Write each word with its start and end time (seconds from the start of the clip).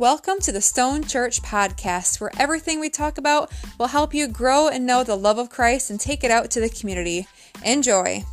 Welcome 0.00 0.38
to 0.44 0.50
the 0.50 0.62
Stone 0.62 1.04
Church 1.04 1.42
Podcast, 1.42 2.22
where 2.22 2.30
everything 2.38 2.80
we 2.80 2.88
talk 2.88 3.18
about 3.18 3.52
will 3.78 3.88
help 3.88 4.14
you 4.14 4.28
grow 4.28 4.66
and 4.66 4.86
know 4.86 5.04
the 5.04 5.14
love 5.14 5.36
of 5.36 5.50
Christ 5.50 5.90
and 5.90 6.00
take 6.00 6.24
it 6.24 6.30
out 6.30 6.50
to 6.52 6.60
the 6.60 6.70
community. 6.70 7.28
Enjoy. 7.66 8.24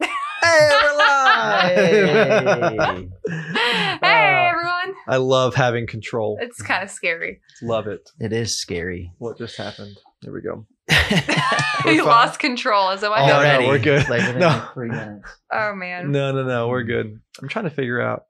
Hey, 0.00 0.08
we're 0.42 0.98
live! 0.98 1.76
Hey. 1.76 3.08
Hey, 3.28 3.98
ah, 4.02 4.48
everyone. 4.50 4.94
I 5.06 5.18
love 5.18 5.54
having 5.54 5.86
control. 5.86 6.38
It's 6.40 6.60
kind 6.60 6.82
of 6.82 6.90
scary. 6.90 7.40
Love 7.62 7.86
it. 7.86 8.10
it 8.18 8.32
is 8.32 8.58
scary. 8.58 9.12
What 9.18 9.38
just 9.38 9.56
happened? 9.56 9.96
There 10.22 10.32
we 10.32 10.40
go. 10.40 10.66
you 10.90 11.98
fine. 11.98 12.04
lost 12.04 12.38
control. 12.38 12.90
Is 12.90 13.00
that 13.00 13.10
what 13.10 13.20
No, 13.20 13.26
no. 13.26 13.34
Already, 13.36 13.66
we're 13.66 13.78
good. 13.78 14.08
Like 14.08 14.20
within 14.26 14.38
No. 14.40 14.68
three 14.74 14.88
minutes. 14.88 15.28
Oh, 15.52 15.74
man. 15.74 16.12
No, 16.12 16.32
no, 16.32 16.44
no. 16.44 16.68
We're 16.68 16.84
good. 16.84 17.20
I'm 17.40 17.48
trying 17.48 17.64
to 17.64 17.70
figure 17.70 18.00
out 18.00 18.24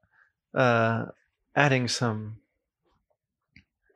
uh 0.55 1.05
adding 1.55 1.87
some 1.87 2.37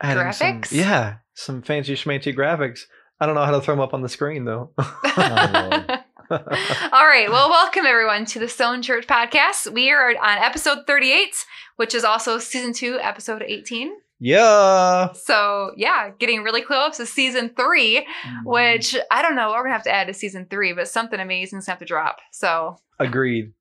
adding 0.02 0.32
some- 0.34 0.62
Graphics? 0.62 0.71
yeah, 0.71 1.16
some 1.34 1.62
fancy 1.62 1.95
schmancy 1.95 2.35
graphics. 2.35 2.82
I 3.20 3.26
don't 3.26 3.35
know 3.35 3.45
how 3.45 3.52
to 3.52 3.62
throw 3.62 3.73
them 3.76 3.82
up 3.82 3.94
on 3.94 4.02
the 4.02 4.09
screen 4.09 4.45
though. 4.45 4.71
All 4.77 4.85
right. 7.07 7.27
Well, 7.30 7.49
welcome 7.49 7.85
everyone 7.85 8.26
to 8.26 8.40
the 8.40 8.48
Stone 8.48 8.82
Church 8.84 9.05
podcast. 9.05 9.71
We 9.71 9.91
are 9.91 10.09
on 10.09 10.38
episode 10.38 10.80
38, 10.88 11.35
which 11.76 11.93
is 11.93 12.04
also 12.04 12.38
season 12.40 12.73
two, 12.73 12.98
episode 13.02 13.43
18. 13.46 13.91
Yeah. 14.21 15.11
So, 15.13 15.71
yeah, 15.75 16.11
getting 16.20 16.43
really 16.43 16.62
close 16.62 16.98
to 16.98 17.05
season 17.05 17.49
three, 17.57 17.98
mm-hmm. 18.05 18.48
which 18.49 18.95
I 19.09 19.21
don't 19.21 19.35
know 19.35 19.48
what 19.49 19.55
we're 19.57 19.63
going 19.63 19.71
to 19.71 19.77
have 19.77 19.84
to 19.84 19.93
add 19.93 20.07
to 20.07 20.13
season 20.13 20.45
three, 20.49 20.73
but 20.73 20.88
something 20.88 21.20
amazing 21.20 21.59
is 21.59 21.65
going 21.65 21.65
to 21.65 21.71
have 21.71 21.79
to 21.79 21.85
drop. 21.85 22.20
So, 22.31 22.77
Agreed. 22.99 23.51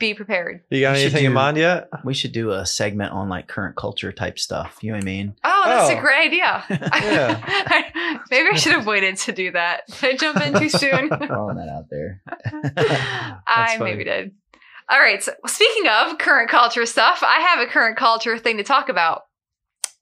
be 0.00 0.14
prepared. 0.14 0.62
You 0.70 0.80
got 0.80 0.92
We 0.92 0.98
should 0.98 1.04
anything 1.12 1.24
in 1.26 1.32
mind 1.32 1.56
yet? 1.56 1.88
we 2.04 2.14
should 2.14 2.32
do 2.32 2.50
a 2.50 2.66
segment 2.66 3.12
on 3.12 3.28
like 3.28 3.46
current 3.48 3.76
culture 3.76 4.10
type 4.12 4.38
stuff. 4.38 4.78
You 4.82 4.90
know 4.92 4.98
what 4.98 5.04
I 5.04 5.06
mean? 5.06 5.34
Oh, 5.44 5.62
that's 5.66 5.90
Oh. 5.90 5.98
a 5.98 6.00
great 6.00 6.26
idea. 6.26 6.64
Yeah. 6.68 8.20
Maybe 8.30 8.48
I 8.52 8.56
should 8.56 8.72
have 8.78 8.86
waited 8.86 9.16
to 9.18 9.32
do 9.32 9.52
that. 9.52 9.82
Did 10.00 10.04
I 10.04 10.16
jump 10.16 10.40
in 10.44 10.58
too 10.58 10.68
soon? 10.68 11.08
Throwing 11.08 11.56
that 11.56 11.68
out 11.68 11.86
there. 11.90 12.22
I 13.46 13.76
funny. 13.78 13.90
maybe 13.92 14.04
did. 14.04 14.32
All 14.90 14.98
right. 14.98 15.22
So 15.22 15.32
speaking 15.46 15.86
of 15.88 16.18
current 16.18 16.48
culture 16.50 16.86
stuff, 16.86 17.22
I 17.22 17.40
have 17.40 17.60
a 17.60 17.70
current 17.70 17.96
culture 17.96 18.38
thing 18.38 18.56
to 18.56 18.64
talk 18.64 18.88
about. 18.88 19.22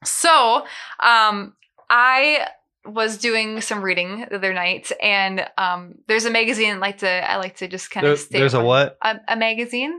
So, 0.07 0.65
um, 1.01 1.55
I 1.91 2.49
was 2.85 3.19
doing 3.19 3.61
some 3.61 3.83
reading 3.83 4.21
the 4.31 4.37
other 4.37 4.53
night, 4.55 4.93
and 5.03 5.45
um, 5.59 5.97
there's 6.07 6.25
a 6.25 6.31
magazine 6.31 6.75
I 6.75 6.79
like 6.79 6.99
to 6.99 7.31
I 7.31 7.37
like 7.37 7.57
to 7.57 7.69
just 7.69 7.91
kind 7.91 8.05
There- 8.07 8.13
of 8.15 8.19
stay 8.21 8.39
there's 8.39 8.55
a 8.55 8.63
what? 8.63 8.97
A, 9.03 9.17
a 9.29 9.37
magazine. 9.37 9.99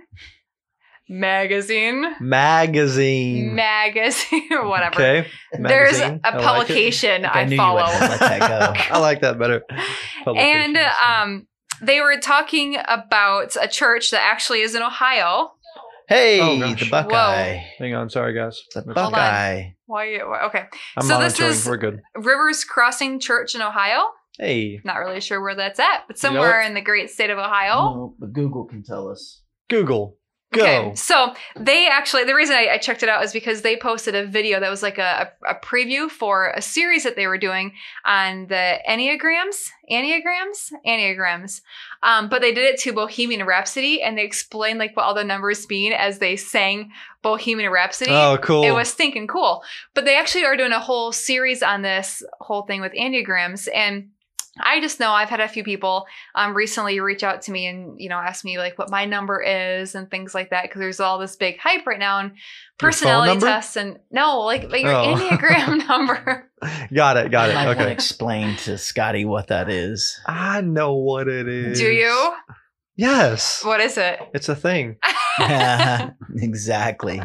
Magazine. 1.09 2.15
Magazine. 2.19 3.55
Magazine 3.55 4.49
or 4.51 4.67
whatever. 4.69 4.95
Okay. 4.95 5.27
There's 5.53 5.99
Magazine. 5.99 6.19
a 6.23 6.27
I 6.27 6.31
like 6.31 6.41
it. 6.41 6.45
publication 6.45 7.25
I 7.25 7.41
I, 7.43 7.55
follow. 7.57 7.83
wouldn't 7.83 8.01
let 8.01 8.19
that 8.19 8.39
go. 8.75 8.81
I 8.95 8.99
like 8.99 9.21
that 9.21 9.39
better. 9.39 9.63
and 10.25 10.77
um, 10.77 11.47
they 11.81 12.01
were 12.01 12.17
talking 12.19 12.75
about 12.87 13.55
a 13.61 13.67
church 13.69 14.11
that 14.11 14.21
actually 14.21 14.61
is 14.61 14.75
in 14.75 14.81
Ohio. 14.81 15.53
Hey, 16.09 16.39
Oh, 16.41 16.57
the 16.73 16.87
Buckeye. 16.89 17.61
Hang 17.79 17.93
on, 17.93 18.09
sorry 18.09 18.33
guys. 18.33 18.61
The 18.73 18.81
Hold 18.81 18.97
on. 18.97 19.11
Buckeye. 19.11 19.69
Why? 19.87 20.05
you- 20.09 20.27
why- 20.29 20.45
Okay, 20.45 20.65
I'm 20.97 21.05
So 21.07 21.19
this 21.19 21.39
is- 21.39 21.65
We're 21.67 21.77
good. 21.77 22.01
Rivers 22.15 22.63
Crossing 22.63 23.19
Church 23.19 23.55
in 23.55 23.61
Ohio. 23.61 24.09
Hey, 24.37 24.79
Not 24.83 24.97
really 24.97 25.19
sure 25.21 25.41
where 25.41 25.55
that's 25.55 25.79
at, 25.79 26.03
but 26.07 26.21
You 26.21 26.29
know 26.29 26.35
somewhere 26.35 26.59
what? 26.59 26.67
in 26.67 26.73
the 26.75 26.81
great 26.81 27.09
state 27.09 27.31
of 27.31 27.39
Ohio. 27.39 27.73
No, 27.95 28.15
but 28.19 28.33
Google 28.33 28.65
can 28.65 28.83
tell 28.83 29.09
us. 29.09 29.41
Google, 29.69 30.16
go. 30.51 30.61
Okay, 30.61 30.95
so 30.95 31.33
they 31.59 31.87
actually 31.87 32.23
the 32.23 32.35
reason 32.35 32.55
I, 32.55 32.69
I 32.73 32.77
checked 32.77 33.03
it 33.03 33.09
out 33.09 33.23
is 33.23 33.33
because 33.33 33.61
they 33.61 33.77
posted 33.77 34.15
a 34.15 34.25
video 34.25 34.59
that 34.59 34.69
was 34.69 34.81
like 34.81 34.97
a, 34.97 35.31
a, 35.47 35.55
preview 35.55 36.09
for 36.09 36.51
a 36.55 36.61
series 36.61 37.03
that 37.03 37.15
they 37.15 37.27
were 37.27 37.37
doing 37.37 37.73
on 38.05 38.47
the 38.47 38.79
enneagrams, 38.87 39.69
enneagrams, 39.91 40.71
enneagrams. 40.85 41.61
Um, 42.03 42.29
but 42.29 42.41
they 42.41 42.53
did 42.53 42.65
it 42.65 42.79
to 42.81 42.93
Bohemian 42.93 43.45
Rhapsody, 43.45 44.01
and 44.01 44.17
they 44.17 44.23
explained 44.23 44.79
like 44.79 44.95
what 44.95 45.03
all 45.03 45.13
the 45.13 45.23
numbers 45.23 45.67
mean 45.69 45.93
as 45.93 46.19
they 46.19 46.35
sang 46.35 46.91
Bohemian 47.21 47.71
Rhapsody. 47.71 48.11
Oh, 48.11 48.37
cool. 48.41 48.63
It 48.63 48.71
was 48.71 48.89
stinking 48.89 49.27
cool. 49.27 49.63
But 49.93 50.05
they 50.05 50.17
actually 50.17 50.45
are 50.45 50.57
doing 50.57 50.71
a 50.71 50.79
whole 50.79 51.11
series 51.11 51.61
on 51.63 51.81
this 51.81 52.23
whole 52.39 52.63
thing 52.63 52.81
with 52.81 52.93
enneagrams 52.93 53.67
and 53.73 54.09
I 54.59 54.79
just 54.81 54.99
know 54.99 55.11
I've 55.11 55.29
had 55.29 55.39
a 55.39 55.47
few 55.47 55.63
people 55.63 56.05
um, 56.35 56.55
recently 56.55 56.99
reach 56.99 57.23
out 57.23 57.41
to 57.43 57.51
me 57.51 57.67
and 57.67 57.99
you 57.99 58.09
know 58.09 58.17
ask 58.17 58.43
me 58.45 58.57
like 58.57 58.77
what 58.77 58.89
my 58.89 59.05
number 59.05 59.41
is 59.41 59.95
and 59.95 60.09
things 60.09 60.33
like 60.35 60.49
that 60.51 60.63
because 60.63 60.79
there's 60.79 60.99
all 60.99 61.19
this 61.19 61.35
big 61.35 61.57
hype 61.59 61.85
right 61.85 61.99
now 61.99 62.19
and 62.19 62.31
personality 62.77 63.39
tests 63.39 63.75
and 63.75 63.99
no 64.11 64.41
like, 64.41 64.69
like 64.71 64.83
your 64.83 64.93
Oh. 64.93 65.15
enneagram 65.15 65.87
number. 65.87 66.49
got 66.93 67.17
it. 67.17 67.31
Got 67.31 67.49
I 67.49 67.51
it. 67.51 67.55
might 67.55 67.65
want 67.67 67.77
to 67.79 67.83
Okay. 67.85 67.93
explain 67.93 68.55
to 68.57 68.77
Scotty 68.77 69.25
what 69.25 69.47
that 69.47 69.69
is. 69.69 70.19
I 70.25 70.61
know 70.61 70.93
what 70.95 71.27
it 71.27 71.47
is. 71.47 71.79
Do 71.79 71.87
you? 71.87 72.33
Yes. 72.95 73.63
What 73.63 73.79
is 73.79 73.97
it? 73.97 74.19
It's 74.33 74.49
a 74.49 74.55
thing. 74.55 74.97
yeah, 75.39 76.11
exactly. 76.35 77.21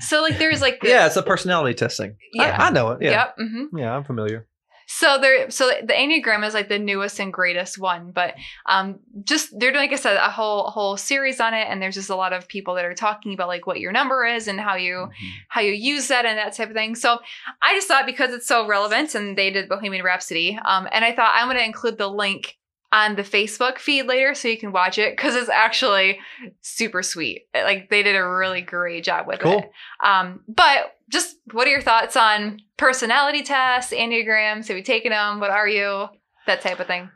So 0.00 0.22
like 0.22 0.38
there's 0.38 0.60
like 0.60 0.80
the, 0.80 0.88
Yeah, 0.88 1.06
it's 1.06 1.16
a 1.16 1.22
personality 1.22 1.74
testing. 1.74 2.16
Yeah. 2.32 2.56
I, 2.58 2.70
know 2.70 2.90
it. 2.92 3.02
Yeah. 3.02 3.10
Yep. 3.10 3.34
hmm 3.38 3.76
Yeah, 3.78 3.94
I'm 3.96 4.04
familiar. 4.04 4.46
So 4.86 5.18
there, 5.18 5.50
so 5.50 5.70
the 5.82 5.92
Enneagram 5.92 6.46
is 6.46 6.54
like 6.54 6.68
the 6.68 6.78
newest 6.78 7.18
and 7.20 7.32
greatest 7.32 7.78
one, 7.78 8.10
but 8.10 8.34
um, 8.66 8.98
just 9.24 9.58
they're 9.58 9.72
doing, 9.72 9.84
like 9.84 9.92
I 9.92 10.00
said, 10.00 10.16
a 10.16 10.30
whole 10.30 10.64
whole 10.70 10.96
series 10.96 11.40
on 11.40 11.54
it, 11.54 11.66
and 11.68 11.80
there's 11.80 11.94
just 11.94 12.10
a 12.10 12.16
lot 12.16 12.32
of 12.32 12.48
people 12.48 12.74
that 12.74 12.84
are 12.84 12.94
talking 12.94 13.34
about 13.34 13.48
like 13.48 13.66
what 13.66 13.80
your 13.80 13.92
number 13.92 14.24
is 14.24 14.48
and 14.48 14.60
how 14.60 14.74
you 14.76 14.92
Mhm. 14.92 15.12
how 15.48 15.60
you 15.60 15.72
use 15.72 16.08
that 16.08 16.24
and 16.26 16.38
that 16.38 16.54
type 16.54 16.68
of 16.68 16.74
thing. 16.74 16.94
So 16.94 17.18
I 17.62 17.74
just 17.74 17.88
thought 17.88 18.06
because 18.06 18.32
it's 18.34 18.46
so 18.46 18.66
relevant, 18.66 19.14
and 19.14 19.36
they 19.36 19.50
did 19.50 19.68
Bohemian 19.68 20.04
Rhapsody, 20.04 20.58
um, 20.64 20.88
and 20.92 21.04
I 21.04 21.12
thought 21.14 21.32
I'm 21.34 21.46
going 21.46 21.58
to 21.58 21.64
include 21.64 21.98
the 21.98 22.08
link 22.08 22.56
on 22.92 23.16
the 23.16 23.22
Facebook 23.22 23.78
feed 23.78 24.02
later 24.06 24.34
so 24.34 24.46
you 24.48 24.58
can 24.58 24.70
watch 24.70 24.98
it 24.98 25.16
because 25.16 25.34
it's 25.34 25.48
actually 25.48 26.18
super 26.60 27.02
sweet. 27.02 27.46
Like 27.54 27.88
they 27.90 28.02
did 28.02 28.14
a 28.16 28.24
really 28.28 28.60
great 28.60 29.02
job 29.02 29.26
with 29.26 29.40
Cool. 29.40 29.60
it. 29.60 29.70
Um, 30.06 30.40
but 30.46 30.94
just 31.08 31.36
what 31.52 31.66
are 31.66 31.70
your 31.70 31.80
thoughts 31.80 32.16
on 32.16 32.58
personality 32.76 33.42
tests, 33.42 33.92
enneagrams? 33.92 34.68
Have 34.68 34.76
you 34.76 34.82
taken 34.82 35.10
them? 35.10 35.40
What 35.40 35.50
are 35.50 35.66
you? 35.66 36.06
That 36.46 36.60
type 36.60 36.78
of 36.80 36.86
thing. 36.86 37.08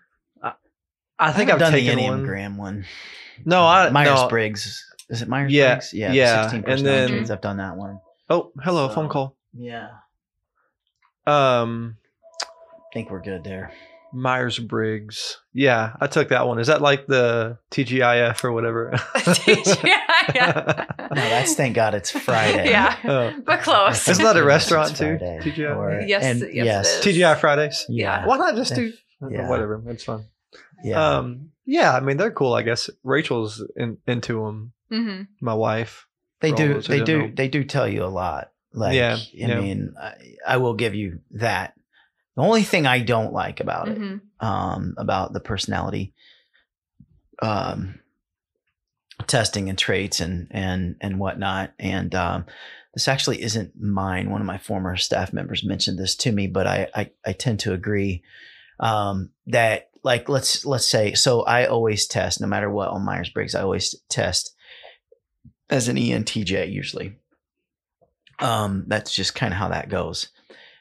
I 1.18 1.32
think 1.32 1.50
I've 1.50 1.58
done 1.58 1.72
the 1.72 1.80
taken 1.80 2.04
one. 2.04 2.26
Enneagram 2.26 2.56
one. 2.56 2.84
No, 3.44 3.64
I 3.66 3.88
Myers 3.90 4.20
no. 4.22 4.28
Briggs. 4.28 4.84
Is 5.08 5.22
it 5.22 5.28
Myers 5.28 5.50
Yeah, 5.52 5.74
Briggs? 5.76 5.94
Yeah. 5.94 6.12
yeah, 6.12 6.42
16 6.42 6.56
and 6.58 6.64
personality 6.66 7.00
then- 7.00 7.08
traits. 7.18 7.30
I've 7.30 7.40
done 7.40 7.56
that 7.58 7.76
one. 7.76 8.00
Oh, 8.28 8.52
hello, 8.62 8.88
So- 8.88 8.94
phone 8.96 9.08
call. 9.08 9.36
Yeah. 9.54 9.88
Um, 11.26 11.96
I 12.42 12.46
think 12.92 13.10
we're 13.10 13.20
good 13.22 13.44
there. 13.44 13.72
Myers 14.12 14.58
Briggs. 14.58 15.38
Yeah, 15.52 15.92
I 16.00 16.06
took 16.06 16.28
that 16.28 16.46
one. 16.46 16.58
Is 16.58 16.68
that 16.68 16.80
like 16.80 17.06
the 17.06 17.58
TGIF 17.70 18.42
or 18.44 18.52
whatever? 18.52 18.92
yeah, 19.46 20.86
No, 20.98 21.14
that's 21.14 21.54
thank 21.54 21.74
God 21.74 21.94
it's 21.94 22.10
Friday. 22.10 22.70
yeah, 22.70 22.96
Oh. 23.04 23.34
but 23.44 23.60
close. 23.62 24.08
Isn't 24.08 24.24
that 24.24 24.36
a 24.36 24.44
restaurant 24.44 24.96
too? 24.96 25.18
TGI. 25.20 25.76
Or- 25.76 26.00
Yes, 26.02 26.24
and 26.24 26.40
yes, 26.54 27.00
yes. 27.02 27.04
TGI 27.04 27.38
Fridays. 27.38 27.84
Yeah. 27.88 28.26
Why 28.26 28.36
not 28.38 28.54
just 28.56 28.74
do 28.74 28.92
Yeah. 29.30 29.48
whatever? 29.48 29.82
It's 29.86 30.04
fun. 30.04 30.26
Yeah. 30.84 31.16
Um, 31.18 31.50
yeah, 31.64 31.92
I 31.94 32.00
mean 32.00 32.16
they're 32.16 32.30
cool. 32.30 32.54
I 32.54 32.62
guess 32.62 32.90
Rachel's 33.02 33.62
in, 33.76 33.98
into 34.06 34.44
them. 34.44 34.72
hmm 34.90 35.22
My 35.40 35.54
wife. 35.54 36.06
they 36.40 36.52
do. 36.52 36.80
They 36.80 36.98
don't 36.98 37.06
do. 37.06 37.18
know. 37.22 37.32
They 37.34 37.48
do 37.48 37.64
tell 37.64 37.88
you 37.88 38.04
a 38.04 38.06
lot. 38.12 38.50
Like, 38.72 38.94
Yeah, 38.94 39.14
I 39.16 39.26
yeah. 39.32 39.60
mean, 39.60 39.94
I, 40.00 40.14
I 40.46 40.56
will 40.58 40.74
give 40.74 40.94
you 40.94 41.20
that. 41.32 41.72
The 42.36 42.42
only 42.42 42.62
thing 42.62 42.86
I 42.86 43.00
don't 43.00 43.32
like 43.32 43.60
about 43.60 43.88
it, 43.88 43.98
hmm 43.98 44.16
um, 44.38 44.94
about 44.98 45.32
the 45.32 45.40
personality, 45.40 46.12
um, 47.40 48.00
testing 49.26 49.70
and 49.70 49.78
traits 49.78 50.20
and 50.20 50.48
and 50.50 50.96
and 51.00 51.18
whatnot, 51.18 51.72
and 51.78 52.14
um, 52.14 52.44
this 52.94 53.08
actually 53.08 53.42
isn't 53.42 53.80
mine. 53.80 54.30
One 54.30 54.42
of 54.42 54.46
my 54.46 54.58
former 54.58 54.96
staff 54.96 55.32
members 55.32 55.64
mentioned 55.64 55.98
this 55.98 56.14
to 56.16 56.32
me, 56.32 56.46
but 56.46 56.66
I 56.66 56.88
I, 56.94 57.10
I 57.24 57.32
tend 57.32 57.60
to 57.60 57.72
agree 57.72 58.22
um, 58.78 59.30
that 59.46 59.88
like 60.02 60.28
let's 60.28 60.66
let's 60.66 60.86
say 60.86 61.14
so 61.14 61.42
I 61.42 61.66
always 61.66 62.06
test 62.06 62.40
no 62.40 62.46
matter 62.46 62.70
what 62.70 62.88
on 62.88 63.04
Myers 63.04 63.30
Briggs 63.30 63.54
I 63.54 63.62
always 63.62 63.94
test 64.08 64.54
as 65.70 65.88
an 65.88 65.96
ENTJ 65.96 66.70
usually. 66.70 67.16
Um, 68.38 68.84
that's 68.86 69.14
just 69.14 69.34
kind 69.34 69.52
of 69.52 69.58
how 69.58 69.68
that 69.68 69.88
goes. 69.88 70.28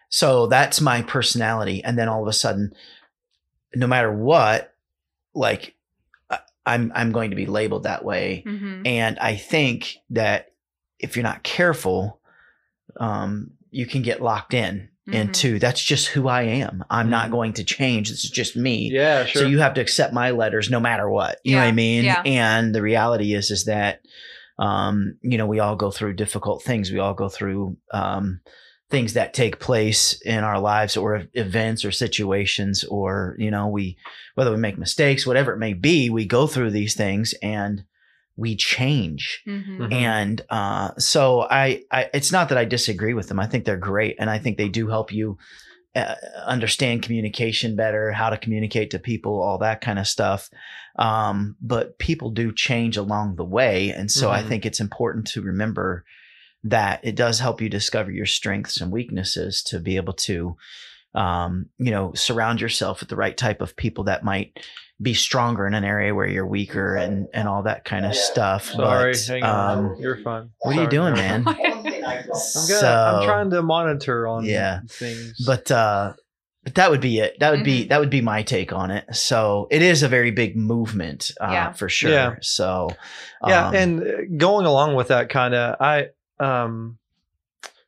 So 0.09 0.47
that's 0.47 0.81
my 0.81 1.01
personality, 1.01 1.83
and 1.83 1.97
then 1.97 2.07
all 2.09 2.21
of 2.21 2.27
a 2.27 2.33
sudden, 2.33 2.73
no 3.75 3.87
matter 3.87 4.13
what, 4.13 4.73
like 5.33 5.75
I- 6.29 6.39
I'm 6.65 6.91
I'm 6.95 7.11
going 7.11 7.31
to 7.31 7.35
be 7.35 7.45
labeled 7.45 7.83
that 7.83 8.05
way, 8.05 8.43
hmm 8.45 8.81
and 8.85 9.17
I 9.19 9.35
think 9.35 9.97
that 10.11 10.51
if 10.99 11.15
you're 11.15 11.23
not 11.23 11.43
careful, 11.43 12.19
um, 12.99 13.51
you 13.71 13.85
can 13.85 14.01
get 14.03 14.21
locked 14.21 14.53
in 14.53 14.89
Mhm. 15.07 15.13
into 15.13 15.59
that's 15.59 15.83
just 15.83 16.07
who 16.07 16.27
I 16.27 16.43
am. 16.43 16.83
I'm 16.89 17.09
not 17.09 17.27
Mhm. 17.27 17.31
going 17.31 17.53
to 17.53 17.63
change. 17.63 18.09
This 18.09 18.23
is 18.23 18.29
just 18.29 18.55
me. 18.55 18.89
Yeah, 18.91 19.25
sure. 19.25 19.41
So 19.43 19.47
you 19.47 19.59
have 19.59 19.73
to 19.75 19.81
accept 19.81 20.13
my 20.13 20.31
letters 20.31 20.69
no 20.69 20.79
matter 20.79 21.09
what. 21.09 21.39
You 21.43 21.55
know 21.55 21.61
what 21.61 21.67
I 21.67 21.71
mean? 21.73 22.05
yeah. 22.05 22.21
And 22.25 22.73
the 22.73 22.81
reality 22.81 23.33
is 23.33 23.51
is 23.51 23.65
that 23.65 24.01
um, 24.57 25.17
you 25.21 25.37
know, 25.37 25.47
we 25.47 25.59
all 25.59 25.75
go 25.75 25.91
through 25.91 26.13
difficult 26.13 26.63
things. 26.63 26.89
We 26.89 26.99
all 26.99 27.13
go 27.13 27.27
through 27.27 27.75
um, 27.91 28.39
things 28.89 29.13
that 29.13 29.33
take 29.33 29.59
place 29.59 30.19
in 30.21 30.43
our 30.43 30.59
lives 30.59 30.95
or 30.95 31.23
events 31.33 31.83
or 31.83 31.91
situations 31.91 32.83
or 32.83 33.35
you 33.39 33.49
know 33.49 33.67
we 33.67 33.97
whether 34.35 34.51
we 34.51 34.57
make 34.57 34.77
mistakes 34.77 35.25
whatever 35.25 35.51
it 35.53 35.57
may 35.57 35.73
be 35.73 36.09
we 36.09 36.25
go 36.25 36.45
through 36.47 36.69
these 36.71 36.93
things 36.93 37.33
and 37.41 37.83
we 38.37 38.55
change 38.55 39.41
Mhm. 39.47 39.77
Mhm. 39.79 39.91
and 39.93 40.41
uh, 40.49 40.91
so 40.99 41.41
I, 41.49 41.83
I 41.91 42.09
it's 42.13 42.31
not 42.31 42.49
that 42.49 42.57
i 42.59 42.65
disagree 42.65 43.13
with 43.15 43.27
them 43.27 43.39
i 43.39 43.47
think 43.47 43.65
they're 43.65 43.77
great 43.77 44.17
and 44.19 44.29
i 44.29 44.37
think 44.37 44.57
they 44.57 44.69
do 44.69 44.87
help 44.87 45.11
you 45.11 45.37
uh, 45.95 46.13
understand 46.45 47.01
communication 47.03 47.75
better 47.75 48.11
how 48.11 48.29
to 48.29 48.37
communicate 48.37 48.91
to 48.91 48.99
people 48.99 49.41
all 49.41 49.57
that 49.59 49.81
kind 49.81 49.97
of 49.97 50.07
stuff 50.07 50.49
um, 50.97 51.55
but 51.61 51.97
people 51.97 52.29
do 52.29 52.51
change 52.53 52.97
along 52.97 53.35
the 53.35 53.45
way 53.45 53.89
and 53.91 54.11
so 54.11 54.29
i 54.29 54.41
Mhm. 54.43 54.47
think 54.47 54.65
it's 54.65 54.79
important 54.81 55.25
to 55.27 55.41
remember 55.41 56.03
that 56.65 56.99
it 57.03 57.15
does 57.15 57.39
help 57.39 57.61
you 57.61 57.69
discover 57.69 58.11
your 58.11 58.25
strengths 58.25 58.81
and 58.81 58.91
weaknesses 58.91 59.61
to 59.63 59.79
be 59.79 59.95
able 59.95 60.13
to 60.13 60.55
um, 61.13 61.67
you 61.77 61.91
know 61.91 62.11
surround 62.13 62.59
yourself 62.59 62.99
with 62.99 63.09
the 63.09 63.15
right 63.15 63.37
type 63.37 63.61
of 63.61 63.75
people 63.75 64.03
that 64.05 64.23
might 64.23 64.59
be 65.01 65.13
stronger 65.13 65.65
in 65.67 65.73
an 65.73 65.83
area 65.83 66.13
where 66.15 66.27
you're 66.27 66.47
weaker 66.47 66.95
and 66.95 67.27
and 67.33 67.47
all 67.47 67.63
that 67.63 67.85
kind 67.85 68.05
of 68.05 68.15
stuff 68.15 68.65
Sorry, 68.71 69.11
But, 69.13 69.25
hang 69.27 69.43
on. 69.43 69.77
um, 69.77 69.95
You're 69.99 70.17
fine. 70.23 70.49
what 70.59 70.77
are 70.77 70.81
you 70.83 70.89
doing 70.89 71.13
man 71.13 71.43
I'm 71.47 71.83
good. 71.83 72.35
So- 72.35 72.87
I'm 72.87 73.25
trying 73.25 73.49
to 73.51 73.61
monitor 73.61 74.27
on 74.27 74.45
Yeah. 74.45 74.81
things. 74.89 75.33
but 75.45 75.69
uh 75.71 76.13
but 76.63 76.75
that 76.75 76.89
would 76.91 77.01
be 77.01 77.19
it 77.19 77.37
that 77.39 77.51
would 77.51 77.63
be 77.63 77.85
Mhm. 77.85 77.89
that 77.89 77.99
would 77.99 78.09
be 78.09 78.21
my 78.21 78.41
take 78.43 78.73
on 78.73 78.89
it 78.91 79.05
so 79.15 79.67
it 79.69 79.81
is 79.81 80.01
a 80.03 80.07
very 80.07 80.31
big 80.31 80.55
movement 80.57 81.31
uh, 81.41 81.49
Yeah. 81.51 81.71
for 81.73 81.87
sure 81.89 82.11
Yeah. 82.11 82.35
so 82.41 82.89
yeah, 83.47 83.67
um, 83.67 83.75
and 83.75 84.01
uh, 84.01 84.11
going 84.37 84.65
along 84.65 84.95
with 84.95 85.09
that 85.09 85.29
kind 85.29 85.53
of, 85.53 85.75
I 85.79 86.07
um, 86.39 86.97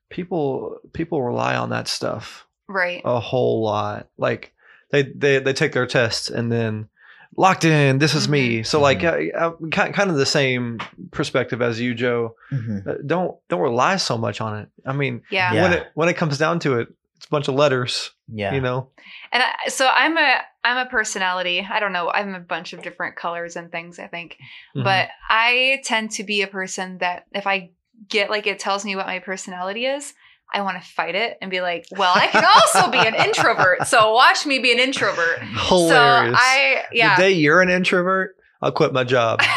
people 0.10 0.78
people 0.94 1.22
rely 1.24 1.56
on 1.56 1.70
that 1.70 1.88
stuff 1.88 2.48
Right. 2.68 3.02
a 3.06 3.20
whole 3.20 3.62
lot. 3.64 4.08
Like 4.18 4.54
they 4.92 5.04
they 5.04 5.40
they 5.40 5.54
take 5.54 5.72
their 5.74 5.86
tests 5.88 6.30
and 6.30 6.52
then 6.52 6.90
locked 7.36 7.66
in. 7.66 8.00
This 8.00 8.16
is 8.16 8.28
me. 8.28 8.64
So 8.64 8.80
like 8.82 9.00
Mhm. 9.00 9.34
uh, 9.36 9.38
uh, 9.38 9.52
kind 9.72 9.94
kind 9.94 10.10
of 10.10 10.18
the 10.18 10.26
same 10.26 10.80
perspective 11.12 11.62
as 11.62 11.80
you, 11.80 11.94
Joe. 11.94 12.36
mhm. 12.52 12.88
Uh, 12.88 12.96
don't 13.06 13.38
don't 13.50 13.62
rely 13.62 13.98
so 13.98 14.18
much 14.18 14.42
on 14.42 14.58
it. 14.60 14.70
I 14.86 14.94
mean, 14.94 15.22
Yeah. 15.30 15.54
Yeah. 15.54 15.62
when 15.64 15.74
it 15.74 15.88
when 15.94 16.10
it 16.10 16.16
comes 16.18 16.38
down 16.38 16.60
to 16.60 16.80
it, 16.80 16.90
it's 17.18 17.26
a 17.26 17.30
bunch 17.30 17.48
of 17.48 17.56
letters. 17.56 18.12
yeah 18.30 18.54
You 18.54 18.62
know. 18.62 18.90
And 19.32 19.44
I, 19.44 19.70
so 19.70 19.88
I'm 19.88 20.18
a 20.18 20.42
I'm 20.64 20.86
a 20.86 20.90
personality. 20.90 21.66
I 21.70 21.80
don't 21.80 21.94
know. 21.94 22.10
I'm 22.10 22.34
a 22.36 22.40
bunch 22.42 22.74
of 22.74 22.82
different 22.82 23.16
colors 23.16 23.56
and 23.56 23.72
things. 23.72 24.00
I 24.00 24.08
think, 24.08 24.38
Mhm. 24.76 24.84
but 24.84 25.10
I 25.30 25.82
tend 25.86 26.12
to 26.12 26.24
be 26.26 26.42
a 26.42 26.48
person 26.48 26.98
that 26.98 27.26
if 27.32 27.48
I 27.48 27.72
get 28.10 28.30
like 28.30 28.48
it 28.48 28.60
tells 28.60 28.86
me 28.86 28.96
what 28.96 29.06
my 29.06 29.20
personality 29.20 29.86
is, 29.86 30.14
I 30.54 30.62
want 30.62 30.82
to 30.82 30.88
fight 30.88 31.16
it 31.16 31.38
and 31.42 31.52
be 31.52 31.62
like, 31.62 31.86
well, 31.92 32.14
I 32.16 32.28
can 32.28 32.46
also 32.46 32.90
be 32.90 33.00
an 33.00 33.16
introvert. 33.16 33.88
So 33.88 34.14
watch 34.14 34.46
me 34.46 34.60
be 34.60 34.72
an 34.72 34.80
introvert. 34.80 35.40
hilarious. 35.42 36.38
So 36.38 36.44
I 36.44 36.84
yeah. 36.92 37.16
The 37.16 37.24
day 37.24 37.32
you're 37.32 37.62
an 37.62 37.70
introvert, 37.70 38.36
I'll 38.62 38.72
quit 38.72 38.94
my 38.94 39.04
job. 39.04 39.42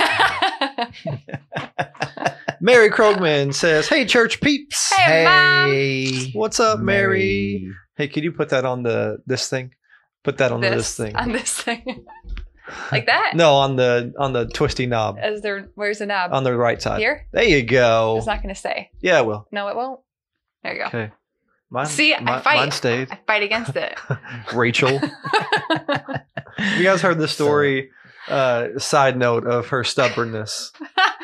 Mary 2.61 2.91
Krogman 2.91 3.55
says, 3.55 3.89
"Hey, 3.89 4.05
church 4.05 4.41
peeps, 4.41 4.93
Hey, 4.93 5.25
hey 5.25 6.31
what's 6.33 6.61
up, 6.61 6.81
Mary? 6.81 7.71
Hey, 7.97 8.09
could 8.09 8.25
you 8.25 8.33
put 8.33 8.51
that 8.51 8.65
on 8.65 8.83
the 8.83 9.19
this 9.27 9.49
thing? 9.49 9.75
Put 10.23 10.39
that 10.39 10.53
on 10.53 10.61
this, 10.61 10.75
this 10.75 10.97
thing. 10.97 11.17
on 11.17 11.33
this 11.33 11.63
thing 11.63 12.05
like 12.93 13.07
that. 13.07 13.33
no, 13.35 13.55
on 13.55 13.77
the 13.77 14.13
on 14.19 14.33
the 14.33 14.47
twisty 14.47 14.87
knob 14.87 15.19
As 15.21 15.43
there, 15.43 15.69
where's 15.75 15.99
the 15.99 16.07
knob? 16.07 16.33
on 16.33 16.45
the 16.45 16.57
right 16.57 16.81
side. 16.81 16.99
Here. 17.01 17.27
There 17.33 17.45
you 17.45 17.63
go. 17.63 18.17
It's 18.19 18.27
not 18.27 18.43
going 18.43 18.55
to 18.55 18.59
stay. 18.59 18.91
yeah, 19.01 19.21
well, 19.23 19.47
No, 19.53 19.69
it 19.69 19.77
won't. 19.77 20.01
There 20.63 20.73
you 20.75 20.79
go. 20.81 20.87
okay. 20.87 21.11
Mine, 21.73 21.87
See, 21.87 22.15
I 22.15 22.41
fight. 22.41 22.57
mine 22.57 22.71
stayed. 22.73 23.09
I 23.13 23.19
fight 23.27 23.43
against 23.45 23.77
it. 23.77 23.97
Rachel, 24.55 24.91
you 26.77 26.83
guys 26.83 27.01
heard 27.03 27.19
the 27.19 27.29
story? 27.29 27.91
Uh, 28.29 28.79
side 28.79 29.17
note 29.17 29.47
of 29.47 29.69
her 29.69 29.83
stubbornness. 29.85 30.73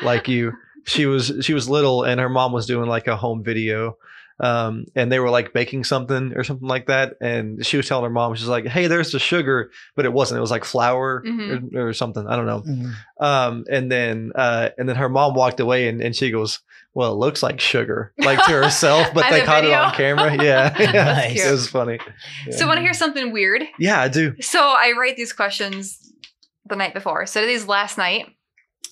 like 0.03 0.27
you 0.27 0.53
she 0.85 1.05
was 1.05 1.31
she 1.41 1.53
was 1.53 1.69
little 1.69 2.03
and 2.03 2.19
her 2.19 2.29
mom 2.29 2.51
was 2.53 2.65
doing 2.65 2.89
like 2.89 3.07
a 3.07 3.15
home 3.15 3.43
video 3.43 3.97
um 4.39 4.85
and 4.95 5.11
they 5.11 5.19
were 5.19 5.29
like 5.29 5.51
baking 5.53 5.83
something 5.83 6.33
or 6.35 6.43
something 6.43 6.67
like 6.67 6.85
that 6.87 7.15
and 7.21 7.65
she 7.65 7.75
was 7.77 7.87
telling 7.87 8.03
her 8.03 8.09
mom 8.09 8.35
she's 8.35 8.47
like 8.47 8.67
hey 8.67 8.85
there's 8.87 9.11
the 9.11 9.17
sugar 9.19 9.71
but 9.95 10.05
it 10.05 10.13
wasn't 10.13 10.37
it 10.37 10.41
was 10.41 10.51
like 10.51 10.63
flour 10.63 11.23
Mhm. 11.25 11.73
or, 11.75 11.87
or 11.89 11.93
something 11.93 12.27
i 12.27 12.35
don't 12.35 12.45
know 12.45 12.61
Mhm. 12.61 12.93
um 13.19 13.65
and 13.71 13.91
then 13.91 14.31
uh 14.35 14.69
and 14.77 14.87
then 14.87 14.95
her 14.95 15.09
mom 15.09 15.33
walked 15.33 15.59
away 15.59 15.87
and, 15.87 16.01
and 16.01 16.15
she 16.15 16.29
goes 16.29 16.59
well 16.93 17.13
it 17.13 17.15
looks 17.17 17.41
like 17.41 17.59
sugar 17.59 18.13
like 18.19 18.37
to 18.45 18.51
herself 18.51 19.07
but 19.13 19.27
they 19.31 19.39
the 19.39 19.45
caught 19.45 19.65
it 19.65 19.73
on 19.73 19.91
camera 19.93 20.31
yeah, 20.43 20.75
yeah. 20.79 20.91
That's 20.91 21.45
it 21.45 21.51
was 21.51 21.67
funny 21.69 21.99
So, 22.51 22.67
want 22.67 22.77
to 22.77 22.81
hear 22.83 22.93
something 22.93 23.31
weird? 23.31 23.63
yeah 23.79 24.01
i 24.01 24.07
do 24.07 24.35
So, 24.41 24.59
I 24.61 24.93
write 24.99 25.15
these 25.17 25.33
questions 25.33 26.13
the 26.65 26.75
night 26.75 26.93
before. 26.93 27.25
So, 27.25 27.41
I 27.41 27.45
these 27.45 27.65
last 27.65 27.97
night. 27.97 28.25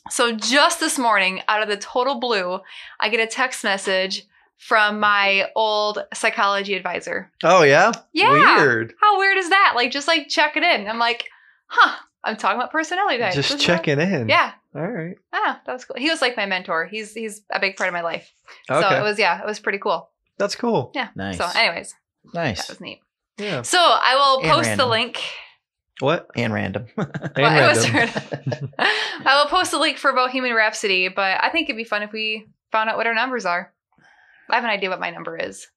So, 0.10 0.32
just 0.32 0.80
this 0.80 0.98
morning, 0.98 1.42
out 1.50 1.62
of 1.62 1.68
the 1.68 1.76
total 1.78 2.20
blue, 2.22 2.60
I 3.02 3.10
get 3.10 3.20
a 3.20 3.28
text 3.28 3.64
message 3.66 4.24
from 4.58 5.00
my 5.00 5.50
old 5.56 6.00
psychology 6.14 6.74
advisor. 6.76 7.32
oh 7.44 7.64
yeah 7.64 7.92
Yeah. 8.14 8.58
weird 8.58 8.94
How 9.02 9.20
weird 9.20 9.38
is 9.38 9.50
that? 9.50 9.74
Like, 9.76 9.92
just 9.92 10.08
like 10.08 10.28
check 10.30 10.56
it 10.58 10.64
in. 10.64 10.88
I'm 10.88 11.00
like, 11.00 11.26
huh, 11.68 11.96
I'm 12.24 12.38
talking 12.38 12.58
about 12.58 12.72
personality 12.72 13.20
types. 13.20 13.36
just 13.36 13.50
This 13.50 13.60
is 13.60 13.66
checking 13.66 14.00
in 14.00 14.30
Yeah. 14.30 14.54
all 14.76 14.82
right 14.88 15.16
Ah, 15.34 15.62
that 15.66 15.74
was 15.74 15.86
cool. 15.86 15.98
He 15.98 16.10
was 16.10 16.22
like 16.22 16.38
my 16.38 16.46
mentor. 16.46 16.86
He's 16.86 17.14
he's 17.14 17.42
a 17.52 17.60
big 17.60 17.76
part 17.76 17.88
of 17.90 17.94
my 17.94 18.02
life. 18.02 18.32
okay 18.70 18.82
So 18.82 18.98
it 18.98 19.02
was 19.04 19.20
yeah, 19.20 19.40
it 19.42 19.46
was 19.46 19.60
pretty 19.60 19.80
cool. 19.80 20.10
that's 20.38 20.56
cool 20.56 20.92
Yeah. 20.96 21.10
nice 21.16 21.38
So 21.38 21.46
anyways, 21.56 21.94
Nice. 22.34 22.60
that 22.68 22.70
was 22.70 22.82
neat. 22.82 23.02
yeah 23.38 23.62
So 23.62 23.78
I 23.80 24.16
will 24.16 24.40
And 24.44 24.52
post 24.52 24.78
the 24.78 24.86
link. 24.88 25.22
what 26.00 26.28
and 26.36 26.54
random 26.54 26.88
And 26.98 27.08
Well, 27.38 27.66
it 27.66 27.76
was 27.76 27.90
random. 27.92 28.22
random. 28.34 28.74
I 28.80 29.40
will 29.42 29.50
post 29.50 29.72
the 29.72 29.80
link 29.80 29.98
for 29.98 30.14
Bohemian 30.14 30.56
Rhapsody, 30.56 31.10
but 31.10 31.44
I 31.44 31.50
think 31.50 31.70
it'd 31.70 31.78
be 31.78 31.84
fun 31.84 32.04
if 32.04 32.12
we 32.12 32.48
found 32.72 32.90
out 32.90 32.98
what 32.98 33.06
our 33.08 33.14
numbers 33.14 33.46
are. 33.46 33.72
I 34.50 34.56
have 34.56 34.64
an 34.64 34.70
idea 34.70 34.90
what 34.90 35.00
my 35.00 35.10
number 35.12 35.38
is. 35.38 35.68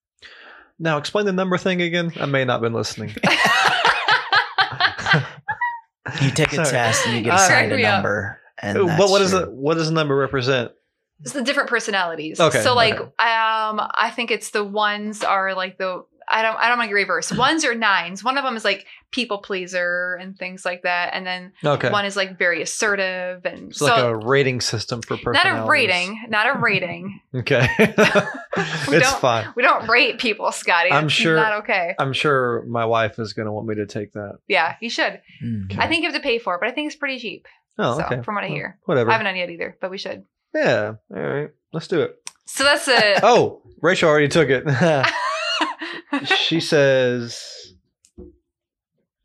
Now 0.79 0.99
explain 0.99 1.27
the 1.27 1.33
number 1.33 1.59
thing 1.59 1.83
again. 1.83 2.13
I 2.21 2.27
may 2.27 2.45
not 2.45 2.55
have 2.55 2.63
been 2.63 2.73
listening. 2.75 3.11
you 6.23 6.31
take 6.31 6.53
a 6.53 6.57
Sorry. 6.57 6.69
test 6.71 7.07
and 7.07 7.17
you 7.17 7.23
get 7.23 7.33
Uh, 7.33 7.37
assigned 7.37 7.71
Crack 7.71 7.73
a 7.73 7.77
me 7.77 7.83
number 7.83 8.41
and 8.61 8.79
but 8.79 8.87
that's 8.87 9.11
what 9.11 9.19
does 9.21 9.33
your- 9.33 9.43
it? 9.45 9.53
What 9.53 9.75
does 9.75 9.89
the 9.89 9.95
number 9.95 10.17
represent? 10.17 10.73
it's 11.21 11.33
the 11.33 11.43
different 11.43 11.69
personalities. 11.69 12.39
Okay, 12.39 12.63
So 12.63 12.75
like 12.75 12.95
okay. 12.95 13.03
um 13.03 13.81
I 13.95 14.11
think 14.15 14.31
it's 14.31 14.51
the 14.51 14.65
ones 14.65 15.25
are 15.25 15.55
like 15.55 15.77
the 15.79 16.05
I 16.31 16.43
don't 16.43 16.57
I 16.57 16.69
don't 16.69 16.79
want 16.79 16.91
to 16.91 16.95
reverse. 16.95 17.33
Ones 17.33 17.65
are 17.65 17.75
nines. 17.75 18.23
One 18.23 18.37
of 18.39 18.45
them 18.45 18.57
is 18.57 18.65
like 18.65 18.87
people 19.11 19.39
pleaser 19.39 20.17
and 20.21 20.37
things 20.37 20.65
like 20.65 20.83
that. 20.83 21.11
And 21.15 21.27
then 21.27 21.53
Okay, 21.65 21.91
one 21.91 22.05
is 22.05 22.17
like 22.17 22.39
very 22.39 22.61
assertive 22.63 23.45
and 23.47 23.71
it's 23.71 23.79
so 23.79 23.87
like 23.87 24.03
a 24.03 24.17
rating 24.17 24.61
system 24.61 25.01
for 25.03 25.17
people. 25.17 25.33
not 25.33 25.47
a 25.47 25.67
rating, 25.67 26.21
not 26.29 26.47
a 26.47 26.59
rating. 26.59 27.21
Okay, 27.35 27.67
We 27.79 28.97
it's 28.97 29.11
don't- 29.11 29.21
fine. 29.21 29.53
We 29.57 29.63
don't 29.63 29.89
rate 29.89 30.19
people, 30.19 30.51
Scotty. 30.53 30.91
I'm 30.93 31.05
It's 31.07 31.15
sure- 31.15 31.37
not 31.37 31.53
okay. 31.63 31.95
I'm 31.99 32.13
sure 32.13 32.65
my 32.67 32.85
wife 32.85 33.19
is 33.19 33.33
going 33.33 33.47
to 33.47 33.53
want 33.53 33.67
me 33.67 33.75
to 33.77 33.87
take 33.87 34.13
that. 34.13 34.39
Yeah, 34.49 34.75
you 34.81 34.91
should. 34.91 35.21
Mhm. 35.45 35.79
I 35.79 35.87
think 35.89 36.03
you 36.03 36.11
have 36.11 36.21
to 36.21 36.23
pay 36.23 36.39
for 36.39 36.55
it, 36.57 36.61
but 36.61 36.69
I 36.69 36.73
think 36.73 36.87
it's 36.89 36.97
pretty 36.97 37.19
cheap. 37.19 37.47
Oh, 37.79 37.99
so, 37.99 38.05
okay. 38.05 38.23
from 38.23 38.35
what 38.35 38.45
I 38.45 38.49
Well, 38.49 38.57
hear. 38.57 38.79
Whatever. 38.87 39.11
I 39.11 39.13
haven't 39.13 39.27
done 39.27 39.37
yet 39.37 39.51
either, 39.51 39.77
but 39.81 39.91
we 39.91 39.99
should. 39.99 40.25
yeah. 40.55 40.95
All 41.15 41.23
right. 41.23 41.51
Let's 41.73 41.87
do 41.87 42.01
it. 42.03 42.17
So 42.47 42.65
that's 42.65 42.89
it. 42.89 43.21
Oh, 43.23 43.63
Rachel 43.83 44.09
already 44.09 44.29
took 44.29 44.49
it. 44.49 44.65
she 46.27 46.61
says, 46.61 47.75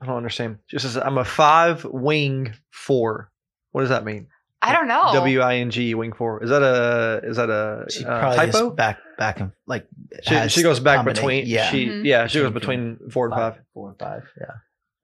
I 0.02 0.06
don't 0.06 0.18
understand. 0.18 0.60
She 0.68 0.80
says, 0.80 0.98
I'm 0.98 1.18
a 1.18 1.26
five 1.26 1.86
wing 1.86 2.54
four. 2.72 3.32
What 3.72 3.82
does 3.82 3.90
that 3.90 4.04
mean? 4.06 4.28
I 4.62 4.72
don't 4.72 4.88
know. 4.88 5.10
W 5.14 5.42
I 5.42 5.56
N 5.56 5.72
G 5.72 5.94
wing 5.94 6.14
four. 6.14 6.42
Is 6.44 6.50
that 6.50 6.62
a 6.62 7.22
is 7.28 7.36
that 7.38 7.50
a 7.50 7.86
she 7.90 8.06
uh, 8.06 8.34
typo? 8.36 8.46
just 8.70 8.76
back 8.78 9.00
back 9.18 9.40
and 9.42 9.52
like 9.68 9.86
She, 10.24 10.48
she 10.48 10.64
goes 10.64 10.80
back 10.80 11.04
between. 11.06 11.46
yeah 11.48 11.70
She 11.70 11.86
Mhm. 11.88 12.06
yeah. 12.06 12.28
She 12.28 12.40
goes 12.40 12.54
Between 12.54 12.94
between 12.96 13.12
four 13.12 13.26
and 13.26 13.34
five. 13.36 13.60
four 13.74 13.90
and 13.90 14.00
five 14.00 14.24
yeah 14.40 14.54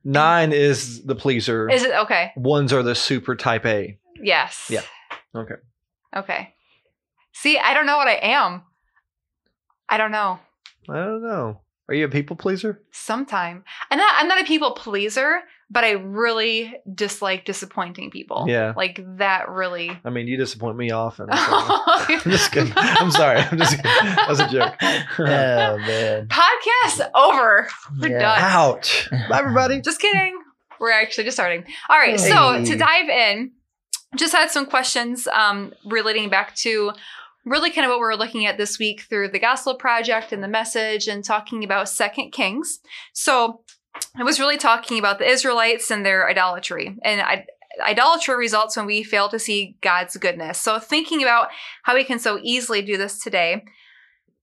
Nine 0.06 0.54
is 0.54 1.04
the 1.04 1.14
pleaser. 1.14 1.70
Is 1.70 1.84
it 1.84 1.92
okay? 1.92 2.32
Ones 2.38 2.72
are 2.72 2.82
the 2.84 2.96
super 2.96 3.36
type 3.36 3.66
A. 3.66 4.00
Yes. 4.16 4.68
Yeah. 4.70 4.82
Okay. 5.36 5.56
Okay. 6.16 6.54
See, 7.34 7.58
I 7.58 7.74
don't 7.74 7.86
know 7.86 7.98
what 7.98 8.08
I 8.08 8.16
am. 8.22 8.64
I 9.90 9.98
don't 9.98 10.12
know. 10.12 10.40
I 10.88 10.96
don't 10.96 11.22
know. 11.22 11.60
Are 11.90 11.94
you 11.96 12.06
a 12.06 12.10
people 12.10 12.36
pleaser? 12.36 12.80
Sometime. 12.92 13.64
I'm 13.90 13.98
not 13.98 14.14
I'm 14.18 14.28
not 14.28 14.40
a 14.40 14.44
people 14.46 14.72
pleaser, 14.74 15.40
but 15.72 15.84
I 15.84 15.92
really 15.94 16.72
dislike 16.94 17.46
disappointing 17.46 18.12
people. 18.12 18.46
Yeah. 18.48 18.74
Like 18.78 19.02
that 19.18 19.50
really 19.50 19.92
I 20.06 20.12
mean, 20.12 20.28
you 20.28 20.38
disappoint 20.38 20.78
me 20.78 20.92
often. 20.92 21.26
so- 21.34 21.36
I'm 21.36 22.20
just 22.22 22.52
kidding. 22.52 22.72
I'm 22.78 23.10
sorry. 23.10 23.40
I'm 23.40 23.58
just 23.58 23.76
kidding. 23.78 24.16
That's 24.16 24.40
a 24.40 24.50
joke. 24.50 24.76
oh 24.82 25.78
man 25.80 26.28
Podcast 26.28 27.10
over. 27.16 27.68
We're 28.00 28.10
Yeah. 28.10 28.20
done. 28.20 28.40
Ouch. 28.40 29.10
Bye, 29.28 29.40
everybody. 29.40 29.82
Just 29.82 30.00
kidding. 30.00 30.40
We're 30.80 30.92
actually 30.92 31.24
just 31.24 31.38
starting. 31.38 31.66
All 31.90 31.98
right. 31.98 32.20
So 32.20 32.64
to 32.64 32.78
dive 32.78 33.10
in, 33.10 33.52
just 34.16 34.34
had 34.34 34.50
some 34.52 34.66
questions 34.68 35.28
um, 35.28 35.74
relating 35.86 36.30
back 36.30 36.56
to 36.58 36.94
really 37.46 37.72
kind 37.72 37.86
of 37.86 37.90
what 37.90 38.00
we're 38.00 38.16
looking 38.16 38.46
at 38.46 38.58
this 38.58 38.78
week 38.78 39.02
through 39.02 39.30
the 39.30 39.40
Gospel 39.40 39.76
Project 39.76 40.32
and 40.32 40.44
the 40.44 40.48
message 40.48 41.08
and 41.08 41.24
talking 41.24 41.64
about 41.64 41.90
Second 41.90 42.32
Kings. 42.32 42.80
So 43.14 43.62
I 44.16 44.24
was 44.24 44.40
really 44.40 44.58
talking 44.58 45.00
about 45.00 45.20
the 45.20 45.30
Israelites 45.30 45.90
and 45.90 46.06
their 46.06 46.30
idolatry. 46.30 46.98
And 47.04 47.22
I, 47.22 47.46
idolatry 47.84 48.36
results 48.36 48.78
when 48.78 48.86
we 48.86 49.04
fail 49.04 49.30
to 49.30 49.40
see 49.40 49.78
God's 49.82 50.18
goodness. 50.18 50.60
So 50.60 50.80
thinking 50.80 51.24
about 51.24 51.50
how 51.84 51.96
we 51.96 52.04
can 52.04 52.20
so 52.20 52.40
easily 52.42 52.82
do 52.82 52.98
this 52.98 53.20
today, 53.20 53.64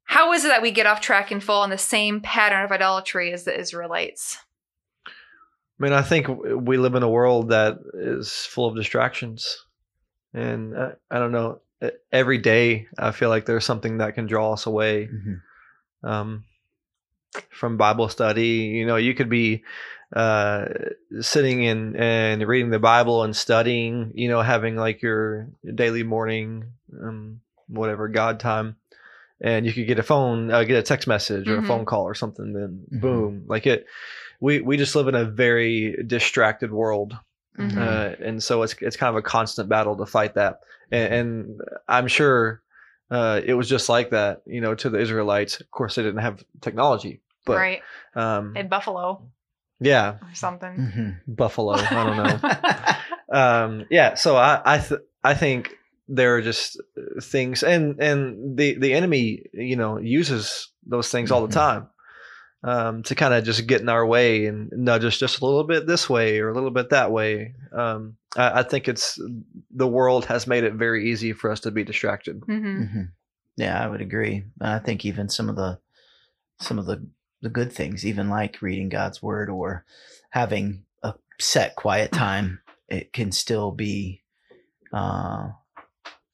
how 0.05 0.33
is 0.33 0.45
it 0.45 0.49
that 0.49 0.63
we 0.63 0.71
get 0.71 0.87
off 0.87 1.01
track 1.01 1.31
and 1.31 1.43
fall 1.43 1.65
in 1.65 1.71
the 1.71 1.79
same 1.79 2.21
pattern 2.21 2.65
of 2.65 2.73
idolatry 2.73 3.33
as 3.33 3.45
the 3.45 3.59
Israelites? 3.59 4.39
I 5.07 5.11
mean, 5.83 5.93
I 5.93 6.03
think 6.03 6.29
we 6.29 6.79
live 6.79 6.95
in 6.95 7.03
a 7.03 7.09
world 7.09 7.51
that 7.51 7.79
is 7.95 8.31
full 8.33 8.67
of 8.67 8.77
distractions. 8.77 9.65
And 10.33 10.77
uh, 10.77 10.91
I 11.11 11.19
don't 11.19 11.33
know, 11.33 11.61
every 12.13 12.39
day 12.39 12.87
I 12.99 13.11
feel 13.13 13.29
like 13.29 13.47
there's 13.47 13.65
something 13.65 13.99
that 13.99 14.15
can 14.15 14.27
draw 14.27 14.53
us 14.53 14.67
away 14.67 15.09
Mhm. 15.13 15.41
um, 16.03 16.45
from 17.51 17.77
Bible 17.77 18.09
study. 18.09 18.73
You 18.79 18.87
know, 18.87 18.97
you 18.97 19.15
could 19.15 19.29
be 19.29 19.63
uh, 20.15 20.67
sitting 21.21 21.63
in 21.63 21.97
and 21.97 22.47
reading 22.47 22.71
the 22.71 22.79
Bible 22.79 23.23
and 23.25 23.35
studying, 23.35 24.13
you 24.15 24.29
know, 24.29 24.41
having 24.41 24.77
like 24.77 25.03
your 25.03 25.49
daily 25.75 26.03
morning, 26.03 26.65
um, 27.03 27.41
whatever, 27.69 28.09
God 28.09 28.41
time. 28.41 28.77
And 29.41 29.67
you 29.67 29.73
could 29.75 29.87
get 29.87 29.99
a 29.99 30.03
phone, 30.03 30.51
uh, 30.51 30.65
get 30.65 30.79
a 30.79 30.83
text 30.83 31.07
message 31.07 31.49
or 31.51 31.57
Mhm. 31.57 31.65
a 31.65 31.67
phone 31.67 31.85
call 31.85 32.05
or 32.05 32.15
something. 32.15 32.53
Then 32.55 32.87
Mhm. 32.91 33.01
boom, 33.01 33.45
like 33.49 33.67
it. 33.67 33.87
We 34.41 34.61
we 34.61 34.77
just 34.79 34.95
live 34.97 35.09
in 35.09 35.15
a 35.15 35.25
very 35.25 36.03
distracted 36.07 36.71
world, 36.73 37.17
Mhm. 37.59 37.79
uh, 37.79 38.17
and 38.25 38.43
so 38.43 38.63
it's 38.63 38.75
it's 38.81 38.97
kind 38.97 39.11
of 39.11 39.17
a 39.17 39.23
constant 39.23 39.69
battle 39.69 39.97
to 39.97 40.07
fight 40.07 40.35
that. 40.35 40.61
And, 40.91 41.15
and 41.15 41.61
I'm 41.89 42.07
sure 42.09 42.63
uh, 43.11 43.41
it 43.45 43.55
was 43.55 43.69
just 43.69 43.89
like 43.89 44.11
that, 44.11 44.43
you 44.47 44.61
know, 44.61 44.75
to 44.75 44.91
the 44.91 44.99
Israelites. 45.01 45.61
Of 45.61 45.71
course, 45.71 45.95
they 45.95 46.03
didn't 46.03 46.21
have 46.23 46.45
technology, 46.61 47.21
but 47.45 47.57
right. 47.57 47.83
um, 48.15 48.57
In 48.57 48.69
Buffalo 48.69 49.23
yeah, 49.81 50.17
or 50.23 50.35
something. 50.35 50.75
Mhm. 50.77 51.21
Buffalo. 51.37 51.75
I 51.75 52.05
don't 52.05 52.17
know. 52.17 52.39
um, 53.33 53.87
yeah, 53.91 54.15
so 54.15 54.37
I 54.37 54.61
I 54.65 54.79
th- 54.79 55.01
I 55.25 55.35
think 55.35 55.77
there 56.09 56.37
are 56.37 56.43
just 56.43 56.81
uh, 56.97 57.21
things, 57.21 57.63
and 57.63 58.01
and 58.01 58.57
the 58.57 58.79
the 58.79 58.95
enemy, 58.95 59.43
you 59.53 59.77
know, 59.77 59.99
uses 59.99 60.71
those 60.87 61.11
things 61.11 61.31
all 61.31 61.43
the 61.43 61.49
Mhm. 61.49 61.53
time. 61.65 61.89
Um, 62.67 63.05
to 63.05 63.15
kind 63.15 63.33
of 63.33 63.45
just 63.45 63.65
get 63.69 63.81
in 63.81 63.89
our 63.89 64.05
way 64.05 64.47
and 64.47 64.73
nudge 64.73 65.05
us 65.05 65.17
just 65.19 65.41
a 65.41 65.45
little 65.45 65.63
bit 65.63 65.87
this 65.87 66.11
way 66.11 66.41
or 66.41 66.49
a 66.49 66.53
little 66.53 66.73
bit 66.73 66.91
that 66.91 67.13
way. 67.13 67.55
Um, 67.73 68.17
I, 68.37 68.59
I 68.59 68.63
think 68.65 68.89
it's 68.89 69.21
the 69.71 69.87
world 69.87 70.25
has 70.25 70.49
made 70.49 70.65
it 70.65 70.73
very 70.75 71.09
easy 71.13 71.33
for 71.33 71.53
us 71.53 71.61
to 71.61 71.71
be 71.71 71.85
distracted. 71.85 72.43
hmm 72.45 72.83
Mhm. 72.83 73.11
Yeah, 73.57 73.81
I 73.83 73.87
would 73.87 74.01
agree. 74.01 74.45
I 74.61 74.81
think 74.81 75.05
even 75.05 75.29
some 75.29 75.49
of 75.49 75.55
the 75.55 75.79
some 76.61 76.79
of 76.81 76.87
the 76.87 77.07
the 77.41 77.51
good 77.51 77.73
things, 77.73 78.05
even 78.05 78.29
like 78.29 78.61
reading 78.61 78.89
God's 78.89 79.23
word 79.23 79.49
or 79.49 79.85
having 80.31 80.83
a 81.05 81.15
set 81.39 81.77
quiet 81.77 82.11
time, 82.11 82.61
it 82.89 83.13
can 83.13 83.31
still 83.31 83.71
be 83.71 84.23
uh 84.93 85.51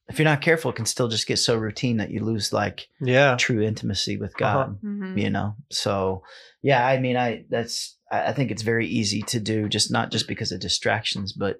if 0.09 0.19
you're 0.19 0.25
not 0.25 0.41
careful, 0.41 0.71
it 0.71 0.75
can 0.75 0.85
still 0.85 1.07
just 1.07 1.27
get 1.27 1.37
so 1.37 1.55
routine 1.55 1.97
that 1.97 2.11
you 2.11 2.23
lose 2.23 2.51
like 2.53 2.87
Yeah, 2.99 3.35
true 3.37 3.61
intimacy 3.61 4.17
with 4.17 4.33
Uh-huh. 4.41 4.57
God. 4.65 4.77
hmm 4.81 5.17
You 5.17 5.29
know? 5.29 5.55
So 5.71 6.23
yeah, 6.61 6.85
I 6.85 6.99
mean 6.99 7.17
I 7.17 7.45
that's 7.49 7.97
I 8.11 8.27
I 8.29 8.33
think 8.33 8.51
it's 8.51 8.63
very 8.63 8.87
easy 8.87 9.21
to 9.23 9.39
do 9.39 9.69
just 9.69 9.91
not 9.91 10.11
just 10.11 10.27
because 10.27 10.51
of 10.51 10.59
distractions, 10.59 11.33
but 11.33 11.59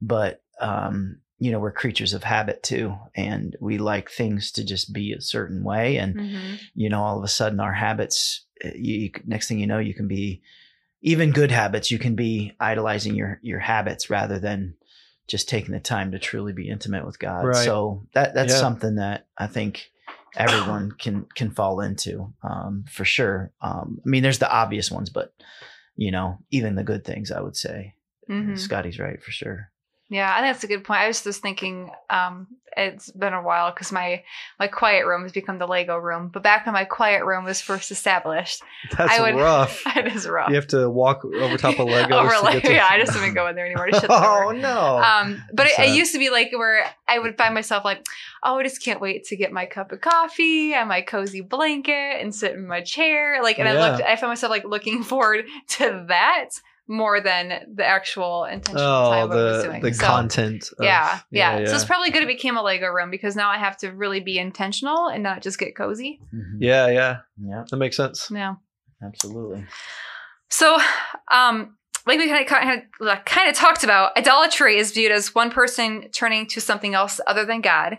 but 0.00 0.42
um 0.60 1.18
you 1.38 1.50
know, 1.50 1.58
we're 1.58 1.72
creatures 1.72 2.14
of 2.14 2.22
habit 2.22 2.62
too, 2.62 2.94
and 3.16 3.56
we 3.60 3.76
like 3.76 4.08
things 4.08 4.52
to 4.52 4.64
just 4.64 4.92
be 4.92 5.12
a 5.12 5.20
certain 5.20 5.64
way. 5.64 5.96
And 5.98 6.14
hmm 6.14 6.54
you 6.74 6.88
know, 6.88 7.02
all 7.02 7.18
of 7.18 7.24
a 7.24 7.28
sudden, 7.28 7.60
our 7.60 7.72
habits. 7.74 8.46
uh, 8.64 8.68
You, 8.74 8.94
you 9.00 9.10
next 9.26 9.48
thing 9.48 9.58
you 9.58 9.66
know, 9.66 9.78
you 9.80 9.92
can 9.94 10.06
be 10.08 10.40
even 11.02 11.32
good 11.32 11.50
habits. 11.50 11.90
You 11.90 11.98
can 11.98 12.14
be 12.14 12.52
idolizing 12.60 13.14
your 13.16 13.40
your 13.42 13.58
habits 13.58 14.08
rather 14.08 14.38
than 14.38 14.74
just 15.32 15.48
taking 15.48 15.72
the 15.72 15.80
time 15.80 16.12
to 16.12 16.18
truly 16.18 16.52
be 16.52 16.68
intimate 16.68 17.06
with 17.06 17.18
God. 17.18 17.46
Right. 17.46 17.64
So 17.64 18.02
that 18.12 18.34
that's 18.34 18.52
Yeah. 18.52 18.60
something 18.60 18.96
that 18.96 19.26
I 19.38 19.46
think 19.46 19.90
everyone 20.36 20.92
can 20.92 21.24
can 21.34 21.50
fall 21.50 21.80
into 21.80 22.34
um, 22.42 22.84
for 22.90 23.06
sure. 23.06 23.50
Um, 23.62 23.98
I 24.04 24.08
mean, 24.08 24.22
there's 24.22 24.40
the 24.40 24.52
obvious 24.52 24.90
ones, 24.90 25.08
but 25.08 25.32
you 25.96 26.10
know, 26.10 26.38
even 26.50 26.74
the 26.74 26.84
good 26.84 27.02
things, 27.04 27.32
I 27.32 27.40
would 27.40 27.56
say. 27.56 27.94
hmm 28.26 28.56
Scotty's 28.56 28.98
right 28.98 29.22
for 29.22 29.30
sure. 29.30 29.71
Yeah, 30.12 30.30
I 30.30 30.42
think 30.42 30.54
that's 30.54 30.64
a 30.64 30.66
good 30.66 30.84
point. 30.84 31.00
I 31.00 31.08
was 31.08 31.24
just 31.24 31.40
thinking, 31.40 31.90
um, 32.10 32.46
it's 32.76 33.10
been 33.10 33.32
a 33.32 33.42
while 33.42 33.70
because 33.70 33.90
my 33.92 34.22
my 34.58 34.66
quiet 34.66 35.06
room 35.06 35.22
has 35.22 35.32
become 35.32 35.58
the 35.58 35.66
Lego 35.66 35.96
room. 35.96 36.28
But 36.30 36.42
back 36.42 36.66
when 36.66 36.74
my 36.74 36.84
quiet 36.84 37.24
room 37.24 37.44
was 37.44 37.62
first 37.62 37.90
established, 37.90 38.62
that's 38.96 39.10
I 39.18 39.22
would- 39.22 39.40
rough. 39.40 39.82
it 39.96 40.14
is 40.14 40.28
rough. 40.28 40.50
You 40.50 40.56
have 40.56 40.66
to 40.68 40.90
walk 40.90 41.24
over 41.24 41.56
top 41.56 41.78
of 41.78 41.88
Legos. 41.88 42.10
Over 42.12 42.30
to 42.30 42.42
Lego, 42.42 42.68
to- 42.68 42.74
yeah. 42.74 42.86
I 42.90 42.98
just 43.04 43.14
didn't 43.14 43.32
go 43.32 43.46
in 43.46 43.56
there 43.56 43.64
anymore 43.64 43.86
to 43.86 43.92
shut 43.92 44.02
the 44.02 44.08
door. 44.08 44.44
oh 44.44 44.50
no! 44.50 44.98
Um, 44.98 45.42
but 45.54 45.66
it, 45.68 45.78
it 45.78 45.96
used 45.96 46.12
to 46.12 46.18
be 46.18 46.28
like 46.28 46.52
where 46.52 46.84
I 47.08 47.18
would 47.18 47.38
find 47.38 47.54
myself 47.54 47.82
like, 47.82 48.04
oh, 48.42 48.58
I 48.58 48.62
just 48.64 48.82
can't 48.82 49.00
wait 49.00 49.24
to 49.24 49.36
get 49.36 49.50
my 49.50 49.64
cup 49.64 49.92
of 49.92 50.02
coffee 50.02 50.74
and 50.74 50.90
my 50.90 51.00
cozy 51.00 51.40
blanket 51.40 52.20
and 52.20 52.34
sit 52.34 52.52
in 52.52 52.66
my 52.66 52.82
chair. 52.82 53.42
Like, 53.42 53.58
and 53.58 53.66
I 53.66 53.92
looked, 53.92 54.04
I 54.04 54.16
found 54.16 54.30
myself 54.30 54.50
like 54.50 54.64
looking 54.64 55.02
forward 55.02 55.46
to 55.68 56.04
that 56.08 56.50
more 56.92 57.20
than 57.20 57.74
the 57.74 57.84
actual 57.84 58.44
intentional 58.44 58.84
oh, 58.86 59.10
time 59.10 59.28
what 59.30 59.38
I 59.38 59.42
was 59.42 59.56
the 59.62 59.68
doing. 59.68 59.82
the 59.82 59.94
So, 59.94 60.06
content. 60.06 60.68
of- 60.78 60.84
yeah, 60.84 61.20
yeah, 61.30 61.58
yeah, 61.60 61.66
So 61.66 61.74
it's 61.74 61.84
probably 61.84 62.10
good 62.10 62.22
it 62.22 62.26
became 62.26 62.56
a 62.56 62.62
Lego 62.62 62.86
room 62.88 63.10
because 63.10 63.34
now 63.34 63.48
I 63.48 63.58
have 63.58 63.76
to 63.78 63.88
really 63.90 64.20
be 64.20 64.38
intentional 64.38 65.08
and 65.08 65.22
not 65.22 65.42
just 65.42 65.58
get 65.58 65.74
cozy. 65.74 66.20
Mhm. 66.32 66.58
yeah, 66.60 66.86
yeah. 66.88 67.16
Yeah, 67.42 67.64
That 67.70 67.76
makes 67.78 67.96
sense. 67.96 68.30
Yeah. 68.30 68.54
absolutely. 69.02 69.64
So, 70.50 70.78
um, 71.30 71.76
like 72.06 72.18
we 72.18 72.28
kind 72.28 72.42
of 72.42 72.46
kind 72.48 72.82
of 73.00 73.24
kind 73.24 73.48
of 73.48 73.54
talked 73.56 73.84
about, 73.84 74.16
idolatry 74.18 74.76
is 74.76 74.92
viewed 74.92 75.12
as 75.12 75.34
one 75.34 75.50
person 75.50 76.10
turning 76.12 76.46
to 76.48 76.60
something 76.60 76.94
else 76.94 77.20
other 77.26 77.44
than 77.44 77.60
God. 77.60 77.98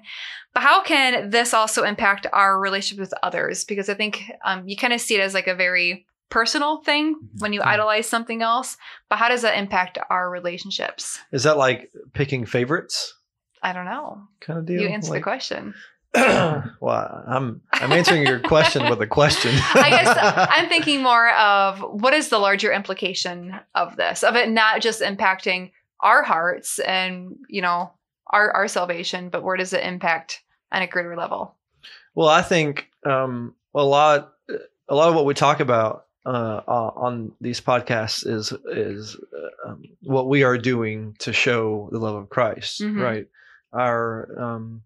But 0.53 0.62
how 0.63 0.83
can 0.83 1.31
this 1.31 1.53
also 1.53 1.83
impact 1.83 2.27
our 2.31 2.59
relationship 2.59 3.00
with 3.01 3.13
others? 3.23 3.63
Because 3.63 3.89
I 3.89 3.95
think 3.95 4.21
um, 4.45 4.67
you 4.67 4.77
kind 4.77 4.93
of 4.93 5.01
see 5.01 5.15
it 5.15 5.21
as 5.21 5.33
like 5.33 5.47
a 5.47 5.55
very 5.55 6.05
personal 6.30 6.77
thing 6.77 7.15
when 7.39 7.53
you 7.53 7.62
idolize 7.62 8.08
something 8.08 8.42
else. 8.42 8.77
But 9.10 9.18
how 9.18 9.30
does 9.30 9.44
that 9.44 9.58
impact 9.58 9.98
our 10.10 10.30
relationships? 10.30 11.20
Is 11.32 11.44
that 11.44 11.58
like 11.58 11.92
picking 12.13 12.46
favorites 12.46 13.13
I 13.63 13.72
don't 13.72 13.86
know. 13.86 14.27
kind 14.42 14.60
of 14.60 14.65
deal? 14.65 14.82
You 14.82 14.89
answer 14.89 15.13
the 15.13 15.22
question. 15.22 15.74
well, 16.13 17.24
I'm 17.25 17.62
I'm 17.72 17.92
answering 17.92 18.27
your 18.27 18.39
question 18.39 18.88
with 18.88 19.01
a 19.01 19.08
question. 19.08 19.51
I 19.74 19.89
guess 19.89 20.48
I'm 20.51 20.70
thinking 20.70 21.01
more 21.01 21.34
of 21.34 21.80
what 21.80 22.13
is 22.13 22.30
the 22.30 22.38
larger 22.38 22.72
implication 22.72 23.60
of 23.74 23.96
this, 23.96 24.22
of 24.22 24.36
it 24.36 24.50
not 24.50 24.82
just 24.82 25.01
impacting 25.01 25.72
our 26.01 26.22
hearts 26.22 26.77
and, 26.80 27.38
you 27.48 27.62
know, 27.62 27.92
our, 28.27 28.51
our 28.51 28.68
salvation, 28.68 29.30
but 29.30 29.44
where 29.44 29.58
does 29.58 29.74
it 29.74 29.84
impact 29.84 30.44
on 30.72 30.82
a 30.82 30.88
greater 30.88 31.15
level? 31.15 31.56
Well, 32.13 32.27
I 32.27 32.42
think 32.42 32.89
um, 33.06 33.56
a 33.74 33.84
lot 33.84 34.34
a 34.89 34.96
lot 34.96 35.10
of 35.10 35.15
what 35.15 35.25
we 35.25 35.34
talk 35.34 35.62
about 35.62 36.06
uh, 36.25 36.62
uh, 36.68 36.92
on 36.96 37.32
these 37.42 37.60
podcasts 37.62 38.25
is 38.25 38.53
is 38.68 39.18
uh, 39.34 39.70
um, 39.70 39.84
what 40.01 40.27
we 40.30 40.44
are 40.44 40.58
doing 40.58 41.15
to 41.20 41.34
show 41.34 41.89
the 41.92 42.00
love 42.00 42.15
of 42.15 42.30
Christ, 42.30 42.82
Mhm. 42.82 43.00
right? 43.01 43.27
Our 43.74 44.30
um, 44.39 44.84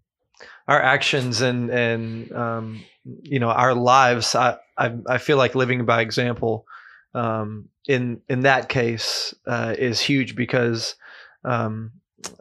our 0.68 0.82
actions 0.82 1.42
and 1.42 1.70
and 1.70 2.32
um, 2.32 2.84
you 3.24 3.40
know 3.40 3.50
our 3.50 3.74
lives. 3.74 4.36
I, 4.36 4.58
I 4.78 4.94
I 5.08 5.18
feel 5.18 5.38
like 5.38 5.56
living 5.56 5.86
by 5.86 6.02
example 6.02 6.66
um, 7.14 7.70
in 7.88 8.22
in 8.30 8.42
that 8.42 8.70
case 8.70 9.34
uh, 9.46 9.76
is 9.78 10.00
huge 10.00 10.36
because 10.36 10.96
um, 11.44 11.92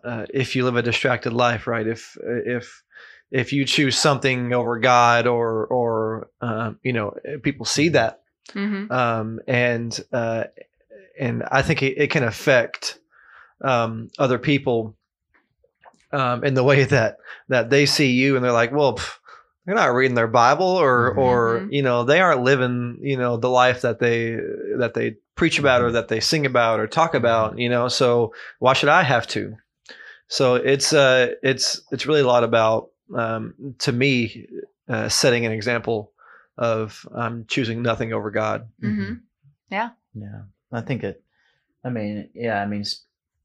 uh, 0.04 0.26
if 0.32 0.56
you 0.56 0.64
live 0.64 0.76
a 0.76 0.82
distracted 0.82 1.32
life, 1.32 1.66
right? 1.66 1.86
If 1.86 2.16
if 2.22 2.82
if 3.30 3.52
you 3.52 3.64
choose 3.64 3.98
something 3.98 4.52
over 4.52 4.78
God 4.78 5.26
or 5.26 5.66
or 5.66 6.28
um, 6.40 6.78
you 6.82 6.92
know 6.92 7.14
people 7.42 7.66
see 7.66 7.90
that 7.90 8.22
Mm-hmm. 8.54 8.92
um, 8.92 9.40
and 9.46 9.98
uh, 10.12 10.44
and 11.18 11.42
I 11.50 11.62
think 11.62 11.82
it, 11.82 11.98
it 11.98 12.10
can 12.10 12.24
affect 12.24 12.98
um, 13.62 14.10
other 14.18 14.38
people 14.38 14.94
um, 16.12 16.44
in 16.44 16.54
the 16.54 16.64
way 16.64 16.84
that 16.96 17.18
that 17.48 17.70
they 17.70 17.86
see 17.86 18.12
you 18.12 18.36
and 18.36 18.44
they're 18.44 18.52
like, 18.52 18.72
well, 18.72 18.96
pff, 18.96 19.18
they're 19.64 19.74
not 19.74 19.94
reading 19.94 20.14
their 20.14 20.28
Bible 20.28 20.66
or 20.66 21.12
Mhm. 21.12 21.18
or 21.18 21.60
Mhm. 21.60 21.72
you 21.72 21.82
know 21.82 22.04
they 22.04 22.20
aren't 22.20 22.42
living 22.42 22.98
you 23.00 23.16
know 23.16 23.36
the 23.36 23.50
life 23.50 23.82
that 23.82 23.98
they 23.98 24.36
that 24.78 24.92
they 24.94 25.16
preach 25.34 25.58
about 25.58 25.82
or 25.82 25.90
that 25.92 26.08
they 26.08 26.20
sing 26.20 26.46
about 26.46 26.80
or 26.80 26.86
talk 26.86 27.14
about 27.14 27.58
you 27.58 27.68
know 27.68 27.88
so 27.88 28.32
why 28.58 28.72
should 28.72 28.88
I 28.88 29.02
have 29.02 29.26
to 29.28 29.54
so 30.28 30.54
it's 30.54 30.92
uh 30.94 31.34
it's 31.42 31.82
it's 31.92 32.06
really 32.06 32.22
a 32.22 32.26
lot 32.26 32.42
about 32.42 32.88
um, 33.14 33.54
to 33.80 33.92
me 33.92 34.46
uh, 34.88 35.08
setting 35.08 35.44
an 35.46 35.52
example 35.52 36.12
of 36.58 37.06
um, 37.14 37.44
choosing 37.48 37.82
nothing 37.82 38.12
over 38.12 38.30
God 38.30 38.68
Mm-hmm. 38.82 39.14
Yeah, 39.70 39.90
Yeah. 40.14 40.42
I 40.72 40.80
think 40.80 41.02
it. 41.04 41.22
I 41.84 41.90
mean, 41.90 42.30
yeah, 42.34 42.60
I 42.60 42.66
mean, 42.66 42.80
s- 42.80 43.04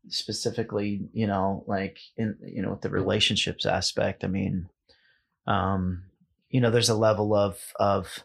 specifically, 0.10 1.10
you 1.14 1.28
know, 1.28 1.64
like 1.68 2.00
in 2.18 2.38
you 2.44 2.62
know 2.62 2.72
with 2.72 2.82
the 2.82 2.90
relationships 2.90 3.66
aspect. 3.66 4.24
I 4.24 4.28
mean, 4.28 4.70
um, 5.48 6.04
you 6.50 6.60
know, 6.62 6.72
there's 6.72 6.90
a 6.90 6.96
level 6.96 7.36
of 7.36 7.58
of 7.80 8.24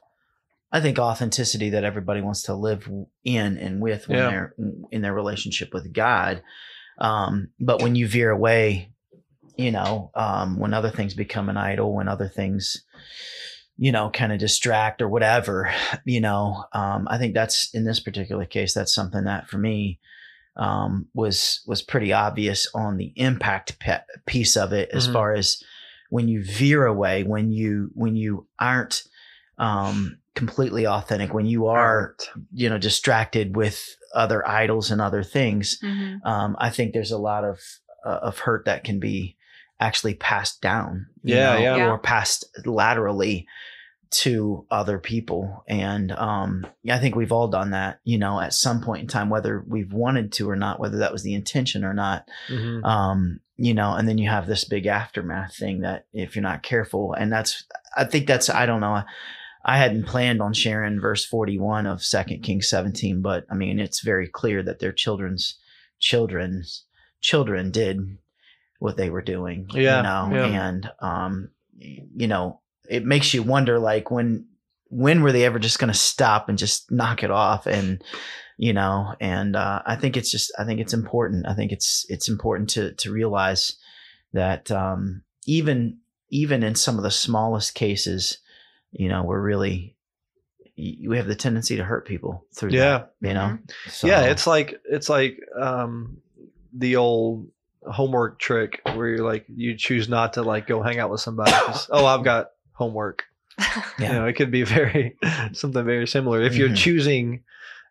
I 0.73 0.81
think 0.81 0.99
authenticity 0.99 1.71
that 1.71 1.85
everybody 1.85 2.21
wants 2.21 2.43
to 2.43 2.55
live 2.55 2.89
in 3.25 3.57
and 3.59 3.81
with 3.81 4.09
when 4.09 4.19
Yeah. 4.19 4.31
they're 4.31 4.55
in 4.91 5.03
their 5.03 5.15
relationship 5.15 5.73
with 5.73 5.93
God. 5.93 6.43
Um, 6.99 7.49
but 7.61 7.83
when 7.83 7.95
you 7.95 8.09
veer 8.09 8.31
away, 8.31 8.91
you 9.57 9.71
know, 9.71 10.11
um, 10.15 10.59
when 10.59 10.75
other 10.75 10.91
things 10.91 11.15
become 11.15 11.49
an 11.49 11.57
idol, 11.57 11.95
when 11.95 12.09
other 12.09 12.29
things, 12.29 12.83
you 13.79 13.93
know, 13.93 14.11
kind 14.11 14.33
of 14.33 14.39
distract 14.39 15.03
or 15.03 15.09
whatever, 15.09 15.71
you 16.05 16.21
know, 16.21 16.65
um, 16.73 17.07
I 17.11 17.19
think 17.19 17.35
that's 17.35 17.73
in 17.75 17.85
this 17.85 18.01
particular 18.01 18.45
case, 18.47 18.73
that's 18.75 18.95
something 18.95 19.25
that 19.25 19.49
for 19.49 19.59
me 19.59 19.99
um, 20.57 21.07
was 21.13 21.61
was 21.67 21.83
pretty 21.83 22.13
obvious 22.13 22.67
on 22.75 22.97
the 22.97 23.13
impact 23.17 23.79
pe- 23.79 24.01
piece 24.25 24.57
of 24.57 24.73
it, 24.73 24.89
as 24.93 25.07
Mhm. 25.07 25.13
far 25.13 25.35
as 25.35 25.63
when 26.09 26.29
you 26.29 26.43
veer 26.45 26.87
away, 26.87 27.25
when 27.25 27.53
you 27.53 27.91
when 27.95 28.17
you 28.17 28.47
aren't 28.59 29.03
um, 29.59 30.19
completely 30.35 30.87
authentic, 30.87 31.33
when 31.35 31.47
you 31.47 31.67
are 31.67 32.15
you 32.55 32.69
know 32.71 32.79
distracted 32.79 33.57
with 33.57 33.85
other 34.15 34.47
idols 34.49 34.91
and 34.91 35.01
other 35.01 35.23
things 35.23 35.79
Mhm. 35.83 36.25
um, 36.25 36.57
i 36.59 36.71
think 36.71 36.93
there's 36.95 37.11
a 37.11 37.19
lot 37.19 37.45
of 37.45 37.61
uh, 38.07 38.21
of 38.23 38.39
hurt 38.39 38.65
that 38.65 38.83
can 38.85 38.99
be 38.99 39.37
actually 39.81 40.15
passed 40.15 40.61
down 40.61 41.07
you 41.23 41.35
Yeah, 41.37 41.55
know, 41.55 41.61
yeah. 41.61 41.91
Or 41.91 41.99
passed 41.99 42.45
laterally 42.65 43.47
to 44.09 44.65
other 44.71 44.99
people 45.01 45.65
and 45.69 46.13
um, 46.13 46.65
i 46.89 46.99
think 46.99 47.17
we've 47.17 47.33
all 47.33 47.49
done 47.49 47.71
that 47.73 47.99
you 48.05 48.19
know 48.19 48.41
at 48.41 48.55
some 48.55 48.81
point 48.81 49.03
in 49.03 49.09
time 49.09 49.29
whether 49.31 49.65
we've 49.67 49.93
wanted 49.93 50.31
to 50.33 50.49
or 50.49 50.55
not 50.57 50.79
whether 50.79 50.99
that 50.99 51.13
was 51.13 51.25
the 51.25 51.35
intention 51.35 51.85
or 51.85 51.93
not 51.93 52.29
Mhm. 52.49 52.85
um, 52.85 53.41
you 53.59 53.73
know, 53.73 53.95
and 53.95 54.07
then 54.07 54.19
you 54.19 54.29
have 54.29 54.47
this 54.47 54.65
big 54.65 54.85
aftermath 54.85 55.57
thing 55.57 55.81
that 55.81 56.05
if 56.13 56.37
you're 56.37 56.43
not 56.43 56.63
careful, 56.63 57.15
and 57.15 57.33
that's, 57.33 57.65
I 57.97 58.05
think 58.05 58.27
that's, 58.27 58.51
I 58.51 58.67
don't 58.67 58.83
know. 58.83 59.03
I 59.65 59.79
hadn't 59.79 60.05
planned 60.07 60.43
on 60.43 60.53
sharing 60.53 61.01
verse 61.01 61.25
41 61.25 61.87
of 61.87 62.03
Second 62.05 62.43
Kings 62.43 62.69
17, 62.69 63.23
but 63.23 63.47
I 63.51 63.55
mean, 63.55 63.81
it's 63.81 64.01
very 64.03 64.29
clear 64.29 64.63
that 64.63 64.79
their 64.79 64.93
children's 64.93 65.57
children's 65.99 66.85
children 67.23 67.71
did 67.71 68.19
what 68.79 68.97
they 68.97 69.11
were 69.11 69.23
doing, 69.23 69.69
Yeah, 69.73 69.99
you 69.99 70.03
know, 70.03 70.37
yeah. 70.37 70.69
and, 70.69 70.91
um, 71.01 71.51
you 71.79 72.27
know, 72.27 72.61
it 72.89 73.05
makes 73.05 73.33
you 73.35 73.43
wonder, 73.43 73.79
like, 73.79 74.11
when, 74.11 74.47
when 74.89 75.23
were 75.23 75.33
they 75.33 75.45
ever 75.45 75.59
just 75.59 75.79
going 75.79 75.93
to 75.93 75.99
stop 75.99 76.49
and 76.49 76.57
just 76.59 76.91
knock 76.91 77.23
it 77.23 77.31
off 77.31 77.67
and, 77.67 78.03
you 78.59 78.73
know 78.73 79.15
and 79.21 79.55
uh, 79.55 79.83
i 79.85 79.95
think 79.97 80.17
it's 80.17 80.31
just 80.31 80.51
i 80.59 80.65
think 80.65 80.81
it's 80.81 80.95
important 80.95 81.47
i 81.47 81.53
think 81.53 81.73
it's 81.73 82.07
it's 82.09 82.27
important 82.27 82.71
to 82.71 82.95
to 82.95 83.13
realize 83.13 83.77
that 84.33 84.71
um 84.71 85.23
even 85.45 85.99
even 86.31 86.63
in 86.63 86.75
some 86.75 86.97
of 86.97 87.03
the 87.03 87.11
smallest 87.11 87.75
cases 87.75 88.39
you 88.93 89.11
know 89.11 89.23
we're 89.23 89.43
really 89.43 89.95
we 91.07 91.19
have 91.19 91.27
the 91.27 91.35
tendency 91.35 91.77
to 91.77 91.85
hurt 91.85 92.07
people 92.07 92.47
through 92.55 92.71
Yeah. 92.71 92.99
that, 92.99 93.29
you 93.29 93.35
know 93.35 93.59
so, 93.91 94.07
yeah, 94.07 94.23
it's 94.23 94.47
like 94.47 94.81
it's 94.87 95.11
like 95.11 95.39
um, 95.61 96.17
the 96.73 96.97
old 96.97 97.49
homework 97.91 98.39
trick 98.39 98.81
where 98.95 99.09
you're 99.09 99.25
like 99.25 99.45
you 99.49 99.77
choose 99.77 100.09
not 100.09 100.35
to 100.35 100.43
like 100.43 100.67
go 100.67 100.83
hang 100.83 100.99
out 100.99 101.11
with 101.11 101.21
somebody. 101.21 101.53
oh, 101.91 102.05
I've 102.07 102.25
got 102.25 102.51
homework. 102.73 103.25
Yeah. 103.99 104.09
You 104.09 104.13
know, 104.19 104.27
it 104.27 104.35
could 104.35 104.51
be 104.51 104.63
very 104.65 105.17
something 105.53 105.85
very 105.85 106.07
similar. 106.07 106.43
If 106.43 106.57
you're 106.57 106.69
Mhm. 106.69 106.77
choosing, 106.77 107.43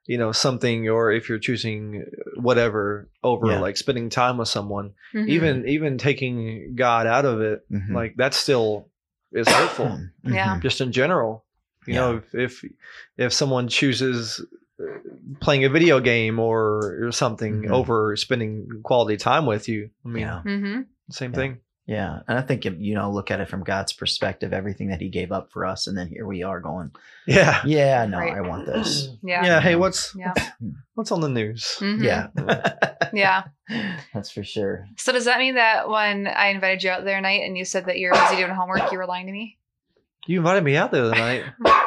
you 0.06 0.18
know, 0.20 0.32
something, 0.32 0.88
or 0.90 1.12
if 1.12 1.30
you're 1.30 1.40
choosing 1.40 2.06
whatever 2.36 3.10
over 3.24 3.48
Yeah. 3.48 3.60
like 3.60 3.76
spending 3.78 4.10
time 4.10 4.38
with 4.38 4.48
someone, 4.48 4.92
Mhm. 5.14 5.28
even 5.30 5.68
even 5.68 5.98
taking 5.98 6.76
God 6.76 7.08
out 7.08 7.26
of 7.26 7.42
it, 7.42 7.66
Mhm. 7.72 7.94
like 7.94 8.16
that 8.18 8.34
still 8.36 8.90
is 9.32 9.48
hurtful. 9.50 9.88
Mhm. 10.26 10.34
Yeah. 10.36 10.60
just 10.62 10.82
in 10.82 10.92
general. 10.92 11.44
You 11.88 11.94
Yeah. 11.96 12.00
know, 12.02 12.18
if, 12.18 12.36
if 12.36 12.66
if 13.18 13.34
someone 13.34 13.68
chooses 13.68 14.42
playing 15.40 15.64
a 15.66 15.70
video 15.70 16.00
game 16.00 16.40
or, 16.40 17.06
or 17.08 17.12
something 17.12 17.64
Mhm. 17.64 17.72
over 17.72 18.16
spending 18.16 18.68
quality 18.84 19.18
time 19.18 19.46
with 19.46 19.68
you, 19.70 19.90
I 20.06 20.08
mean, 20.10 20.22
yeah 20.24 20.42
Mhm. 20.46 20.86
same 21.12 21.32
Yeah. 21.34 21.36
thing. 21.40 21.58
yeah 21.88 22.22
and 22.28 22.36
i 22.40 22.42
think 22.42 22.66
if 22.66 22.74
you 22.80 22.96
know 22.96 23.12
look 23.12 23.30
at 23.30 23.40
it 23.40 23.48
from 23.48 23.64
god's 23.64 23.94
perspective 23.94 24.52
everything 24.54 24.88
that 24.88 25.00
he 25.00 25.08
gave 25.08 25.32
up 25.32 25.52
for 25.52 25.68
us 25.68 25.86
and 25.86 25.96
then 25.96 26.08
here 26.08 26.26
we 26.26 26.42
are 26.42 26.60
going 26.60 26.90
Yeah. 27.28 27.62
yeah 27.64 28.08
no 28.08 28.18
Right. 28.18 28.34
i 28.34 28.42
want 28.42 28.66
this 28.66 29.10
Yeah. 29.22 29.46
Yeah. 29.46 29.60
Hey, 29.62 29.76
what's 29.76 30.16
Yeah. 30.16 30.34
what's, 30.34 30.50
what's 30.96 31.12
on 31.12 31.22
the 31.22 31.30
news? 31.30 31.78
Mhm. 31.80 32.02
yeah 32.04 32.28
Yeah. 33.14 33.44
that's 34.16 34.32
for 34.32 34.44
sure 34.44 34.88
So 34.98 35.12
does 35.14 35.26
that 35.26 35.38
mean 35.38 35.56
that 35.56 35.88
when 35.88 36.26
I 36.28 36.48
invited 36.48 36.82
you 36.84 36.90
out 36.90 37.04
there 37.06 37.18
other 37.18 37.22
night 37.22 37.44
and 37.46 37.56
you 37.56 37.66
said 37.66 37.86
that 37.86 38.00
you 38.00 38.08
were 38.08 38.14
busy 38.16 38.38
doing 38.38 38.50
homework, 38.50 38.92
you 38.92 38.98
were 38.98 39.06
lying 39.06 39.28
to 39.28 39.32
me? 39.32 39.60
You 40.26 40.40
invited 40.40 40.64
me 40.64 40.76
out 40.76 40.90
the 40.92 41.04
other 41.06 41.16
night. 41.16 41.44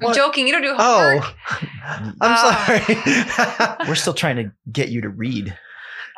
I'm 0.00 0.06
What? 0.06 0.16
joking. 0.16 0.46
You 0.46 0.52
don't 0.52 0.62
do 0.62 0.74
homework. 0.74 1.24
Oh. 1.46 1.64
I'm 1.86 2.14
Ah. 2.20 3.76
sorry. 3.78 3.86
We're 3.88 3.94
still 3.94 4.14
trying 4.14 4.36
to 4.36 4.52
get 4.72 4.88
you 4.88 5.02
to 5.02 5.08
read. 5.10 5.56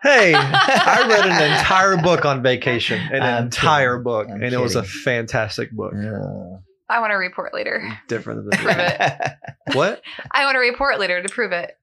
hey, 0.03 0.33
I 0.35 1.07
read 1.09 1.27
an 1.27 1.53
entire 1.59 1.97
book 1.97 2.25
on 2.25 2.43
vacation, 2.43 3.01
an 3.13 3.23
I'm 3.23 3.45
entire 3.45 3.95
kidding. 3.97 4.05
book, 4.05 4.29
I'm 4.31 4.43
and 4.43 4.55
it 4.55 4.59
was 4.61 4.77
a 4.77 4.83
fantastic 4.85 5.73
book. 5.73 5.93
I 6.89 7.01
want 7.01 7.11
to 7.11 7.17
report 7.17 7.53
later. 7.53 7.99
Different 8.07 8.49
than 8.49 8.59
Prove 8.61 8.77
the 8.77 9.15
it. 9.67 9.75
what? 9.77 10.03
I 10.31 10.45
want 10.45 10.55
to 10.55 10.61
report 10.61 11.01
later 11.01 11.21
to 11.21 11.29
prove 11.29 11.51
it. 11.53 11.77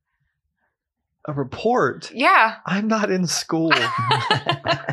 A 1.28 1.34
report. 1.34 2.12
Yeah. 2.14 2.56
I'm 2.66 2.88
not 2.88 3.12
in 3.12 3.28
school. 3.28 3.72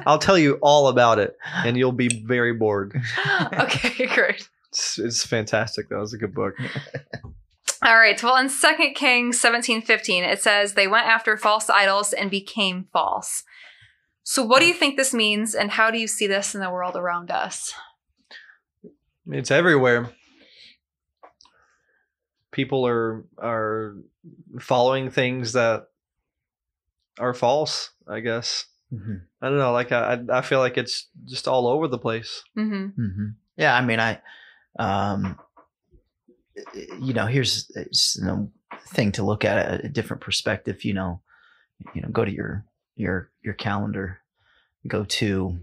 I'll 0.06 0.18
tell 0.18 0.38
you 0.38 0.58
all 0.62 0.88
about 0.88 1.18
it, 1.20 1.36
and 1.64 1.76
you'll 1.76 1.92
be 1.92 2.08
very 2.08 2.54
bored. 2.54 3.00
okay, 3.52 4.06
great. 4.06 4.48
It's, 4.70 4.98
it's 4.98 5.26
fantastic. 5.26 5.88
That 5.88 5.98
was 5.98 6.12
a 6.12 6.18
good 6.18 6.34
book. 6.34 6.54
All 7.82 7.96
right. 7.96 8.22
Well, 8.22 8.36
in 8.36 8.48
2 8.48 8.92
Kings 8.94 9.40
17 9.40 9.82
15, 9.82 10.24
it 10.24 10.40
says, 10.40 10.74
They 10.74 10.86
went 10.86 11.06
after 11.06 11.36
false 11.36 11.68
idols 11.70 12.12
and 12.12 12.30
became 12.30 12.86
false. 12.92 13.42
So, 14.22 14.44
what 14.44 14.60
do 14.60 14.66
you 14.66 14.74
think 14.74 14.96
this 14.96 15.14
means, 15.14 15.54
and 15.54 15.70
how 15.72 15.90
do 15.90 15.98
you 15.98 16.06
see 16.06 16.26
this 16.26 16.54
in 16.54 16.60
the 16.60 16.70
world 16.70 16.94
around 16.94 17.30
us? 17.30 17.72
It's 19.26 19.50
everywhere. 19.50 20.10
People 22.52 22.86
are 22.86 23.24
are 23.38 23.96
following 24.60 25.10
things 25.10 25.52
that 25.54 25.86
are 27.18 27.34
false. 27.34 27.90
I 28.06 28.20
guess 28.20 28.66
Mhm. 28.92 29.22
I 29.40 29.48
don't 29.48 29.58
know. 29.58 29.72
Like 29.72 29.90
I 29.92 30.14
I 30.30 30.38
I 30.38 30.40
feel 30.42 30.58
like 30.58 30.76
it's 30.76 31.08
just 31.24 31.48
all 31.48 31.66
over 31.66 31.88
the 31.88 31.98
place. 31.98 32.42
hmm 32.54 32.88
Mhm. 32.98 33.34
Yeah, 33.56 33.74
I 33.74 33.84
mean, 33.84 34.00
I, 34.00 34.20
um, 34.78 35.38
you 37.00 37.14
know, 37.14 37.26
here's 37.26 37.70
know, 38.22 38.50
thing 38.88 39.12
to 39.12 39.22
look 39.22 39.44
at 39.44 39.84
a 39.84 39.88
different 39.88 40.22
perspective. 40.22 40.84
You 40.84 40.94
know, 40.94 41.20
you 41.94 42.02
know, 42.02 42.08
go 42.08 42.24
to 42.24 42.32
your 42.32 42.64
your 42.96 43.30
your 43.42 43.54
calendar, 43.54 44.20
go 44.86 45.04
to 45.04 45.58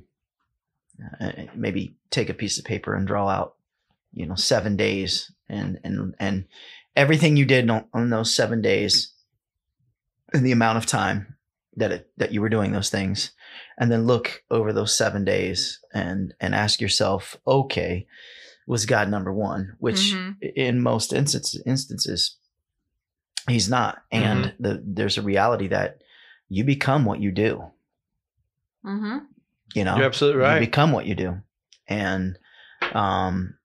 uh, 1.20 1.32
maybe 1.56 1.96
take 2.10 2.30
a 2.30 2.34
piece 2.34 2.58
of 2.58 2.66
paper 2.66 2.96
and 2.96 3.08
draw 3.08 3.28
out, 3.28 3.56
you 4.14 4.26
know, 4.26 4.36
seven 4.36 4.76
days, 4.76 5.32
and 5.50 5.80
and 5.84 6.16
and 6.20 6.46
everything 6.96 7.38
you 7.38 7.46
did 7.46 7.70
on, 7.70 7.86
on 7.94 8.10
those 8.10 8.36
seven 8.36 8.62
days, 8.62 9.14
and 10.34 10.46
the 10.46 10.52
amount 10.52 10.78
of 10.78 10.86
time 10.86 11.38
that 11.78 11.92
it 11.92 12.12
that 12.18 12.34
you 12.34 12.42
were 12.42 12.50
doing 12.50 12.72
those 12.72 12.90
things 12.90 13.32
and 13.78 13.92
then 13.92 14.06
look 14.06 14.44
over 14.50 14.74
those 14.74 14.94
seven 14.94 15.24
days 15.24 15.80
and 15.94 16.34
and 16.42 16.54
ask 16.54 16.82
yourself 16.82 17.38
okay 17.48 18.06
was 18.68 18.86
god 18.86 19.10
number 19.10 19.34
one 19.34 19.76
which 19.80 20.14
Mhm. 20.14 20.36
in 20.56 20.82
most 20.82 21.12
instances 21.14 21.62
instances 21.66 22.38
he's 23.50 23.70
not. 23.70 24.04
And 24.12 24.54
the, 24.60 24.84
there's 24.86 25.18
a 25.18 25.22
reality 25.22 25.70
that 25.70 26.02
you 26.50 26.66
become 26.66 27.06
what 27.06 27.22
you 27.22 27.32
do. 27.32 27.72
Hmm 28.84 29.18
you 29.74 29.84
know 29.84 29.98
You're 29.98 30.06
absolutely 30.06 30.42
you 30.42 30.48
right. 30.48 30.60
become 30.60 30.92
what 30.92 31.06
you 31.06 31.16
do. 31.16 31.42
And 31.88 32.38
um 32.94 33.56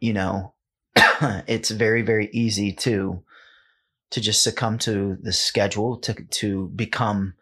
you 0.00 0.12
know 0.12 0.54
it's 0.96 1.70
very 1.70 2.02
very 2.02 2.28
easy 2.32 2.72
to 2.72 3.22
to 4.10 4.20
just 4.20 4.42
succumb 4.42 4.78
to 4.78 5.18
the 5.20 5.32
schedule 5.32 5.98
to 5.98 6.14
to 6.14 6.68
become 6.68 7.34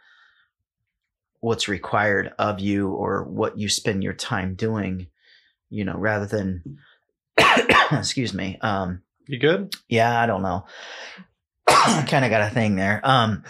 what's 1.40 1.68
required 1.68 2.32
of 2.38 2.58
you 2.60 2.90
or 2.90 3.22
what 3.24 3.58
you 3.58 3.68
spend 3.68 4.02
your 4.02 4.14
time 4.14 4.54
doing 4.54 5.06
you 5.70 5.84
know 5.84 5.96
rather 5.96 6.26
than 6.26 6.78
excuse 7.92 8.32
me 8.34 8.58
um 8.60 9.02
you 9.26 9.38
good? 9.38 9.74
yeah 9.88 10.20
i 10.20 10.26
don't 10.26 10.42
know 10.42 10.64
kind 11.68 12.24
of 12.24 12.30
got 12.30 12.50
a 12.50 12.54
thing 12.54 12.76
there 12.76 13.00
um 13.04 13.44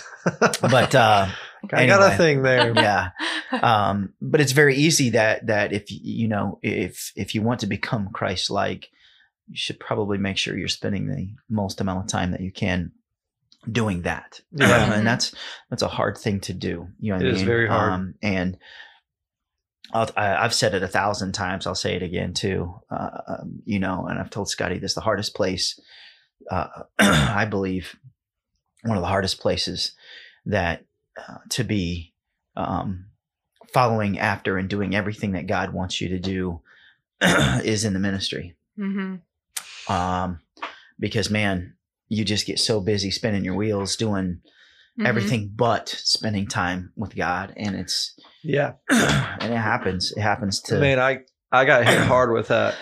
but 0.61 0.95
uh 0.95 1.27
I 1.73 1.87
got 1.87 2.13
a 2.13 2.17
thing 2.17 2.43
there. 2.43 2.73
yeah 2.75 3.11
um 3.63 4.13
but 4.21 4.41
it's 4.41 4.53
very 4.53 4.77
easy 4.77 5.11
that 5.11 5.47
that 5.49 5.73
if 5.73 5.85
you 5.89 6.29
know 6.29 6.59
if 6.63 7.13
if 7.17 7.35
you 7.35 7.43
want 7.43 7.61
to 7.61 7.67
become 7.67 8.11
christ 8.13 8.51
like 8.51 8.89
you 9.49 9.57
should 9.57 9.81
probably 9.81 10.19
make 10.19 10.37
sure 10.37 10.57
you're 10.57 10.69
spending 10.69 11.09
the 11.09 11.29
most 11.49 11.81
amount 11.81 12.05
of 12.05 12.11
time 12.11 12.33
that 12.33 12.41
you 12.41 12.51
can 12.53 12.93
doing 13.71 14.03
that. 14.03 14.41
Yeah. 14.53 14.93
and 14.93 15.07
that's 15.07 15.35
that's 15.71 15.83
a 15.83 15.89
hard 15.89 16.19
thing 16.19 16.41
to 16.41 16.53
do. 16.55 16.89
You 17.01 17.13
know, 17.13 17.17
what 17.19 17.27
It 17.27 17.35
I 17.35 17.37
is 17.37 17.43
very 17.43 17.69
hard. 17.69 17.93
Um, 17.93 18.15
and 18.23 18.59
I'll, 19.93 20.11
I, 20.17 20.37
I've 20.37 20.55
said 20.55 20.75
it 20.75 20.83
a 20.83 20.89
thousand 20.89 21.33
times. 21.33 21.67
I'll 21.67 21.75
say 21.75 21.95
it 21.95 22.03
again 22.03 22.35
too. 22.35 22.75
Uh, 22.91 23.19
um, 23.29 23.63
you 23.65 23.79
know, 23.79 24.07
and 24.09 24.19
I've 24.19 24.31
told 24.31 24.49
Scotty 24.49 24.79
this: 24.79 24.95
the 24.95 25.01
hardest 25.01 25.35
place, 25.35 25.79
uh, 26.51 26.69
I 26.99 27.45
believe, 27.45 27.97
one 28.83 28.97
of 28.97 29.03
the 29.03 29.09
hardest 29.09 29.41
places 29.41 29.93
that 30.47 30.85
uh, 31.17 31.39
to 31.51 31.65
be 31.65 32.15
um, 32.57 33.07
following 33.73 34.19
after 34.19 34.59
and 34.59 34.69
doing 34.69 34.95
everything 34.95 35.33
that 35.33 35.47
God 35.47 35.73
wants 35.73 36.01
you 36.01 36.09
to 36.11 36.19
do 36.19 36.61
is 37.65 37.85
in 37.85 37.93
the 37.93 37.99
ministry 37.99 38.55
hmm 38.77 39.17
um, 39.89 40.41
because 40.99 41.31
man, 41.31 41.75
you 42.09 42.25
just 42.25 42.47
get 42.47 42.59
so 42.59 42.81
busy 42.81 43.11
spinning 43.11 43.45
your 43.45 43.55
wheels 43.55 43.97
doing 43.97 44.41
Mm-hmm. 44.99 45.07
everything 45.07 45.53
but 45.55 45.89
spending 45.91 46.47
time 46.47 46.91
with 46.97 47.15
God, 47.15 47.53
and 47.57 47.77
it's 47.77 48.15
Yeah. 48.43 48.73
and 48.91 49.53
it 49.53 49.57
happens. 49.59 50.13
It 50.17 50.21
happens 50.23 50.61
to 50.63 50.77
Man, 50.79 50.99
I 50.99 51.21
I 51.53 51.65
got 51.67 51.87
hit 51.87 51.99
hard 52.07 52.33
with 52.33 52.49
that. 52.49 52.75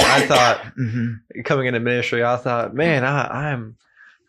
I 0.00 0.26
thought 0.26 0.60
Mhm. 0.80 1.20
coming 1.44 1.66
into 1.68 1.78
ministry, 1.80 2.24
I 2.24 2.36
thought, 2.36 2.74
man, 2.74 3.04
I, 3.04 3.52
I'm 3.52 3.76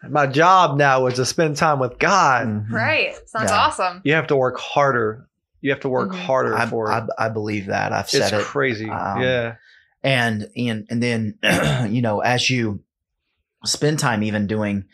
my 0.09 0.27
job 0.27 0.77
now 0.77 1.05
is 1.07 1.15
to 1.15 1.25
spend 1.25 1.57
time 1.57 1.79
with 1.79 1.97
God. 1.97 2.45
Mhm. 2.45 2.69
Right. 2.71 3.15
Sounds 3.27 3.49
Yeah. 3.49 3.57
awesome. 3.57 4.01
You 4.03 4.13
have 4.13 4.27
to 4.27 4.35
work 4.35 4.59
harder. 4.59 5.27
You 5.61 5.71
have 5.71 5.79
to 5.81 5.89
work 5.89 6.11
Mhm. 6.11 6.15
harder 6.25 6.55
I, 6.55 6.65
for 6.67 6.91
I, 6.91 6.97
it. 6.99 7.03
I 7.17 7.29
believe 7.29 7.67
that. 7.67 7.93
I've 7.93 8.03
It's 8.05 8.11
said 8.11 8.33
it. 8.33 8.43
crazy. 8.43 8.89
Um, 8.89 9.21
yeah. 9.21 9.55
and 10.03 10.49
and 10.55 10.85
and 10.89 11.01
then 11.01 11.39
you 11.89 12.01
know 12.03 12.19
as 12.19 12.47
you 12.49 12.83
spend 13.65 13.97
time 13.97 14.21
even 14.23 14.45
doing 14.45 14.85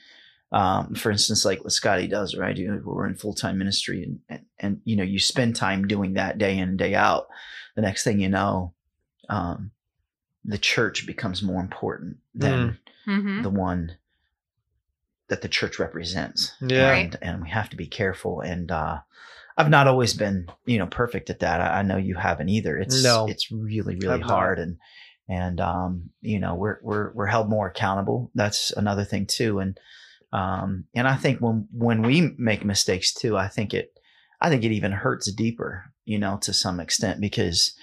um 0.52 0.96
for 0.96 1.12
instance 1.12 1.46
like 1.46 1.64
what 1.64 1.72
scotty 1.72 2.08
does 2.08 2.36
right 2.36 2.58
you, 2.58 2.82
we're 2.84 3.06
in 3.06 3.16
full-time 3.16 3.58
ministry 3.58 4.04
and, 4.04 4.20
and 4.30 4.46
and 4.60 4.82
you 4.84 4.96
know 4.96 5.04
you 5.04 5.20
spend 5.20 5.56
time 5.56 5.88
doing 5.88 6.14
that 6.14 6.38
day 6.40 6.58
in 6.58 6.70
and 6.70 6.78
day 6.80 6.96
out 6.96 7.28
the 7.76 7.82
next 7.82 8.04
thing 8.04 8.20
you 8.20 8.30
know 8.30 8.74
um 9.30 9.72
the 10.46 10.58
church 10.58 11.06
becomes 11.06 11.44
more 11.44 11.62
important 11.62 12.18
than 12.34 12.80
hmm 13.06 13.42
the 13.44 13.50
one 13.50 13.98
that 15.28 15.42
the 15.42 15.48
church 15.50 15.78
represents 15.80 16.54
Yeah. 16.62 16.90
Right. 16.90 17.00
and 17.06 17.18
and 17.22 17.42
we 17.44 17.50
have 17.50 17.70
to 17.70 17.76
be 17.78 17.88
careful 17.88 18.42
and 18.42 18.72
uh 18.72 19.00
I've 19.58 19.70
not 19.70 19.88
always 19.88 20.14
been, 20.14 20.48
you 20.66 20.78
know, 20.78 20.86
perfect 20.88 21.30
at 21.30 21.40
that. 21.40 21.60
I, 21.60 21.80
I 21.80 21.82
know 21.82 21.98
you 21.98 22.16
haven't 22.16 22.48
either. 22.48 22.78
It's 22.78 23.04
No. 23.04 23.28
it's 23.28 23.52
really, 23.52 23.96
really 23.98 24.14
I've 24.14 24.20
not. 24.22 24.30
hard 24.30 24.58
and 24.60 24.78
and 25.28 25.60
um, 25.60 26.12
you 26.22 26.40
know, 26.40 26.56
we're 26.56 26.78
we're 26.82 27.12
we're 27.12 27.26
held 27.26 27.50
more 27.50 27.68
accountable. 27.68 28.32
That's 28.34 28.72
another 28.72 29.04
thing 29.04 29.26
too. 29.26 29.60
And 29.60 29.78
um 30.32 30.86
and 30.94 31.08
I 31.08 31.16
think 31.16 31.40
when 31.40 31.68
when 31.72 32.02
we 32.04 32.34
make 32.38 32.64
mistakes 32.64 33.14
too, 33.14 33.38
I 33.38 33.48
think 33.48 33.74
it 33.74 33.92
I 34.42 34.50
think 34.50 34.64
it 34.64 34.72
even 34.72 34.92
hurts 34.92 35.32
deeper, 35.34 35.86
you 36.06 36.18
know, 36.20 36.38
to 36.44 36.54
some 36.54 36.80
extent 36.80 37.20
because 37.20 37.74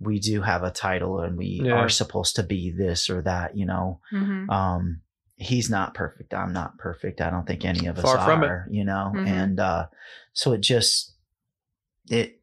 we 0.00 0.18
do 0.18 0.40
have 0.40 0.62
a 0.62 0.70
title 0.70 1.20
and 1.20 1.36
we 1.36 1.62
Yeah. 1.64 1.74
are 1.74 1.88
supposed 1.90 2.36
to 2.36 2.42
be 2.42 2.70
this 2.70 3.10
or 3.10 3.22
that, 3.22 3.56
you 3.56 3.66
know 3.66 4.00
hmm 4.10 4.48
um 4.50 5.02
he's 5.36 5.70
not 5.70 5.94
perfect 5.94 6.34
i'm 6.34 6.52
not 6.52 6.76
perfect 6.76 7.20
i 7.22 7.30
don't 7.30 7.46
think 7.46 7.64
any 7.64 7.86
of 7.86 7.96
us 7.96 8.02
Far 8.04 8.18
are 8.18 8.24
from 8.26 8.42
it. 8.44 8.74
you 8.76 8.84
know 8.84 9.12
Mhm. 9.14 9.26
and 9.26 9.58
uh 9.60 9.86
so 10.34 10.52
it 10.52 10.60
just 10.60 11.14
it 12.10 12.40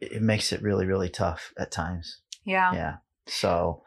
it 0.00 0.20
makes 0.22 0.52
it 0.52 0.62
really 0.62 0.86
really 0.86 1.08
tough 1.08 1.52
at 1.58 1.70
times 1.70 2.20
Yeah. 2.44 2.72
yeah 2.74 2.94
so 3.28 3.82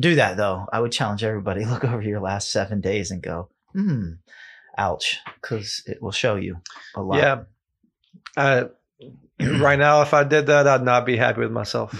do 0.00 0.14
that 0.16 0.36
though 0.36 0.66
i 0.72 0.80
would 0.80 0.90
challenge 0.92 1.22
everybody 1.22 1.64
look 1.72 1.84
over 1.84 2.02
your 2.02 2.20
last 2.20 2.50
seven 2.50 2.80
days 2.80 3.10
and 3.12 3.22
go 3.22 3.50
hmm 3.72 4.12
ouch 4.78 5.18
because 5.40 5.82
it 5.86 6.02
will 6.02 6.12
show 6.12 6.36
you 6.36 6.60
a 6.94 7.02
lot 7.02 7.18
Yeah. 7.18 7.42
Uh, 8.36 8.64
right 9.40 9.78
now, 9.78 10.02
if 10.02 10.14
I 10.14 10.24
did 10.24 10.46
that, 10.46 10.66
I'd 10.66 10.82
not 10.82 11.04
be 11.04 11.16
happy 11.16 11.40
with 11.40 11.50
myself 11.52 11.92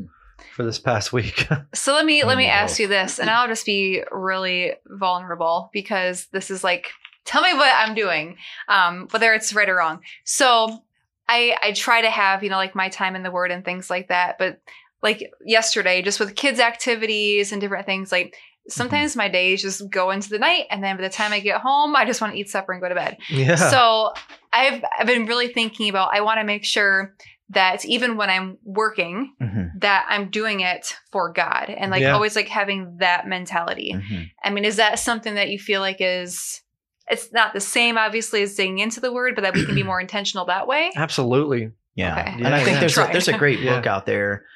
for 0.54 0.62
this 0.64 0.78
past 0.78 1.12
week. 1.12 1.46
So 1.74 1.92
let 1.92 2.06
me 2.06 2.24
let 2.24 2.38
me 2.38 2.46
Mm, 2.46 2.50
ask 2.52 2.78
you 2.78 2.86
this, 2.86 3.18
and 3.18 3.28
I'll 3.28 3.48
just 3.48 3.66
be 3.66 4.02
really 4.12 4.74
vulnerable 4.86 5.70
because 5.72 6.26
this 6.26 6.50
is 6.50 6.62
like, 6.62 6.90
tell 7.24 7.42
me 7.42 7.52
what 7.52 7.72
I'm 7.74 7.94
doing, 7.94 8.36
um, 8.68 9.08
whether 9.10 9.32
it's 9.34 9.52
right 9.52 9.68
or 9.68 9.76
wrong. 9.76 10.00
So 10.24 10.82
I 11.28 11.56
I 11.60 11.72
try 11.72 12.02
to 12.02 12.10
have 12.10 12.44
you 12.44 12.50
know 12.50 12.56
like 12.56 12.74
my 12.76 12.88
time 12.90 13.16
in 13.16 13.24
the 13.24 13.32
Word 13.32 13.50
and 13.50 13.64
things 13.64 13.90
like 13.90 14.08
that, 14.08 14.38
but 14.38 14.60
like 15.02 15.30
yesterday, 15.44 16.00
just 16.00 16.20
with 16.20 16.36
kids' 16.36 16.60
activities 16.60 17.50
and 17.52 17.60
different 17.60 17.86
things, 17.86 18.12
like 18.12 18.36
sometimes 18.68 19.14
my 19.16 19.28
days 19.28 19.62
just 19.62 19.88
go 19.90 20.10
into 20.10 20.30
the 20.30 20.38
night, 20.38 20.64
and 20.70 20.82
then 20.82 20.96
by 20.96 21.02
the 21.02 21.08
time 21.10 21.32
I 21.32 21.40
get 21.40 21.60
home, 21.60 21.94
I 21.96 22.04
just 22.04 22.20
want 22.20 22.32
to 22.34 22.38
eat 22.38 22.48
supper 22.48 22.72
and 22.72 22.80
go 22.82 22.88
to 22.88 22.94
bed. 22.94 23.18
yeah. 23.30 23.56
So 23.56 24.12
I've 24.52 24.82
I've 24.98 25.06
been 25.06 25.26
really 25.26 25.48
thinking 25.52 25.88
about. 25.88 26.10
I 26.14 26.20
want 26.22 26.38
to 26.40 26.44
make 26.44 26.64
sure 26.64 27.14
that 27.50 27.84
even 27.84 28.16
when 28.16 28.30
I'm 28.30 28.56
working 28.64 29.34
Mhm, 29.40 29.72
that 29.80 30.06
I'm 30.08 30.30
doing 30.30 30.60
it 30.60 30.94
for 31.12 31.30
God 31.32 31.66
and 31.68 31.90
like 31.90 32.00
Yeah. 32.00 32.14
always 32.14 32.34
like 32.36 32.48
having 32.48 32.96
that 33.00 33.26
mentality. 33.28 33.92
mhm. 33.94 34.30
I 34.42 34.48
mean, 34.50 34.64
is 34.64 34.76
that 34.76 34.98
something 34.98 35.34
that 35.34 35.50
you 35.50 35.58
feel 35.58 35.80
like 35.82 35.98
is 36.00 36.62
it's 37.06 37.30
not 37.32 37.52
the 37.52 37.60
same 37.60 37.98
obviously 37.98 38.40
as 38.42 38.54
digging 38.54 38.78
into 38.78 38.98
the 38.98 39.12
word, 39.12 39.34
but 39.34 39.42
that 39.42 39.52
we 39.54 39.66
can 39.66 39.74
be 39.74 39.82
more 39.92 40.00
intentional 40.00 40.46
that 40.46 40.66
way? 40.66 40.90
Absolutely. 40.96 41.70
Yeah. 41.94 42.18
Okay. 42.18 42.44
And 42.44 42.54
I 42.54 42.64
think 42.64 42.80
there's 42.80 42.96
a, 42.96 43.08
there's 43.12 43.28
a 43.28 43.36
great 43.36 43.60
Yeah. 43.62 43.76
book 43.76 43.86
out 43.86 44.06
there. 44.06 44.46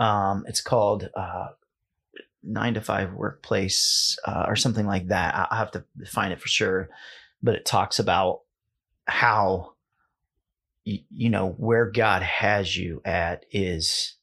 Um, 0.00 0.44
it's 0.48 0.60
called 0.60 1.08
uh, 1.16 1.46
Nine 2.42 2.74
to 2.74 2.80
Five 2.80 3.12
Workplace 3.14 4.18
uh, 4.26 4.44
or 4.48 4.56
something 4.56 4.86
like 4.86 5.08
that. 5.08 5.34
I- 5.34 5.46
I'll 5.50 5.58
have 5.58 5.70
to 5.72 5.84
find 6.06 6.32
it 6.32 6.40
for 6.40 6.48
sure. 6.48 6.88
But 7.42 7.54
it 7.56 7.64
talks 7.64 7.98
about 7.98 8.40
how, 9.06 9.74
y- 10.86 11.04
you 11.10 11.30
know, 11.30 11.50
where 11.58 11.90
God 11.90 12.22
has 12.22 12.76
you 12.76 13.00
at 13.04 13.44
is 13.50 14.14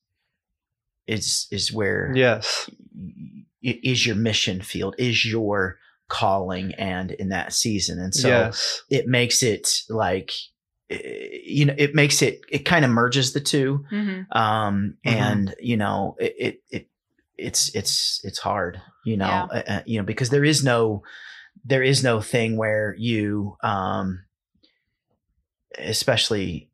is 1.07 1.47
is 1.51 1.73
where 1.73 2.11
Yes. 2.15 2.69
y- 2.95 3.45
is 3.83 4.05
your 4.05 4.15
mission 4.15 4.61
field, 4.61 4.95
is 4.97 5.25
your 5.25 5.77
calling 6.07 6.73
and 6.75 7.11
in 7.11 7.29
that 7.29 7.53
season. 7.53 7.99
And 7.99 8.13
so 8.13 8.27
yes. 8.27 8.83
it 8.89 9.07
makes 9.07 9.43
it 9.43 9.83
like 9.89 10.31
eh, 10.89 11.39
you 11.43 11.65
know 11.65 11.75
it 11.77 11.93
makes 11.95 12.21
it 12.21 12.41
it 12.49 12.59
kind 12.65 12.83
of 12.85 12.91
merges 12.91 13.33
the 13.33 13.39
two 13.41 13.85
Mm-hmm. 13.91 14.37
um 14.37 14.95
Mhm. 15.05 15.11
and 15.11 15.55
you 15.59 15.77
know 15.77 16.15
it, 16.19 16.35
it 16.39 16.63
it 16.71 16.88
it's 17.39 17.73
it's 17.75 18.19
it's 18.23 18.39
hard 18.39 18.81
you 19.05 19.17
know 19.17 19.27
Yeah. 19.27 19.43
uh, 19.51 19.63
uh, 19.67 19.81
you 19.85 19.99
know 19.99 20.05
because 20.05 20.29
there 20.29 20.45
is 20.45 20.63
no 20.63 21.03
there 21.65 21.83
is 21.83 22.03
no 22.03 22.21
thing 22.21 22.57
where 22.57 22.95
you 22.97 23.55
um 23.63 24.23
especially 25.77 26.69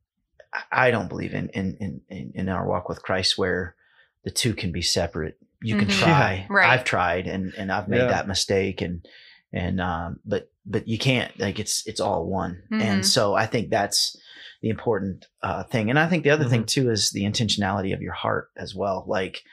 I- 0.53 0.87
i 0.87 0.91
don't 0.91 1.09
believe 1.09 1.33
in 1.33 1.49
in 1.49 1.77
in 1.79 2.01
in- 2.09 2.31
in 2.35 2.49
our 2.49 2.67
walk 2.67 2.89
with 2.89 3.01
christ 3.03 3.37
where 3.37 3.75
the 4.23 4.31
two 4.31 4.53
can 4.53 4.71
be 4.71 4.81
separate 4.81 5.37
you 5.61 5.77
can 5.77 5.87
Mhm. 5.87 5.99
try 5.99 6.47
Right. 6.49 6.69
i've 6.69 6.83
tried 6.83 7.27
and 7.27 7.53
and 7.57 7.71
i've 7.71 7.87
made 7.87 7.97
Yeah. 7.99 8.07
that 8.07 8.27
mistake 8.27 8.81
and 8.81 9.05
and 9.53 9.79
um 9.81 10.19
but 10.25 10.51
but 10.65 10.87
you 10.87 10.97
can't 10.97 11.37
like 11.39 11.59
it's 11.59 11.85
it's 11.87 11.99
all 11.99 12.25
one 12.27 12.63
Mhm. 12.71 12.81
and 12.81 13.05
so 13.05 13.33
i 13.35 13.45
think 13.45 13.69
that's 13.69 14.15
the 14.61 14.69
important 14.69 15.25
uh 15.43 15.63
thing 15.63 15.89
and 15.89 15.99
i 15.99 16.07
think 16.07 16.23
the 16.23 16.29
other 16.31 16.45
thing 16.49 16.65
too 16.65 16.89
is 16.89 17.11
the 17.11 17.23
intentionality 17.23 17.93
of 17.93 18.01
your 18.01 18.13
heart 18.13 18.49
as 18.57 18.73
well 18.73 19.05
like 19.07 19.43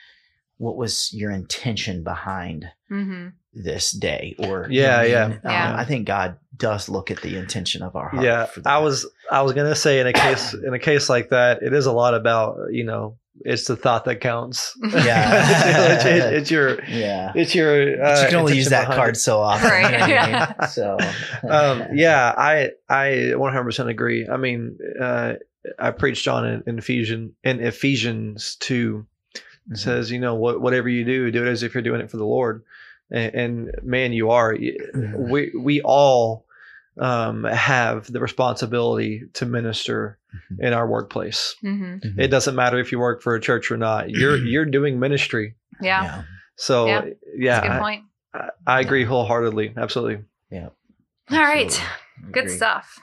what 0.63 0.77
was 0.77 1.13
your 1.13 1.31
intention 1.31 2.03
behind 2.05 2.67
Mm-hmm. 2.91 3.29
this 3.55 3.91
day 3.91 4.35
or 4.39 4.67
Yeah, 4.71 5.03
you 5.03 5.09
know 5.09 5.15
yeah. 5.15 5.23
what 5.23 5.25
I, 5.25 5.29
mean? 5.29 5.41
Yeah. 5.45 5.71
Um, 5.73 5.77
I 5.81 5.85
think 5.85 6.07
god 6.07 6.37
does 6.57 6.89
look 6.91 7.11
at 7.11 7.21
the 7.23 7.37
intention 7.39 7.83
of 7.83 7.97
our 7.97 8.09
heart 8.11 8.23
Yeah. 8.25 8.47
I 8.67 8.79
was 8.79 9.07
I 9.31 9.41
was 9.43 9.53
gonna 9.55 9.75
say 9.75 9.99
in 10.01 10.07
a 10.07 10.13
case 10.13 10.55
in 10.67 10.73
a 10.75 10.79
case 10.79 11.09
like 11.09 11.31
that, 11.31 11.63
it 11.63 11.73
is 11.73 11.87
a 11.87 11.93
lot 11.93 12.15
about 12.15 12.57
you 12.71 12.85
know 12.85 13.17
it's 13.45 13.65
the 13.67 13.77
thought 13.77 14.05
that 14.05 14.21
counts. 14.21 14.77
Yeah. 14.93 15.95
it's, 15.95 16.05
it's- 16.05 16.33
it's 16.39 16.51
your 16.51 16.85
yeah 16.85 17.33
it's 17.35 17.55
your. 17.55 17.97
but 17.97 18.19
Uh, 18.19 18.23
you 18.23 18.29
can 18.29 18.37
only 18.45 18.57
use 18.57 18.69
that 18.69 18.87
card 18.87 19.17
it. 19.17 19.21
so 19.21 19.41
often 19.41 19.69
Right, 19.71 19.85
you 19.85 19.91
know 19.99 19.99
what 20.01 20.11
I 20.11 20.29
yeah. 20.29 20.55
mean? 20.61 20.69
so 20.79 20.87
um, 21.49 21.77
yeah, 21.97 22.35
I 22.37 22.71
I 22.91 23.07
100% 23.35 23.89
agree. 23.89 24.29
I 24.29 24.37
mean, 24.37 24.77
uh, 25.01 25.35
I 25.79 25.91
preached 25.93 26.29
on 26.29 26.45
it 26.47 26.63
in 26.67 26.79
Ephesians 26.79 27.33
in 27.43 27.61
Ephesians 27.61 28.57
2 28.61 29.07
Mhm. 29.71 29.79
says, 29.79 30.11
you 30.11 30.19
know, 30.19 30.35
what 30.35 30.61
whatever 30.61 30.89
you 30.89 31.05
do, 31.05 31.31
do 31.31 31.45
it 31.47 31.49
as 31.49 31.63
if 31.63 31.75
you're 31.75 31.83
doing 31.83 32.01
it 32.01 32.11
for 32.11 32.17
the 32.17 32.25
Lord. 32.27 32.63
And, 33.11 33.35
and 33.35 33.71
man, 33.83 34.13
you 34.13 34.31
are. 34.31 34.57
We 35.17 35.53
we 35.59 35.81
all 35.83 36.47
um, 36.99 37.45
have 37.45 38.11
the 38.13 38.21
responsibility 38.21 39.23
to 39.35 39.47
minister 39.47 40.19
Mhm. 40.35 40.61
in 40.61 40.73
our 40.73 40.87
workplace. 40.87 41.55
Mm-hmm. 41.65 41.95
Mhm. 42.07 42.19
It 42.19 42.29
doesn't 42.29 42.55
matter 42.55 42.79
if 42.79 42.93
you 42.93 42.99
work 42.99 43.23
for 43.23 43.35
a 43.35 43.41
church 43.41 43.71
or 43.71 43.77
not. 43.77 44.11
You're 44.21 44.37
you're 44.37 44.65
doing 44.67 44.99
ministry. 44.99 45.55
Yeah. 45.81 46.23
So 46.57 46.87
Yeah. 46.87 47.05
yeah, 47.37 47.55
That's 47.55 47.67
a 47.67 47.69
good 47.69 47.77
I, 47.77 47.79
point. 47.79 48.05
I, 48.35 48.49
I 48.67 48.81
agree 48.81 49.05
wholeheartedly. 49.05 49.75
Absolutely. 49.77 50.25
Yeah. 50.51 50.69
All 51.31 51.39
right. 51.39 51.83
Good 52.31 52.51
stuff. 52.51 52.99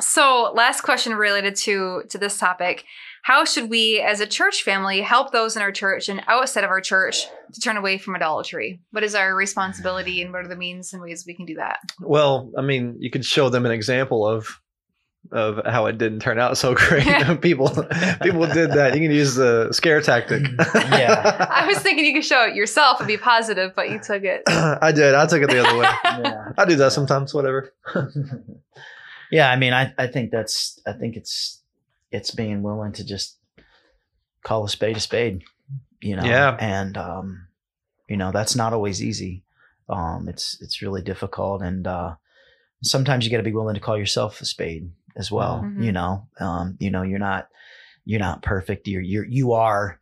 So, 0.00 0.52
last 0.54 0.82
question 0.82 1.14
related 1.14 1.56
to 1.56 2.02
to 2.08 2.18
this 2.18 2.38
topic. 2.38 2.84
How 3.22 3.44
should 3.44 3.68
we 3.68 4.00
as 4.00 4.20
a 4.20 4.26
church 4.26 4.62
family 4.62 5.00
help 5.02 5.32
those 5.32 5.56
in 5.56 5.62
our 5.62 5.72
church 5.72 6.08
and 6.08 6.22
outside 6.26 6.64
of 6.64 6.70
our 6.70 6.80
church 6.80 7.26
to 7.52 7.60
turn 7.60 7.76
away 7.76 7.98
from 7.98 8.16
idolatry? 8.16 8.80
What 8.90 9.04
is 9.04 9.14
our 9.14 9.34
responsibility 9.34 10.22
and 10.22 10.32
what 10.32 10.44
are 10.44 10.48
the 10.48 10.56
means 10.56 10.92
and 10.92 11.02
ways 11.02 11.24
we 11.26 11.34
can 11.34 11.44
do 11.46 11.54
that? 11.56 11.78
Well, 12.00 12.50
I 12.56 12.62
mean, 12.62 12.96
you 12.98 13.10
could 13.10 13.24
show 13.24 13.48
them 13.48 13.66
an 13.66 13.72
example 13.72 14.26
of 14.26 14.60
of 15.30 15.60
how 15.66 15.84
it 15.86 15.98
didn't 15.98 16.20
turn 16.20 16.38
out 16.38 16.56
so 16.56 16.74
great. 16.76 17.04
people 17.42 17.68
people 18.22 18.46
did 18.46 18.70
that. 18.72 18.94
You 18.94 19.00
can 19.00 19.10
use 19.10 19.34
the 19.34 19.68
scare 19.72 20.00
tactic. 20.00 20.42
Yeah. 20.74 21.46
I 21.50 21.66
was 21.66 21.78
thinking 21.80 22.04
you 22.06 22.14
could 22.14 22.24
show 22.24 22.44
it 22.46 22.54
yourself 22.54 22.98
and 23.00 23.06
be 23.06 23.18
positive, 23.18 23.72
but 23.76 23.90
you 23.90 23.98
took 23.98 24.22
it. 24.24 24.42
I 24.48 24.90
did. 24.92 25.14
I 25.14 25.26
took 25.26 25.42
it 25.42 25.50
the 25.50 25.62
other 25.64 25.76
way. 25.78 25.86
yeah. 26.04 26.52
I 26.56 26.64
do 26.64 26.76
that 26.76 26.92
sometimes. 26.92 27.34
Whatever. 27.34 27.72
yeah, 29.30 29.50
I 29.50 29.56
mean, 29.56 29.72
I, 29.72 29.92
I 29.98 30.06
think 30.06 30.30
that's 30.30 30.78
I 30.86 30.92
think 30.92 31.16
it's 31.16 31.62
it's 32.10 32.30
being 32.30 32.62
willing 32.62 32.92
to 32.92 33.04
just 33.04 33.36
call 34.44 34.64
a 34.64 34.68
spade 34.68 34.96
a 34.96 35.00
spade, 35.00 35.42
you 36.00 36.16
know. 36.16 36.24
Yeah. 36.24 36.56
And 36.58 36.96
um, 36.96 37.48
you 38.08 38.16
know, 38.16 38.32
that's 38.32 38.56
not 38.56 38.72
always 38.72 39.02
easy. 39.02 39.44
Um, 39.88 40.28
it's 40.28 40.58
it's 40.60 40.82
really 40.82 41.00
difficult 41.02 41.62
and 41.62 41.86
uh 41.86 42.14
sometimes 42.82 43.24
you 43.24 43.30
gotta 43.30 43.42
be 43.42 43.52
willing 43.52 43.74
to 43.74 43.80
call 43.80 43.96
yourself 43.98 44.40
a 44.40 44.44
spade 44.44 44.90
as 45.16 45.30
well. 45.32 45.62
Mhm. 45.64 45.84
You 45.84 45.92
know. 45.92 46.28
Um, 46.38 46.76
you 46.78 46.90
know, 46.90 47.02
you're 47.02 47.18
not 47.18 47.48
you're 48.04 48.20
not 48.20 48.42
perfect. 48.42 48.86
You're 48.88 49.02
you're 49.02 49.24
you 49.26 49.52
are 49.52 49.98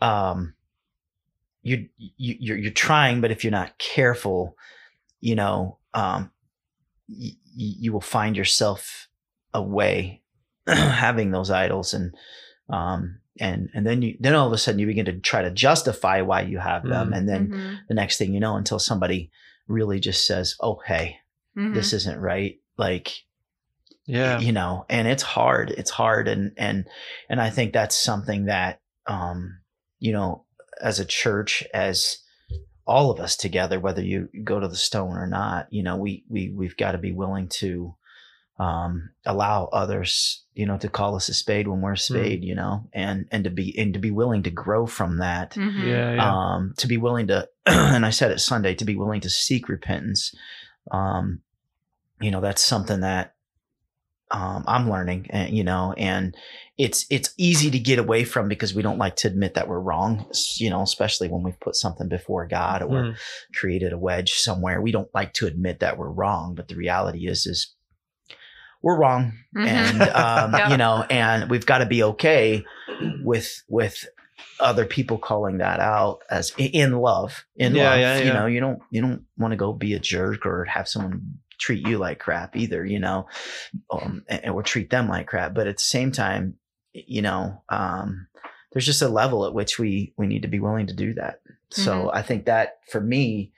um 0.00 0.54
you 1.62 1.88
you 1.98 2.36
you're 2.38 2.56
you're 2.56 2.70
trying, 2.72 3.20
but 3.20 3.30
if 3.30 3.44
you're 3.44 3.50
not 3.50 3.76
careful, 3.78 4.56
you 5.20 5.34
know, 5.34 5.78
um 5.92 6.30
y- 7.08 7.32
y- 7.58 7.76
you 7.80 7.92
will 7.92 8.00
find 8.00 8.36
yourself 8.36 9.08
away 9.52 10.19
having 10.76 11.30
those 11.30 11.50
idols 11.50 11.94
and 11.94 12.14
um 12.68 13.18
and 13.38 13.68
and 13.74 13.86
then 13.86 14.02
you 14.02 14.16
then 14.20 14.34
all 14.34 14.46
of 14.46 14.52
a 14.52 14.58
sudden 14.58 14.78
you 14.78 14.86
begin 14.86 15.06
to 15.06 15.18
try 15.20 15.42
to 15.42 15.50
justify 15.50 16.20
why 16.20 16.42
you 16.42 16.58
have 16.58 16.84
them 16.86 17.10
Mm. 17.10 17.16
and 17.16 17.28
then 17.28 17.48
Mhm. 17.48 17.78
the 17.88 17.94
next 17.94 18.18
thing 18.18 18.34
you 18.34 18.40
know 18.40 18.56
until 18.56 18.78
somebody 18.78 19.30
really 19.68 20.00
just 20.00 20.26
says 20.26 20.56
oh 20.60 20.80
hey 20.86 21.16
Mhm. 21.56 21.74
this 21.74 21.92
isn't 21.92 22.18
right 22.20 22.60
like 22.76 23.24
Yeah. 24.06 24.38
you 24.40 24.52
know 24.52 24.84
and 24.88 25.06
it's 25.08 25.22
hard 25.22 25.70
it's 25.70 25.90
hard 25.90 26.26
and 26.28 26.52
and 26.56 26.86
and 27.28 27.40
i 27.40 27.50
think 27.50 27.72
that's 27.72 27.96
something 27.96 28.46
that 28.46 28.80
um 29.06 29.58
you 29.98 30.12
know 30.12 30.44
as 30.80 30.98
a 31.00 31.04
church 31.04 31.62
as 31.74 32.18
all 32.86 33.10
of 33.10 33.20
us 33.20 33.36
together 33.36 33.78
whether 33.78 34.02
you 34.02 34.28
go 34.42 34.58
to 34.58 34.66
the 34.68 34.76
stone 34.76 35.16
or 35.16 35.26
not 35.26 35.66
you 35.72 35.82
know 35.82 35.96
we 35.96 36.24
we 36.28 36.50
we've 36.50 36.76
got 36.76 36.92
to 36.92 36.98
be 36.98 37.12
willing 37.12 37.48
to 37.48 37.94
um 38.60 39.10
allow 39.24 39.64
others 39.72 40.44
you 40.54 40.66
know 40.66 40.76
to 40.76 40.88
call 40.88 41.14
us 41.16 41.28
a 41.30 41.34
spade 41.34 41.66
when 41.66 41.80
we're 41.80 41.92
a 41.92 41.96
spade 41.98 42.44
you 42.44 42.54
know 42.54 42.84
and 42.92 43.26
and 43.32 43.44
to 43.44 43.50
be 43.50 43.66
and 43.78 43.94
to 43.94 44.00
be 44.00 44.10
willing 44.10 44.42
to 44.42 44.50
grow 44.50 44.86
from 44.86 45.18
that 45.18 45.52
Mhm. 45.52 45.78
Yeah. 45.78 46.14
Yeah. 46.14 46.34
um, 46.54 46.74
to 46.76 46.86
be 46.86 46.98
willing 46.98 47.28
to, 47.28 47.48
and 47.66 48.04
I 48.04 48.10
said 48.10 48.30
it 48.32 48.40
Sunday, 48.40 48.74
to 48.74 48.84
be 48.84 48.96
willing 48.96 49.22
to 49.22 49.30
seek 49.30 49.68
repentance. 49.68 50.34
Um, 50.90 51.40
you 52.20 52.30
know, 52.30 52.40
that's 52.42 52.62
something 52.62 53.00
that 53.00 53.34
um, 54.32 54.62
I'm 54.68 54.88
learning, 54.88 55.26
and 55.30 55.56
you 55.56 55.64
know, 55.64 55.92
and 55.96 56.36
it's 56.78 57.04
it's 57.10 57.34
easy 57.36 57.68
to 57.70 57.78
get 57.80 57.98
away 57.98 58.24
from 58.24 58.46
because 58.48 58.72
we 58.74 58.82
don't 58.82 58.98
like 58.98 59.16
to 59.16 59.28
admit 59.28 59.54
that 59.54 59.66
we're 59.68 59.80
wrong. 59.80 60.26
You 60.56 60.70
know, 60.70 60.82
especially 60.82 61.28
when 61.28 61.42
we've 61.42 61.58
put 61.58 61.74
something 61.74 62.08
before 62.08 62.46
God 62.46 62.82
or 62.82 63.02
Mm. 63.02 63.16
created 63.54 63.92
a 63.92 63.98
wedge 63.98 64.32
somewhere. 64.34 64.80
We 64.80 64.92
don't 64.92 65.12
like 65.14 65.32
to 65.34 65.46
admit 65.46 65.80
that 65.80 65.98
we're 65.98 66.10
wrong, 66.10 66.54
but 66.54 66.68
the 66.68 66.76
reality 66.76 67.26
is, 67.26 67.44
is 67.46 67.74
we're 68.82 68.98
wrong, 68.98 69.32
Mhm. 69.54 69.66
and 69.66 70.02
um, 70.02 70.52
Yeah. 70.58 70.70
you 70.70 70.76
know, 70.76 71.04
and 71.10 71.50
we've 71.50 71.66
got 71.66 71.78
to 71.78 71.86
be 71.86 72.02
okay 72.02 72.64
with 73.22 73.62
with 73.68 74.06
other 74.58 74.84
people 74.86 75.18
calling 75.18 75.58
that 75.58 75.80
out 75.80 76.20
as 76.30 76.52
in 76.58 76.92
love 76.98 77.44
in 77.56 77.74
Yeah, 77.74 77.90
love 77.90 77.98
yeah, 78.00 78.18
you 78.18 78.32
know 78.32 78.46
you 78.46 78.60
don't 78.60 78.80
you 78.90 79.00
don't 79.02 79.24
want 79.38 79.52
to 79.52 79.56
go 79.56 79.72
be 79.72 79.94
a 79.94 79.98
jerk 79.98 80.44
or 80.46 80.64
have 80.64 80.88
someone 80.88 81.38
treat 81.58 81.86
you 81.86 81.98
like 81.98 82.18
crap 82.18 82.56
either 82.56 82.84
you 82.84 82.98
know 82.98 83.26
um, 83.90 84.24
and, 84.28 84.50
or 84.50 84.62
treat 84.62 84.88
them 84.90 85.08
like 85.08 85.26
crap 85.26 85.52
but 85.54 85.66
at 85.66 85.76
the 85.76 85.82
same 85.82 86.10
time 86.10 86.54
you 86.92 87.20
know 87.22 87.62
um, 87.68 88.26
there's 88.72 88.86
just 88.86 89.02
a 89.02 89.08
level 89.08 89.46
at 89.46 89.54
which 89.54 89.78
we 89.78 90.12
we 90.16 90.26
need 90.26 90.42
to 90.42 90.48
be 90.48 90.60
willing 90.60 90.86
to 90.86 90.94
do 90.94 91.14
that 91.14 91.40
so 91.70 92.06
Mm-hmm. 92.06 92.16
i 92.16 92.22
think 92.22 92.46
that 92.46 92.78
for 92.90 93.00
me 93.00 93.52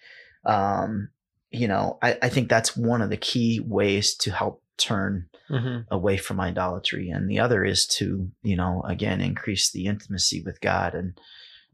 um 0.45 1.09
you 1.51 1.69
know 1.69 1.99
I, 2.03 2.19
I 2.23 2.29
think 2.29 2.49
that's 2.49 2.77
one 2.77 3.03
of 3.03 3.11
the 3.11 3.17
key 3.17 3.61
ways 3.65 4.15
to 4.17 4.31
help 4.31 4.62
turn 4.79 5.27
Mhm. 5.51 5.85
away 5.91 6.17
from 6.17 6.41
idolatry 6.41 7.11
and 7.11 7.29
the 7.29 7.39
other 7.39 7.65
is 7.65 7.87
to 7.87 8.31
you 8.43 8.57
know 8.57 8.83
again 8.87 9.21
increase 9.21 9.71
the 9.71 9.87
intimacy 9.87 10.43
with 10.45 10.61
god 10.61 10.95
and 10.95 11.19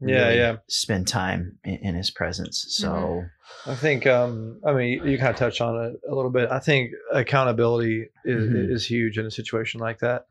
Yeah. 0.01 0.23
really 0.27 0.37
Yeah. 0.37 0.55
spend 0.67 1.07
time 1.07 1.57
in, 1.63 1.75
in 1.75 1.95
his 1.95 2.11
presence 2.11 2.65
so 2.69 3.23
I 3.65 3.75
think. 3.75 4.05
Um. 4.05 4.59
I 4.65 4.73
mean, 4.73 4.89
you, 4.93 5.03
you 5.11 5.17
kind 5.17 5.31
of 5.31 5.35
touched 5.35 5.59
on 5.59 5.73
it 5.85 5.99
a 6.09 6.13
little 6.15 6.29
bit. 6.31 6.49
I 6.51 6.59
think 6.59 6.91
accountability 7.11 8.07
is, 8.23 8.49
Mhm. 8.49 8.71
is 8.71 8.85
huge 8.85 9.17
in 9.17 9.25
a 9.25 9.31
situation 9.31 9.79
like 9.81 9.99
that. 9.99 10.25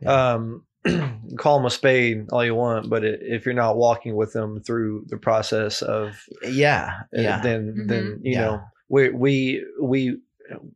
Yeah. 0.00 0.32
Um. 0.32 0.64
call 1.38 1.56
them 1.58 1.66
a 1.66 1.70
spade 1.70 2.26
all 2.30 2.44
you 2.44 2.54
want, 2.54 2.90
but 2.90 3.02
i 3.04 3.08
if 3.20 3.46
you're 3.46 3.54
not 3.54 3.76
walking 3.78 4.14
with 4.16 4.32
them 4.34 4.60
through 4.60 5.04
the 5.08 5.16
process 5.16 5.80
of 5.82 6.20
yeah 6.46 6.90
uh, 7.16 7.20
yeah 7.22 7.40
then 7.40 7.86
then 7.86 8.04
Mhm. 8.04 8.18
you 8.22 8.32
Yeah. 8.32 8.40
know 8.40 8.60
we 8.90 9.08
we 9.10 9.64
we 9.80 10.18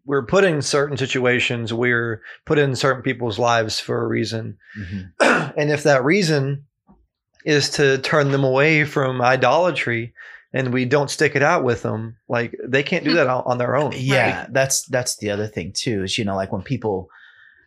we're 0.04 0.24
put 0.24 0.44
in 0.44 0.62
certain 0.62 0.96
situations 0.96 1.72
we're 1.74 2.22
put 2.46 2.58
in 2.58 2.74
certain 2.74 3.02
people's 3.02 3.38
lives 3.38 3.78
for 3.78 4.02
a 4.02 4.06
reason. 4.06 4.56
Mhm. 4.78 5.12
and 5.56 5.70
if 5.70 5.82
that 5.82 6.04
reason 6.04 6.64
is 7.44 7.70
to 7.70 7.98
turn 7.98 8.30
them 8.30 8.44
away 8.44 8.84
from 8.84 9.20
idolatry 9.22 10.12
and 10.52 10.72
we 10.72 10.84
don't 10.84 11.10
stick 11.10 11.36
it 11.36 11.42
out 11.42 11.62
with 11.64 11.82
them 11.82 12.16
like 12.28 12.54
they 12.66 12.82
can't 12.82 13.04
do 13.04 13.14
that 13.14 13.26
on, 13.26 13.42
on 13.44 13.58
their 13.58 13.76
own. 13.76 13.92
Yeah 13.96 14.46
that's 14.50 14.86
that's 14.86 15.16
the 15.18 15.30
other 15.30 15.46
thing 15.46 15.72
too 15.72 16.04
is 16.04 16.18
you 16.18 16.24
know 16.24 16.36
like 16.36 16.52
when 16.52 16.62
people 16.62 17.08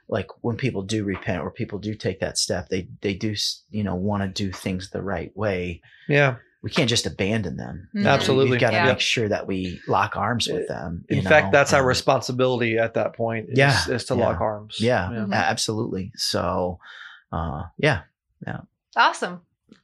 like 0.09 0.27
when 0.41 0.57
people 0.57 0.81
do 0.81 1.03
repent 1.03 1.41
or 1.41 1.51
people 1.51 1.79
do 1.79 1.95
take 1.95 2.19
that 2.19 2.37
step 2.37 2.67
they 2.69 2.87
they 3.01 3.13
do 3.13 3.33
you 3.69 3.83
know 3.83 3.95
want 3.95 4.23
to 4.23 4.27
do 4.27 4.51
things 4.51 4.89
the 4.89 5.01
right 5.01 5.35
way. 5.37 5.81
Yeah 6.07 6.35
we 6.63 6.69
can't 6.69 6.89
just 6.89 7.05
abandon 7.07 7.57
them 7.57 7.89
Mhm. 7.95 8.05
Absolutely. 8.07 8.51
we've 8.51 8.59
got 8.61 8.69
to 8.71 8.75
Yeah. 8.77 8.85
make 8.85 8.99
sure 8.99 9.27
that 9.29 9.47
we 9.47 9.81
lock 9.87 10.15
arms 10.15 10.47
with 10.47 10.67
them 10.67 11.03
in 11.09 11.17
you 11.17 11.23
fact 11.23 11.47
know, 11.47 11.51
that's 11.51 11.73
our 11.73 11.83
responsibility 11.85 12.77
at 12.77 12.93
that 12.93 13.13
point 13.15 13.49
is, 13.49 13.57
Yeah, 13.57 13.89
is 13.89 14.05
to 14.05 14.15
yeah. 14.15 14.27
lock 14.27 14.41
arms 14.41 14.77
yeah, 14.79 15.09
Mhm. 15.11 15.33
absolutely 15.33 16.11
so 16.15 16.79
uh 17.31 17.63
yeah 17.77 18.01
Yeah. 18.45 18.61
Awesome. 18.95 19.41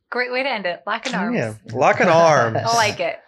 Great 0.10 0.32
way 0.32 0.42
to 0.44 0.50
end 0.50 0.66
it. 0.66 0.82
Locking 0.88 1.14
arms. 1.16 1.36
yeah 1.36 1.54
locking 1.74 2.08
arms 2.08 2.58
I 2.66 2.76
like 2.76 3.00
it. 3.00 3.20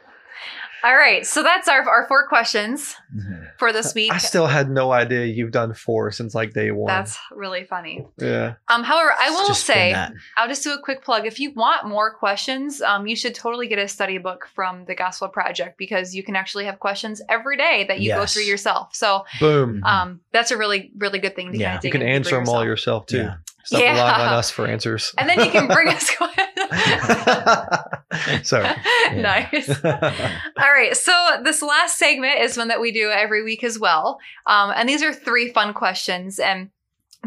All 0.83 0.95
right. 0.95 1.25
So 1.25 1.43
that's 1.43 1.67
our, 1.67 1.81
our 1.87 2.07
four 2.07 2.27
questions 2.27 2.95
Mhm. 3.15 3.47
for 3.57 3.73
this 3.73 3.93
week. 3.95 4.13
i 4.13 4.17
still 4.17 4.45
had 4.47 4.69
no 4.69 4.91
idea 4.91 5.25
you've 5.25 5.51
done 5.51 5.73
four 5.73 6.11
since 6.11 6.35
like 6.35 6.53
day 6.53 6.71
one 6.71 6.87
That's 6.87 7.17
really 7.31 7.63
funny. 7.65 8.05
yeah 8.17 8.53
Um, 8.67 8.83
however, 8.83 9.11
I 9.19 9.29
will 9.31 9.47
Just 9.47 9.65
say. 9.65 9.93
I'll 10.37 10.47
just 10.47 10.63
do 10.63 10.71
a 10.73 10.79
quick 10.81 11.03
plug. 11.03 11.25
If 11.25 11.39
you 11.39 11.51
want 11.53 11.87
more 11.87 12.13
questions, 12.13 12.81
um, 12.81 13.07
you 13.07 13.15
should 13.15 13.33
totally 13.35 13.67
get 13.67 13.79
a 13.79 13.87
study 13.87 14.17
book 14.19 14.47
from 14.55 14.85
the 14.85 14.95
Gospel 14.95 15.27
Project 15.27 15.77
because 15.77 16.13
you 16.15 16.23
can 16.23 16.35
actually 16.35 16.65
have 16.65 16.79
questions 16.79 17.21
every 17.29 17.57
day 17.57 17.85
that 17.87 17.99
you 17.99 18.13
go 18.13 18.25
through 18.25 18.43
yourself. 18.43 18.93
So 18.95 19.25
boom 19.39 19.83
um, 19.83 20.19
that's 20.31 20.51
a 20.51 20.57
really, 20.57 20.91
really 20.97 21.19
good 21.19 21.35
thing 21.35 21.51
to 21.51 21.57
Yeah. 21.57 21.69
kind 21.71 21.77
of 21.79 21.85
you 21.85 21.91
can 21.91 22.01
answer 22.03 22.35
them 22.35 22.47
all 22.47 22.63
yourself. 22.63 23.03
yourself 23.03 23.05
too 23.07 23.17
Yeah. 23.17 23.35
stop 23.65 23.81
relying 23.81 24.27
on 24.29 24.33
us 24.33 24.49
for 24.51 24.65
answers 24.67 25.13
And 25.17 25.27
then 25.27 25.39
you 25.43 25.51
can 25.51 25.67
bring 25.67 25.87
us 25.97 26.09
sorry 28.43 28.75
nice. 29.15 29.69
All 29.83 30.73
right. 30.73 30.95
So 30.95 31.41
this 31.43 31.61
last 31.61 31.97
segment 31.97 32.39
is 32.39 32.57
one 32.57 32.67
that 32.69 32.81
we 32.81 32.91
do 32.91 33.09
every 33.09 33.43
week 33.43 33.63
as 33.63 33.79
well. 33.79 34.19
Um, 34.45 34.71
and 34.75 34.87
these 34.87 35.01
are 35.01 35.13
three 35.13 35.51
fun 35.51 35.73
questions. 35.73 36.39
And 36.39 36.69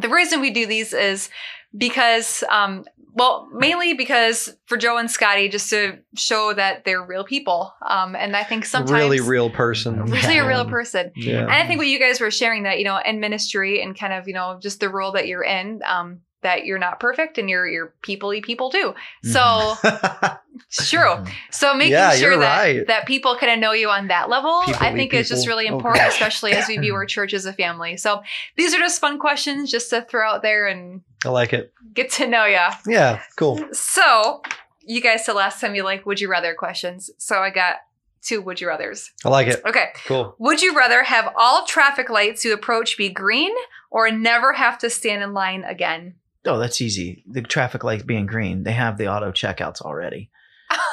the 0.00 0.08
reason 0.08 0.40
we 0.40 0.50
do 0.50 0.66
these 0.66 0.92
is 0.92 1.28
because, 1.76 2.44
um, 2.50 2.84
well, 3.14 3.48
mainly 3.52 3.92
because 3.92 4.56
for 4.66 4.78
Joe 4.78 4.96
and 4.96 5.10
Scotty, 5.10 5.48
just 5.48 5.68
to 5.70 5.98
show 6.16 6.54
that 6.54 6.84
they're 6.84 7.02
real 7.04 7.24
people. 7.24 7.74
Um, 7.86 8.16
and 8.16 8.34
I 8.34 8.42
think 8.42 8.64
sometimes 8.64 8.92
really 8.92 9.20
real 9.20 9.50
person 9.50 10.02
really 10.04 10.38
a 10.38 10.46
real 10.46 10.64
person. 10.64 11.12
yeah 11.14 11.40
And 11.40 11.50
I 11.50 11.66
think 11.66 11.78
what 11.78 11.88
you 11.88 11.98
guys 11.98 12.20
were 12.20 12.30
sharing 12.30 12.62
that, 12.62 12.78
you 12.78 12.84
know, 12.84 12.98
in 13.04 13.20
ministry 13.20 13.82
and 13.82 13.98
kind 13.98 14.14
of, 14.14 14.28
you 14.28 14.34
know, 14.34 14.58
just 14.62 14.80
the 14.80 14.88
role 14.88 15.12
that 15.12 15.26
you're 15.26 15.44
in, 15.44 15.82
um, 15.86 16.20
that 16.42 16.64
you're 16.64 16.78
not 16.78 17.00
perfect 17.00 17.38
and 17.38 17.48
you're 17.48 17.66
you're 17.68 17.94
people 18.02 18.32
people 18.42 18.70
too. 18.70 18.94
So 19.24 19.40
Mhm. 19.40 20.38
it's 20.66 20.90
true. 20.90 21.24
So 21.50 21.74
making 21.76 21.92
Yeah, 21.92 22.10
sure 22.12 22.36
that 22.36 22.58
right. 22.62 22.86
that 22.86 23.06
people 23.06 23.36
kind 23.36 23.52
of 23.52 23.58
know 23.58 23.72
you 23.72 23.88
on 23.88 24.08
that 24.08 24.28
level, 24.28 24.50
I 24.50 24.66
People-y 24.66 24.92
think 24.94 25.14
is 25.14 25.28
just 25.28 25.46
really 25.46 25.68
Oh, 25.68 25.76
important, 25.76 26.04
gosh. 26.04 26.12
especially 26.14 26.52
as 26.52 26.68
we 26.68 26.78
view 26.78 26.94
our 26.94 27.06
church 27.14 27.32
as 27.34 27.46
a 27.46 27.52
family. 27.52 27.96
So 27.96 28.22
these 28.56 28.74
are 28.74 28.78
just 28.78 29.00
fun 29.00 29.18
questions 29.18 29.70
just 29.70 29.90
to 29.90 30.02
throw 30.02 30.28
out 30.28 30.42
there 30.42 30.66
and 30.66 31.02
i 31.24 31.28
like 31.28 31.52
it 31.52 31.72
get 31.94 32.10
to 32.12 32.26
know 32.26 32.44
you. 32.46 32.58
yeah 32.86 33.20
cool 33.36 33.60
So 33.72 34.42
you 34.84 35.00
guys 35.00 35.24
said 35.24 35.34
last 35.34 35.60
time 35.60 35.74
you 35.76 35.84
like 35.84 36.04
would 36.06 36.20
you 36.20 36.28
rather 36.28 36.54
questions. 36.54 37.10
So 37.18 37.38
I 37.38 37.50
got 37.50 37.76
two 38.22 38.40
would 38.42 38.60
you 38.60 38.66
rathers. 38.68 39.10
i 39.24 39.28
like 39.28 39.46
it 39.48 39.60
Okay. 39.64 39.90
cool 40.06 40.34
Would 40.38 40.62
you 40.62 40.76
rather 40.76 41.02
have 41.04 41.32
all 41.36 41.64
traffic 41.66 42.08
lights 42.10 42.44
you 42.44 42.52
approach 42.52 42.96
be 42.98 43.08
green 43.08 43.52
or 43.90 44.10
never 44.10 44.52
have 44.54 44.78
to 44.78 44.90
stand 44.90 45.22
in 45.22 45.32
line 45.34 45.62
again? 45.64 46.14
Oh, 46.44 46.58
that's 46.58 46.80
easy. 46.80 47.22
The 47.30 47.42
traffic 47.42 47.84
lights 47.84 48.02
being 48.02 48.26
green, 48.26 48.64
they 48.64 48.72
have 48.72 48.98
the 48.98 49.08
auto 49.08 49.30
checkouts 49.30 49.80
already. 49.80 50.30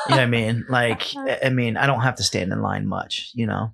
You 0.08 0.12
know 0.12 0.18
what 0.18 0.20
I 0.22 0.26
mean? 0.28 0.66
Like, 0.70 1.16
I 1.16 1.40
I 1.46 1.50
mean, 1.50 1.78
I 1.78 1.88
don't 1.88 2.02
have 2.02 2.16
to 2.18 2.24
stand 2.24 2.52
in 2.52 2.62
line 2.62 2.86
much. 2.88 3.32
You 3.34 3.48
know. 3.48 3.72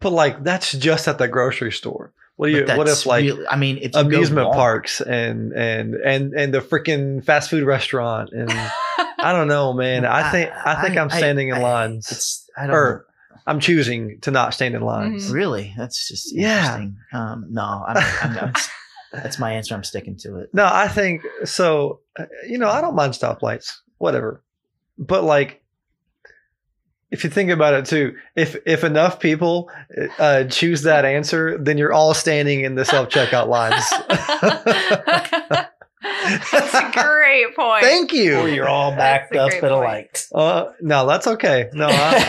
But 0.00 0.10
like 0.10 0.42
that's 0.44 0.72
just 0.72 1.08
at 1.08 1.18
the 1.18 1.28
grocery 1.28 1.72
store. 1.72 2.12
What 2.36 2.48
do 2.48 2.52
you? 2.52 2.64
What 2.66 2.86
that's 2.86 3.00
if 3.02 3.06
like 3.06 3.24
really- 3.24 3.46
I 3.46 3.56
mean, 3.56 3.78
if 3.78 3.94
you 3.94 4.00
amusement 4.00 4.48
Walmart- 4.48 4.54
parks 4.54 5.00
and 5.00 5.52
and 5.52 5.94
and 5.94 6.32
and 6.34 6.52
the 6.54 6.60
freaking 6.60 7.24
fast 7.24 7.48
food 7.50 7.64
restaurant 7.64 8.30
and 8.32 8.50
I 9.18 9.32
don't 9.32 9.48
know, 9.48 9.72
man. 9.72 10.04
I 10.04 10.30
think 10.30 10.50
I, 10.50 10.82
think 10.82 10.96
I, 10.98 11.02
am 11.02 11.10
standing 11.10 11.48
in 11.48 11.56
I- 11.56 11.62
lines. 11.62 12.10
It's 12.10 12.50
I 12.56 12.66
don't 12.66 12.74
or 12.74 13.06
I'm 13.46 13.60
choosing 13.60 14.20
to 14.22 14.30
not 14.30 14.52
stand 14.54 14.74
in 14.74 14.82
lines. 14.82 15.30
Mhm. 15.30 15.34
really. 15.34 15.74
That's 15.76 16.08
just 16.08 16.34
Yeah. 16.34 16.56
interesting. 16.58 16.96
Um, 17.12 17.46
no, 17.50 17.62
I'm, 17.86 17.96
I'm, 17.96 18.38
I'm, 18.38 18.52
that's 19.22 19.38
my 19.38 19.52
answer. 19.52 19.74
I'm 19.74 19.84
sticking 19.84 20.16
to 20.18 20.38
it. 20.38 20.50
No, 20.52 20.68
I 20.70 20.88
think 20.88 21.22
so. 21.44 22.00
uh, 22.18 22.24
You 22.46 22.58
know, 22.58 22.68
I 22.68 22.80
don't 22.80 22.94
mind 22.94 23.12
stoplights, 23.14 23.70
whatever. 23.98 24.42
But 24.98 25.24
like, 25.24 25.62
if 27.10 27.22
you 27.24 27.30
think 27.30 27.50
about 27.50 27.74
it 27.74 27.84
too, 27.86 28.16
if 28.34 28.56
if 28.66 28.82
enough 28.84 29.20
people 29.20 29.70
uh, 30.18 30.44
choose 30.44 30.82
that 30.82 31.04
answer, 31.04 31.56
then 31.58 31.78
you're 31.78 31.92
all 31.92 32.12
standing 32.14 32.62
in 32.62 32.74
the 32.74 32.84
self 32.84 33.08
checkout 33.08 33.46
lines. 33.48 33.84
That's 36.52 36.74
a 36.74 36.90
great 36.92 37.56
point. 37.56 37.82
Thank 37.84 38.12
you. 38.12 38.38
Or 38.38 38.48
you're 38.48 38.68
all 38.68 38.90
backed 38.92 39.34
a 39.34 39.42
up 39.42 39.50
great 39.50 39.64
at 39.64 39.70
a 39.72 39.74
point. 39.74 39.84
light. 39.88 40.26
Uh, 40.34 40.72
no, 40.80 41.06
that's 41.06 41.26
okay. 41.26 41.70
No, 41.72 41.86
I, 41.88 42.24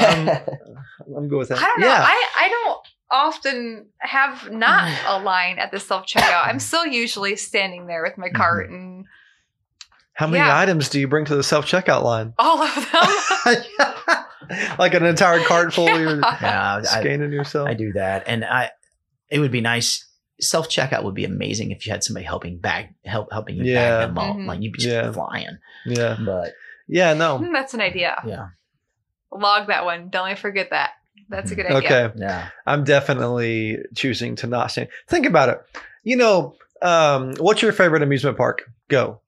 I'm 1.08 1.16
I'm 1.18 1.28
good 1.28 1.38
with 1.40 1.50
that. 1.50 1.58
I 1.60 1.66
don't 1.66 1.80
know. 1.82 1.88
Yeah, 1.88 2.00
I, 2.08 2.26
I 2.36 2.50
don't 2.50 2.80
often 3.16 3.88
have 4.00 4.52
not 4.52 4.92
a 5.08 5.20
line 5.24 5.58
at 5.60 5.72
the 5.72 5.80
self 5.80 6.06
checkout. 6.06 6.46
I'm 6.48 6.60
still 6.60 6.86
usually 6.86 7.36
standing 7.36 7.88
there 7.88 8.04
with 8.04 8.18
my 8.18 8.28
Mm-hmm. 8.28 8.36
cart 8.36 8.70
and 8.70 9.06
how 10.14 10.28
many 10.28 10.46
yeah. 10.46 10.58
items 10.58 10.88
do 10.90 11.00
you 11.00 11.08
bring 11.10 11.26
to 11.26 11.36
the 11.36 11.44
self 11.44 11.66
checkout 11.66 12.04
line? 12.04 12.34
all 12.40 12.62
of 12.62 12.74
them. 12.76 13.56
like 14.80 14.94
an 14.94 15.06
entire 15.06 15.40
cart 15.44 15.74
full. 15.74 15.88
You're 15.90 16.20
Yeah, 16.42 16.78
I, 16.78 16.82
scanning 16.84 17.32
yourself. 17.32 17.68
I 17.68 17.74
do 17.74 17.94
that, 17.94 18.24
and 18.28 18.44
I. 18.46 18.72
It 19.30 19.40
would 19.40 19.52
be 19.52 19.62
nice. 19.62 20.08
Self 20.40 20.70
checkout 20.70 21.04
would 21.04 21.16
be 21.16 21.26
amazing 21.26 21.72
if 21.72 21.86
you 21.86 21.92
had 21.92 22.04
somebody 22.04 22.26
helping 22.26 22.60
bag 22.60 22.88
help 23.06 23.32
helping 23.32 23.56
you 23.56 23.64
Yeah. 23.66 24.00
bag 24.00 24.08
them 24.10 24.18
all. 24.18 24.36
Mhm. 24.36 24.46
Like 24.48 24.62
you'd 24.62 24.74
be 24.74 24.80
just 24.80 24.94
Yeah. 24.94 25.12
flying. 25.12 25.58
Yeah, 25.86 26.18
But 26.26 26.54
yeah, 26.88 27.14
no. 27.14 27.38
Hmm, 27.40 27.52
That's 27.54 27.74
an 27.74 27.82
idea. 27.82 28.22
yeah, 28.26 28.48
Log 29.32 29.68
that 29.68 29.86
one. 29.86 30.10
Don't 30.10 30.24
let 30.28 30.36
me 30.36 30.42
forget 30.42 30.70
that. 30.72 30.92
That's 31.30 31.52
a 31.52 31.56
good 31.56 31.66
idea. 31.66 31.78
Okay, 31.78 32.20
yeah. 32.20 32.50
I'm 32.66 32.84
definitely 32.84 33.80
choosing 33.96 34.36
to 34.38 34.48
not 34.48 34.72
stand. 34.72 34.90
Think 35.08 35.26
about 35.26 35.50
it. 35.50 35.62
You 36.04 36.18
know, 36.18 36.56
um, 36.82 37.34
what's 37.40 37.62
your 37.62 37.72
favorite 37.72 38.04
amusement 38.04 38.38
park? 38.38 38.70
Go. 38.88 39.22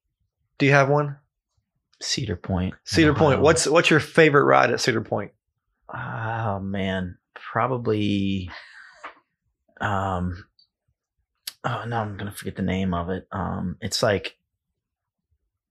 Do 0.57 0.65
you 0.65 0.73
have 0.73 0.89
one? 0.89 1.17
Cedar 1.99 2.35
Point. 2.35 2.75
Cedar 2.83 3.13
Point. 3.13 3.35
Ohio. 3.35 3.43
What's 3.43 3.67
what's 3.67 3.89
your 3.89 3.99
favorite 3.99 4.43
ride 4.43 4.71
at 4.71 4.79
Cedar 4.79 5.01
Point? 5.01 5.31
Oh 5.93 6.59
man, 6.59 7.17
probably. 7.33 8.51
Um. 9.81 10.45
Oh 11.63 11.83
no, 11.87 11.97
I'm 11.97 12.17
gonna 12.17 12.31
forget 12.31 12.55
the 12.55 12.61
name 12.61 12.93
of 12.93 13.09
it. 13.09 13.27
Um, 13.31 13.77
it's 13.81 14.03
like. 14.03 14.37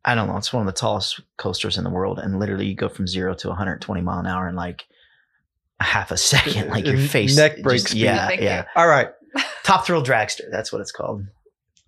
I 0.04 0.14
don't 0.14 0.28
know. 0.28 0.36
It's 0.36 0.52
one 0.52 0.66
of 0.66 0.72
the 0.72 0.78
tallest 0.78 1.20
coasters 1.36 1.78
in 1.78 1.84
the 1.84 1.90
world, 1.90 2.20
and 2.20 2.38
literally 2.38 2.66
you 2.66 2.76
go 2.76 2.88
from 2.88 3.08
zero 3.08 3.34
to 3.34 3.48
120 3.48 4.00
mile 4.02 4.20
an 4.20 4.26
hour 4.26 4.48
in 4.48 4.54
like 4.54 4.82
a 4.82 4.94
half 5.80 6.10
a 6.10 6.16
second. 6.16 6.68
Like 6.70 6.86
your 6.86 6.98
face, 6.98 7.36
neck 7.36 7.58
just- 7.62 7.94
Yeah, 7.94 8.28
Thank 8.28 8.40
yeah. 8.40 8.58
you. 8.58 8.64
All 8.76 8.86
right. 8.88 9.08
Top 9.62 9.84
Thrill 9.86 10.02
Dragster. 10.02 10.50
That's 10.50 10.72
what 10.72 10.80
it's 10.80 10.92
called. 10.92 11.26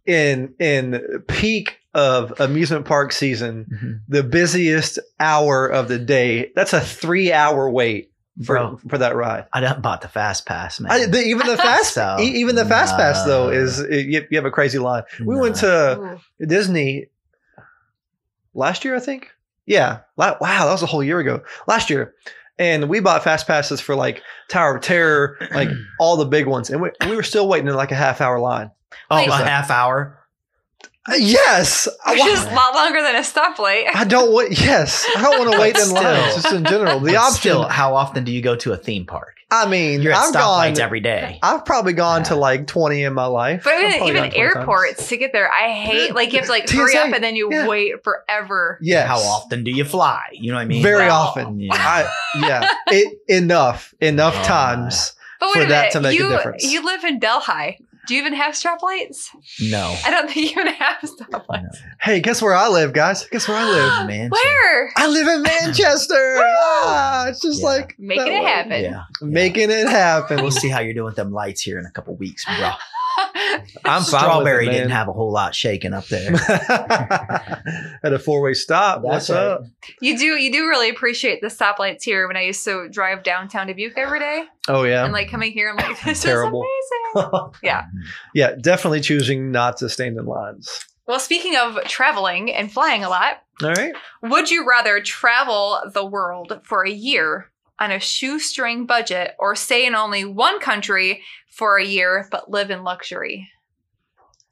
In 0.05 0.55
in 0.59 1.23
peak 1.29 1.79
of 1.95 2.39
amusement 2.41 2.85
park 2.87 3.13
season, 3.13 3.67
Mhm. 3.73 4.01
the 4.09 4.23
busiest 4.23 4.99
hour 5.21 5.67
of 5.67 5.89
the 5.89 5.99
day. 5.99 6.51
That's 6.55 6.73
a 6.73 6.81
three 6.81 7.33
hour 7.33 7.69
wait 7.71 8.11
for 8.45 8.55
Bro. 8.57 8.81
for 8.89 8.99
that 8.99 9.17
ride. 9.17 9.47
I 9.53 9.61
done 9.61 9.81
bought 9.81 10.01
the 10.03 10.09
fast 10.09 10.47
pass, 10.47 10.79
man. 10.81 10.93
I, 10.93 11.07
the, 11.07 11.21
even 11.23 11.47
the 11.47 11.57
fast 11.69 11.95
So, 11.95 12.17
e- 12.21 12.41
even 12.41 12.55
the 12.57 12.65
fast 12.65 12.97
pass 12.97 13.25
though 13.25 13.47
no. 13.49 13.53
is 13.53 13.81
you, 13.81 14.27
you 14.31 14.39
have 14.39 14.45
a 14.47 14.51
crazy 14.51 14.79
line. 14.79 15.03
We 15.25 15.37
went 15.37 15.57
to 15.57 16.19
Disney 16.47 17.07
last 18.55 18.85
year, 18.85 18.95
I 18.97 19.01
think. 19.01 19.29
Yeah. 19.67 20.01
La- 20.17 20.37
Wow, 20.41 20.67
that 20.67 20.73
was 20.73 20.83
a 20.83 20.87
whole 20.87 21.03
year 21.05 21.19
ago. 21.19 21.43
Last 21.67 21.91
year. 21.91 22.15
And 22.59 22.89
we 22.89 23.01
bought 23.01 23.23
fast 23.23 23.47
passes 23.47 23.81
for 23.81 23.95
like 23.95 24.23
Tower 24.49 24.77
of 24.77 24.83
Terror, 24.83 25.39
like 25.53 25.69
all 26.01 26.17
the 26.17 26.25
big 26.25 26.47
ones. 26.47 26.71
And 26.71 26.81
we, 26.81 26.91
we 27.07 27.15
were 27.15 27.23
still 27.23 27.49
waiting 27.49 27.69
in 27.69 27.75
like 27.75 27.93
a 27.93 27.97
half 27.97 28.21
hour 28.21 28.39
line. 28.41 28.71
oh, 29.11 29.17
Wait. 29.17 29.29
a 29.29 29.33
half 29.33 29.71
hour. 29.71 30.18
Yes. 31.17 31.89
I, 32.05 32.13
Which 32.13 32.25
is 32.25 32.43
a 32.45 32.55
lot 32.55 32.75
longer 32.75 33.03
than 33.03 33.17
a 33.17 33.21
stoplight. 33.21 33.85
I 33.95 34.05
don't 34.05 34.33
want, 34.33 34.51
yes. 34.61 35.07
I 35.17 35.23
don't 35.23 35.39
want 35.39 35.53
to 35.53 35.61
wait 35.61 35.77
in 35.77 35.83
Still. 35.83 36.03
lines 36.03 36.35
just 36.43 36.53
in 36.53 36.65
general. 36.65 37.01
The 37.01 37.13
But 37.13 37.17
option, 37.17 37.39
Still, 37.39 37.63
how 37.69 37.95
often 37.95 38.25
do 38.25 38.33
you 38.33 38.43
go 38.43 38.57
to 38.57 38.73
a 38.73 38.77
theme 38.77 39.07
park? 39.07 39.35
I 39.51 39.67
mean, 39.67 40.03
You're 40.03 40.13
at 40.13 40.19
I've 40.27 40.33
gone, 40.35 40.79
every 40.79 41.01
day. 41.01 41.39
I've 41.43 41.65
probably 41.65 41.95
gone 41.95 42.23
to 42.25 42.35
like 42.37 42.67
20 42.67 43.03
in 43.05 43.15
my 43.15 43.25
life. 43.25 43.63
But 43.65 43.73
I've 43.75 43.81
even, 43.85 43.93
probably 43.99 44.11
even 44.11 44.23
gone 44.25 44.31
20 44.31 44.43
times. 44.45 44.57
airports 44.57 45.09
to 45.09 45.17
get 45.17 45.33
there, 45.33 45.51
I 45.51 45.71
hate 45.71 46.15
like 46.15 46.33
you 46.35 46.39
have 46.41 46.47
to 46.47 46.53
like 46.53 46.69
hurry 46.69 46.93
TSA, 46.93 47.01
up 47.07 47.15
and 47.15 47.25
then 47.25 47.35
you 47.35 47.49
yeah. 47.51 47.67
wait 47.67 48.05
forever. 48.05 48.79
Yeah. 48.83 49.07
How 49.07 49.17
often 49.19 49.65
do 49.65 49.71
you 49.71 49.85
fly? 49.85 50.23
You 50.33 50.51
know 50.51 50.59
what 50.59 50.63
I 50.63 50.67
mean? 50.67 50.83
Very 50.83 51.07
Well, 51.07 51.17
often. 51.23 51.59
Yeah. 51.61 51.71
I, 51.75 52.13
yeah. 52.47 52.69
It, 52.89 53.19
enough. 53.29 53.95
Enough 54.01 54.35
Yeah. 54.35 54.43
times. 54.43 55.13
But 55.41 55.53
For 55.53 55.59
wait 55.61 55.65
a 55.67 55.69
that 55.69 55.79
minute, 55.81 55.93
to 55.93 56.01
make 56.01 56.21
a 56.21 56.29
difference. 56.29 56.65
you 56.65 56.85
live 56.85 57.05
in 57.05 57.19
Delhi. 57.21 57.79
Do 58.09 58.15
you 58.15 58.21
even 58.21 58.33
have 58.35 58.57
strap 58.57 58.83
lights? 58.83 59.31
no. 59.61 59.95
I 60.05 60.11
don't 60.11 60.27
think 60.31 60.37
you 60.51 60.61
even 60.61 60.67
have 60.75 60.97
stoplights. 61.03 61.77
Hey, 62.01 62.21
guess 62.21 62.41
where 62.43 62.55
I 62.55 62.69
live, 62.69 62.93
guys? 62.93 63.25
Guess 63.27 63.47
where 63.47 63.57
I 63.57 63.65
live? 63.65 64.07
Man, 64.09 64.31
Where? 64.31 64.91
I 64.97 65.07
live 65.07 65.29
in 65.29 65.43
Manchester. 65.43 66.15
ah, 66.43 67.29
it's 67.29 67.41
just 67.43 67.61
Yeah. 67.61 67.67
like 67.67 67.95
Making 67.99 68.27
it 68.29 68.41
way. 68.43 68.45
happen. 68.45 68.83
Yeah. 68.85 69.03
Making 69.21 69.71
it 69.71 69.89
happen. 69.91 70.41
We'll 70.43 70.51
see 70.51 70.69
how 70.71 70.81
you're 70.81 70.95
doing 70.95 71.05
with 71.07 71.17
them 71.17 71.33
lights 71.33 71.61
here 71.61 71.79
in 71.79 71.85
a 71.87 71.91
couple 71.91 72.17
weeks, 72.17 72.45
bro. 72.45 72.71
I'm 73.85 74.03
Strawberry 74.03 74.67
with 74.67 74.75
it, 74.75 74.79
didn't 74.79 74.91
have 74.93 75.09
a 75.09 75.13
whole 75.13 75.33
lot 75.33 75.55
shaking 75.55 75.93
up 75.95 76.07
there. 76.07 76.35
At 78.03 78.13
a 78.13 78.19
four 78.19 78.41
way 78.43 78.55
stop. 78.55 79.03
What's 79.03 79.31
right. 79.31 79.39
up? 79.39 79.63
you 80.01 80.17
do 80.19 80.27
you 80.37 80.53
do 80.53 80.67
really 80.67 80.89
appreciate 80.89 81.41
the 81.41 81.49
stoplights 81.49 82.03
here 82.03 82.27
when 82.27 82.37
I 82.37 82.43
used 82.43 82.65
to 82.65 82.89
drive 82.89 83.23
downtown 83.23 83.67
Dubuque 83.67 83.97
every 83.97 84.19
day 84.19 84.45
Oh 84.69 84.85
yeah. 84.85 85.05
and 85.05 85.13
like 85.13 85.31
coming 85.31 85.53
here 85.53 85.71
I'm 85.71 85.77
like 85.77 86.01
this 86.05 86.23
Terrible. 86.23 86.63
is 86.63 86.67
amazing. 87.17 87.51
Yeah. 87.63 87.85
yeah, 88.35 88.55
definitely 88.61 89.01
choosing 89.01 89.51
not 89.51 89.79
to 89.79 89.89
stand 89.89 90.19
in 90.19 90.27
lines. 90.27 90.69
Well, 91.07 91.19
speaking 91.21 91.57
of 91.57 91.83
traveling 91.85 92.53
and 92.53 92.71
flying 92.71 93.03
a 93.03 93.09
lot, 93.09 93.39
All 93.63 93.73
right. 93.73 93.95
would 94.23 94.51
you 94.51 94.69
rather 94.69 95.01
travel 95.01 95.81
the 95.93 96.05
world 96.05 96.61
for 96.65 96.85
a 96.85 96.91
year 96.91 97.51
on 97.81 97.91
a 97.93 98.01
shoestring 98.01 98.87
budget 98.87 99.35
or 99.39 99.55
stay 99.55 99.87
in 99.87 99.95
only 99.95 100.25
one 100.25 100.61
country 100.61 101.23
for 101.51 101.77
a 101.79 101.85
year 101.85 102.29
but 102.31 102.51
live 102.51 102.71
in 102.71 102.85
luxury? 102.85 103.49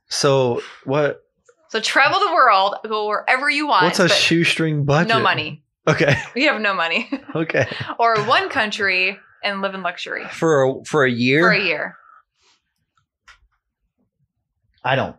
So 0.08 0.62
what? 0.84 1.22
So 1.68 1.80
travel 1.80 2.20
the 2.20 2.32
world, 2.32 2.76
go 2.86 3.08
wherever 3.08 3.50
you 3.50 3.66
want. 3.66 3.84
What's 3.84 3.98
a 3.98 4.08
shoestring 4.08 4.84
budget? 4.84 5.08
No 5.08 5.20
money. 5.20 5.62
Okay. 5.88 6.16
We 6.34 6.44
have 6.44 6.60
no 6.60 6.74
money. 6.74 7.08
Okay. 7.34 7.66
or 7.98 8.16
one 8.24 8.48
country 8.48 9.18
and 9.42 9.60
live 9.60 9.74
in 9.74 9.82
luxury 9.82 10.24
For 10.30 10.64
a 10.64 10.84
for 10.84 11.04
a 11.04 11.10
year. 11.10 11.42
for 11.42 11.52
a 11.52 11.60
year. 11.62 11.96
I 14.84 14.96
don't. 14.96 15.16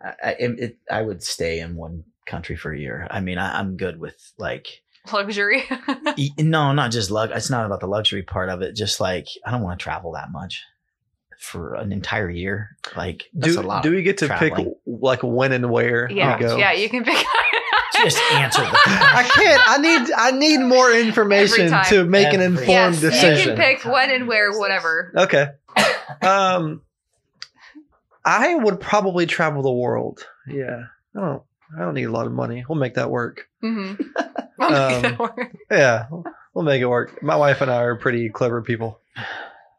I, 0.00 0.08
I, 0.22 0.30
it, 0.38 0.78
I 0.90 1.02
would 1.02 1.22
stay 1.22 1.60
in 1.60 1.74
one 1.74 2.04
country 2.26 2.56
for 2.56 2.72
a 2.72 2.78
year. 2.78 3.06
I 3.10 3.20
mean, 3.20 3.38
I, 3.38 3.58
I'm 3.58 3.76
good 3.76 3.98
with 3.98 4.32
like, 4.38 4.82
Luxury. 5.12 5.64
no, 6.38 6.72
not 6.72 6.90
just 6.90 7.10
lug. 7.10 7.30
It's 7.32 7.50
not 7.50 7.66
about 7.66 7.80
the 7.80 7.86
luxury 7.86 8.22
part 8.22 8.48
of 8.48 8.62
it. 8.62 8.74
Just 8.74 9.00
like 9.00 9.26
I 9.44 9.50
don't 9.50 9.62
want 9.62 9.78
to 9.78 9.82
travel 9.82 10.12
that 10.12 10.30
much 10.30 10.62
for 11.38 11.74
an 11.74 11.92
entire 11.92 12.28
year. 12.28 12.76
Like 12.96 13.24
that's 13.32 13.54
do 13.54 13.60
a 13.60 13.62
lot. 13.62 13.82
do 13.82 13.90
we 13.90 14.02
get 14.02 14.18
to 14.18 14.36
pick 14.36 14.54
like 14.86 15.22
when 15.22 15.52
and 15.52 15.70
where 15.70 16.10
yeah. 16.10 16.36
we 16.36 16.40
go? 16.40 16.56
Yeah, 16.56 16.72
you 16.72 16.88
can 16.88 17.04
pick 17.04 17.24
Just 18.02 18.18
answer 18.32 18.62
the 18.62 18.78
I 18.86 19.28
can't. 19.34 19.62
I 19.66 19.78
need. 19.78 20.12
I 20.12 20.30
need 20.30 20.58
more 20.58 20.92
information 20.92 21.72
to 21.88 22.04
make 22.04 22.32
an 22.32 22.40
informed 22.40 23.02
yes, 23.02 23.44
you 23.44 23.54
can 23.54 23.56
pick 23.56 23.84
when 23.84 24.10
and 24.10 24.28
where, 24.28 24.56
whatever. 24.56 25.12
Okay. 25.16 25.48
Um, 26.22 26.82
I 28.24 28.54
would 28.54 28.80
probably 28.80 29.26
travel 29.26 29.62
the 29.62 29.72
world. 29.72 30.24
Yeah. 30.46 30.84
I 31.16 31.20
don't. 31.20 31.42
I 31.76 31.80
don't 31.80 31.94
need 31.94 32.04
a 32.04 32.10
lot 32.12 32.26
of 32.26 32.32
money. 32.32 32.64
We'll 32.68 32.78
make 32.78 32.94
that 32.94 33.10
work. 33.10 33.48
Mm-hmm. 33.62 34.02
Um, 34.60 35.16
Yeah, 35.70 36.06
we'll 36.52 36.64
make 36.64 36.82
it 36.82 36.86
work. 36.86 37.22
My 37.22 37.36
wife 37.36 37.60
and 37.60 37.70
I 37.70 37.82
are 37.84 37.94
pretty 37.94 38.28
clever 38.28 38.60
people. 38.60 38.98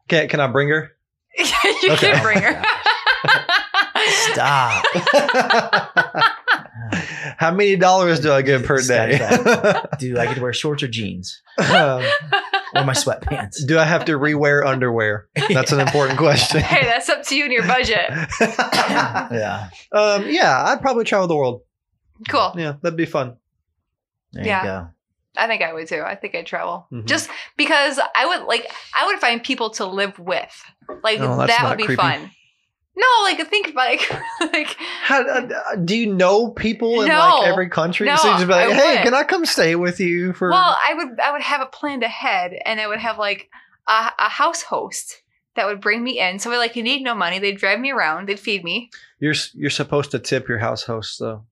Can 0.08 0.30
Can 0.30 0.40
I 0.40 0.48
bring 0.48 0.70
her? 0.70 0.92
you 1.38 1.44
Okay. 1.92 2.12
can 2.14 2.24
bring 2.24 2.38
her. 2.42 2.64
stop. 4.32 4.86
How 7.38 7.52
many 7.52 7.76
dollars 7.76 8.20
do 8.22 8.32
I 8.32 8.42
get 8.42 8.64
per 8.66 8.78
This 8.78 8.88
day? 8.88 9.18
Do 10.00 10.18
I 10.18 10.26
get 10.28 10.36
to 10.36 10.42
wear 10.42 10.54
shorts 10.54 10.82
or 10.84 10.88
jeans? 10.88 11.42
um, 11.58 12.02
or 12.74 12.84
my 12.86 12.94
sweatpants. 12.94 13.66
Do 13.68 13.78
I 13.80 13.84
have 13.84 14.06
to 14.06 14.14
rewear 14.14 14.66
underwear? 14.66 15.28
That's 15.50 15.72
an 15.72 15.80
important 15.82 16.18
question. 16.18 16.62
hey, 16.62 16.86
that's 16.86 17.10
up 17.10 17.24
to 17.24 17.36
you 17.36 17.44
and 17.44 17.54
your 17.54 17.68
budget. 17.68 18.10
yeah. 18.40 19.70
um, 19.92 20.26
yeah, 20.30 20.64
I'd 20.68 20.82
probably 20.82 21.04
travel 21.04 21.28
the 21.28 21.36
world. 21.36 21.62
Cool. 22.28 22.53
Yeah, 22.57 22.74
that'd 22.82 22.97
be 22.97 23.05
fun. 23.05 23.38
There 24.34 24.45
Yeah. 24.45 24.61
you 24.61 24.67
go. 24.67 24.88
I 25.38 25.47
think 25.47 25.61
I 25.61 25.74
would 25.74 25.88
too. 25.88 26.01
I 26.05 26.15
think 26.15 26.36
I'd 26.36 26.45
travel 26.45 26.88
Mhm. 26.91 27.05
just 27.05 27.30
because 27.55 27.99
I 28.15 28.26
would 28.26 28.43
like. 28.47 28.70
I 28.99 29.05
would 29.07 29.20
find 29.20 29.43
people 29.43 29.70
to 29.72 29.86
live 29.86 30.17
with. 30.20 30.63
Like 31.03 31.20
Oh, 31.20 31.45
that 31.47 31.70
would 31.70 31.78
be 31.78 31.86
creepy. 31.86 32.01
fun. 32.01 32.32
No, 32.97 33.05
like 33.24 33.47
think 33.49 33.74
like 33.76 34.11
like 34.41 34.76
How, 35.03 35.22
uh, 35.22 35.76
do 35.86 35.95
you 35.95 36.13
know 36.13 36.49
people 36.49 37.01
in 37.01 37.07
No. 37.07 37.38
like 37.39 37.47
every 37.47 37.70
country? 37.70 38.07
No, 38.07 38.15
so 38.17 38.28
you 38.28 38.34
just 38.36 38.47
be 38.47 38.53
like, 38.53 38.70
I 38.70 38.74
hey, 38.74 38.95
would. 38.95 39.03
can 39.03 39.13
I 39.13 39.24
come 39.24 39.45
stay 39.45 39.76
with 39.76 39.99
you 40.01 40.34
for? 40.34 40.49
Well, 40.49 40.78
I 40.86 40.93
would 40.95 41.20
I 41.20 41.32
would 41.32 41.41
have 41.41 41.61
it 41.61 41.72
planned 41.72 42.03
ahead, 42.03 42.51
and 42.65 42.82
I 42.82 42.88
would 42.88 42.99
have 42.99 43.17
like 43.17 43.49
a, 43.88 44.11
a 44.20 44.30
house 44.30 44.63
host 44.63 45.22
that 45.55 45.65
would 45.67 45.80
bring 45.80 46.03
me 46.03 46.20
in. 46.20 46.39
So 46.39 46.49
like, 46.49 46.76
you 46.76 46.84
need 46.84 47.01
no 47.03 47.15
money. 47.15 47.39
They'd 47.39 47.57
drive 47.57 47.80
me 47.80 47.91
around. 47.91 48.28
They'd 48.28 48.39
feed 48.39 48.63
me. 48.65 48.89
you're 49.20 49.36
you're 49.53 49.70
supposed 49.70 50.11
to 50.11 50.20
tip 50.20 50.49
your 50.49 50.57
house 50.59 50.84
host 50.84 51.20
though. 51.20 51.45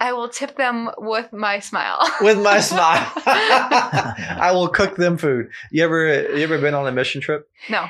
I 0.00 0.12
will 0.14 0.30
tip 0.30 0.56
them 0.56 0.90
with 0.96 1.30
my 1.32 1.58
smile. 1.60 1.98
With 2.22 2.40
my 2.42 2.60
smile, 2.60 3.06
I 3.26 4.50
will 4.54 4.68
cook 4.68 4.96
them 4.96 5.18
food. 5.18 5.50
You 5.70 5.84
ever 5.84 6.36
you 6.36 6.42
ever 6.42 6.58
been 6.58 6.72
on 6.74 6.86
a 6.86 6.92
mission 6.92 7.20
trip? 7.20 7.48
no, 7.68 7.84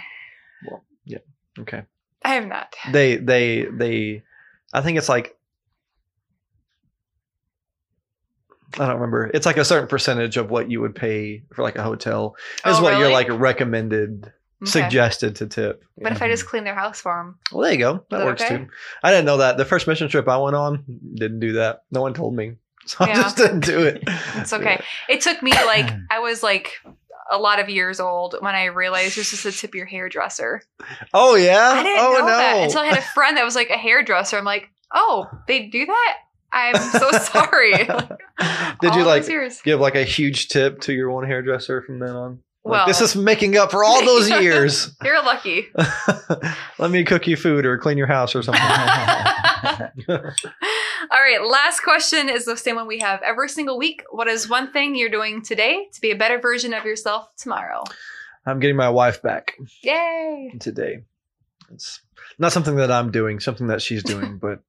Well, 0.69 0.83
yeah. 1.05 1.19
Okay. 1.61 1.85
I 2.25 2.35
have 2.35 2.47
not. 2.47 2.75
They 2.93 3.17
they 3.17 3.67
they, 3.71 4.23
I 4.73 4.83
think 4.83 4.99
it's 4.99 5.09
like. 5.09 5.37
I 8.75 8.87
don't 8.87 8.95
remember. 8.97 9.31
It's 9.35 9.47
like 9.47 9.57
a 9.57 9.65
certain 9.65 9.89
percentage 9.89 10.37
of 10.37 10.51
what 10.51 10.71
you 10.71 10.81
would 10.81 10.95
pay 10.95 11.43
for 11.53 11.63
like 11.63 11.77
a 11.77 11.83
hotel 11.83 12.37
is 12.67 12.79
Oh, 12.79 12.83
what 12.83 12.99
you're 12.99 13.11
like 13.11 13.29
recommended, 13.29 14.33
Okay. 14.63 14.71
suggested 14.71 15.37
to 15.37 15.47
tip. 15.47 15.85
But 16.01 16.13
if 16.13 16.21
I 16.21 16.29
just 16.29 16.47
clean 16.47 16.65
their 16.65 16.75
house 16.75 17.01
for 17.01 17.17
them, 17.17 17.39
Well, 17.51 17.63
there 17.63 17.73
you 17.73 17.79
go. 17.79 18.05
That 18.11 18.19
that 18.19 18.27
works 18.27 18.43
okay? 18.43 18.59
too. 18.59 18.67
I 19.03 19.11
didn't 19.11 19.25
know 19.25 19.39
that. 19.39 19.57
The 19.57 19.65
first 19.65 19.87
mission 19.87 20.09
trip 20.09 20.29
I 20.29 20.37
went 20.37 20.55
on 20.57 20.85
didn't 21.15 21.41
do 21.41 21.53
that. 21.55 21.85
No 21.91 22.03
one 22.03 22.15
told 22.15 22.35
me. 22.35 22.57
So 22.87 23.05
I 23.05 23.09
Yeah. 23.09 23.15
just 23.23 23.37
didn't 23.37 23.61
do 23.65 23.83
it. 23.83 24.03
it's 24.37 24.53
okay. 24.59 24.83
It 25.09 25.21
took 25.21 25.43
me 25.43 25.53
like 25.53 25.91
I 26.11 26.19
was 26.21 26.43
like 26.43 26.73
a 27.31 27.39
lot 27.39 27.61
of 27.61 27.69
years 27.69 28.01
old 28.01 28.35
when 28.41 28.55
I 28.55 28.65
realized 28.67 29.17
you're 29.17 29.25
supposed 29.25 29.57
to 29.57 29.61
tip 29.61 29.75
your 29.75 29.87
hairdresser. 29.87 30.63
Oh 31.15 31.37
yeah. 31.37 31.73
I 31.77 31.83
didn't 31.83 31.99
oh 32.05 32.13
know 32.13 32.19
no. 32.21 32.27
that 32.27 32.65
until 32.65 32.81
I 32.81 32.87
had 32.87 32.99
a 32.99 33.03
friend 33.15 33.37
that 33.37 33.45
was 33.45 33.55
like 33.55 33.71
a 33.71 33.77
hairdresser. 33.77 34.37
I'm 34.39 34.45
like, 34.45 34.71
oh, 34.93 35.27
they 35.47 35.67
do 35.69 35.87
that. 35.87 36.17
I'm 36.53 36.75
so 36.91 37.11
sorry. 37.13 37.77
Did 37.77 38.91
All 38.91 38.99
you 38.99 39.05
like 39.05 39.25
give 39.63 39.79
like 39.79 39.95
a 39.95 40.03
huge 40.03 40.49
tip 40.49 40.81
to 40.83 40.93
your 40.93 41.11
one 41.11 41.25
hairdresser 41.25 41.83
from 41.83 41.99
then 42.01 42.11
on? 42.17 42.39
Like, 42.65 42.73
Well- 42.73 42.87
this 42.87 43.01
is 43.01 43.17
making 43.17 43.57
up 43.57 43.71
for 43.71 43.83
all 43.85 44.05
those 44.05 44.29
years. 44.43 44.95
You're 45.03 45.23
lucky. 45.23 45.67
Let 46.79 46.91
me 46.91 47.05
cook 47.05 47.27
you 47.27 47.37
food 47.37 47.65
or 47.65 47.79
clean 47.79 47.97
your 47.99 48.07
house 48.07 48.35
or 48.35 48.43
something. 48.43 48.63
All 50.09 51.19
right, 51.21 51.43
last 51.43 51.81
question 51.81 52.29
is 52.29 52.45
the 52.45 52.57
same 52.57 52.77
one 52.77 52.87
we 52.87 52.99
have 53.01 53.21
every 53.23 53.49
single 53.49 53.79
week. 53.79 54.03
What 54.11 54.29
is 54.29 54.49
one 54.49 54.73
thing 54.73 54.95
you're 54.95 55.09
doing 55.11 55.43
today 55.43 55.87
to 55.93 56.01
be 56.01 56.11
a 56.11 56.17
better 56.17 56.39
version 56.39 56.73
of 56.75 56.85
yourself 56.85 57.29
tomorrow? 57.37 57.83
I'm 58.47 58.61
getting 58.61 58.77
my 58.77 58.89
wife 58.91 59.23
back 59.23 59.55
Yay! 59.83 60.55
today. 60.61 61.03
It's 61.73 62.01
not 62.39 62.53
something 62.53 62.77
that 62.77 62.91
I'm 62.91 63.11
doing, 63.11 63.41
something 63.41 63.67
that 63.69 63.83
she's 63.83 64.03
doing, 64.03 64.39
but 64.39 64.61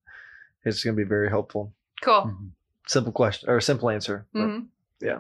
it's 0.66 0.84
going 0.84 0.96
to 0.96 1.02
be 1.04 1.08
very 1.08 1.30
helpful. 1.30 1.74
Cool. 2.02 2.36
Simple 2.88 3.12
question 3.12 3.50
or 3.50 3.60
simple 3.62 3.90
answer. 3.90 4.26
but- 4.34 4.40
hmm 4.46 4.60
yeah. 5.02 5.20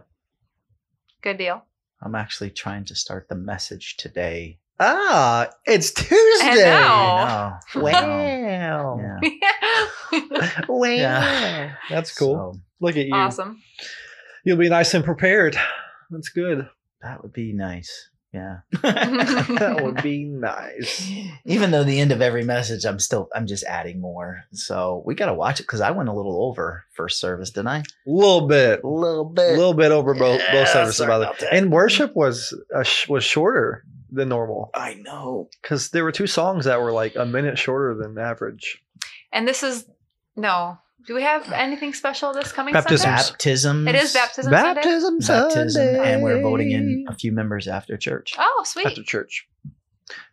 Good 1.21 1.37
deal. 1.37 1.63
I'm 2.01 2.15
actually 2.15 2.49
trying 2.49 2.85
to 2.85 2.95
start 2.95 3.27
the 3.29 3.35
message 3.35 3.97
today. 3.97 4.59
Ah, 4.79 5.49
it's 5.65 5.91
Tuesday. 5.91 6.69
I 6.71 7.59
know. 7.75 7.81
Wow. 7.81 8.99
Yeah. 8.99 9.19
Wow. 10.67 10.83
Yeah. 10.85 11.75
That's 11.89 12.13
cool. 12.17 12.53
So 12.55 12.59
Look 12.79 12.97
at 12.97 13.05
you. 13.05 13.13
awesome. 13.13 13.61
You'll 14.43 14.57
be 14.57 14.69
nice 14.69 14.93
and 14.93 15.05
prepared. 15.05 15.55
That's 16.09 16.29
good. 16.29 16.67
that 17.01 17.21
would 17.21 17.31
be 17.33 17.53
nice. 17.53 18.09
Yeah. 18.33 18.59
that 18.81 19.79
would 19.83 20.01
be 20.01 20.23
nice. 20.23 21.11
Even 21.43 21.71
though 21.71 21.83
the 21.83 21.99
end 21.99 22.11
of 22.13 22.21
every 22.21 22.45
message, 22.45 22.85
I'm 22.85 22.97
still 22.99 23.27
I'm 23.35 23.45
just 23.45 23.63
adding 23.65 23.99
more. 23.99 24.45
So 24.53 25.03
we 25.05 25.15
gotta 25.15 25.33
watch 25.33 25.59
it 25.59 25.63
because 25.63 25.81
I 25.81 25.91
went 25.91 26.07
a 26.07 26.13
little 26.13 26.41
over 26.45 26.85
first 26.93 27.19
service, 27.19 27.49
didn't 27.49 27.67
I? 27.67 27.79
A 27.79 27.83
little 28.05 28.47
bit. 28.47 28.83
A 28.83 28.87
little 28.87 29.25
bit. 29.25 29.53
A 29.53 29.57
little 29.57 29.73
bit 29.73 29.91
over 29.91 30.13
both, 30.13 30.39
Yeah, 30.39 30.51
both 30.53 30.69
services, 30.69 31.05
by 31.05 31.17
the 31.19 31.25
way. 31.25 31.47
And 31.51 31.71
worship 31.71 32.15
was 32.15 32.57
uh, 32.73 32.83
sh- 32.83 33.09
was 33.09 33.23
shorter 33.25 33.83
than 34.09 34.29
normal 34.29 34.69
I 34.73 34.93
know. 34.95 35.49
because 35.61 35.89
there 35.89 36.03
were 36.03 36.11
two 36.11 36.27
songs 36.27 36.65
that 36.65 36.81
were 36.81 36.91
like 36.93 37.15
a 37.17 37.25
minute 37.25 37.57
shorter 37.57 37.95
than 37.95 38.17
average. 38.17 38.81
And 39.33 39.47
this 39.47 39.61
is 39.63 39.85
no. 40.37 40.77
Do 41.07 41.15
we 41.15 41.23
have 41.23 41.51
anything 41.51 41.93
special 41.93 42.33
this 42.33 42.51
coming 42.51 42.73
Baptisms. 42.73 43.01
Sunday? 43.01 43.31
Baptisms. 43.31 43.87
It 43.87 43.95
is 43.95 44.13
baptism 44.13 44.53
Sunday. 44.53 44.73
Baptism, 44.73 45.19
Baptism, 45.19 45.69
Sunday. 45.69 46.13
and 46.13 46.21
we're 46.21 46.41
voting 46.41 46.71
in 46.71 47.05
a 47.07 47.15
few 47.15 47.31
members 47.31 47.67
after 47.67 47.97
church. 47.97 48.35
Oh, 48.37 48.63
sweet. 48.65 48.87
after 48.87 49.03
church. 49.03 49.47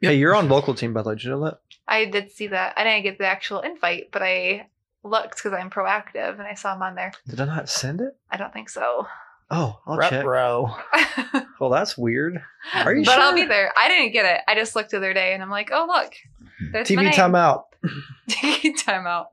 Hey, 0.00 0.16
you're 0.16 0.34
on 0.34 0.48
vocal 0.48 0.74
team, 0.74 0.92
by 0.92 1.02
the 1.02 1.10
way. 1.10 1.14
Did 1.14 1.24
you 1.24 1.30
know 1.30 1.44
that? 1.44 1.60
I 1.86 2.04
did 2.04 2.30
see 2.30 2.48
that. 2.48 2.74
I 2.76 2.84
didn't 2.84 3.04
get 3.04 3.18
the 3.18 3.26
actual 3.26 3.60
invite, 3.60 4.10
but 4.12 4.22
I 4.22 4.66
looked 5.02 5.36
because 5.36 5.52
I'm 5.52 5.70
proactive 5.70 6.38
and 6.38 6.42
I 6.42 6.54
saw 6.54 6.74
him 6.74 6.82
on 6.82 6.94
there. 6.94 7.12
Did 7.26 7.40
I 7.40 7.46
not 7.46 7.68
send 7.68 8.00
it? 8.00 8.16
I 8.30 8.36
don't 8.36 8.52
think 8.52 8.68
so. 8.68 9.06
Oh, 9.50 9.80
I'll 9.86 9.96
Ruh, 9.96 10.10
check. 10.10 10.24
bro. 10.24 10.74
Well, 11.60 11.70
that's 11.70 11.98
weird. 11.98 12.40
Are 12.72 12.94
you 12.94 13.04
but 13.04 13.18
I'll 13.18 13.34
be 13.34 13.44
there. 13.44 13.72
I 13.76 13.88
didn't 13.88 14.12
get 14.12 14.24
it. 14.24 14.42
I 14.46 14.54
just 14.54 14.76
looked 14.76 14.92
the 14.92 14.98
other 14.98 15.12
day 15.12 15.34
and 15.34 15.42
I'm 15.42 15.50
like, 15.50 15.70
oh 15.72 15.86
look, 15.88 16.14
hmm. 16.60 16.70
there's 16.70 16.88
my 16.92 17.02
TV 17.02 17.04
name. 17.06 17.12
timeout 17.14 17.62
TV 18.30 18.80
timeout. 18.80 19.26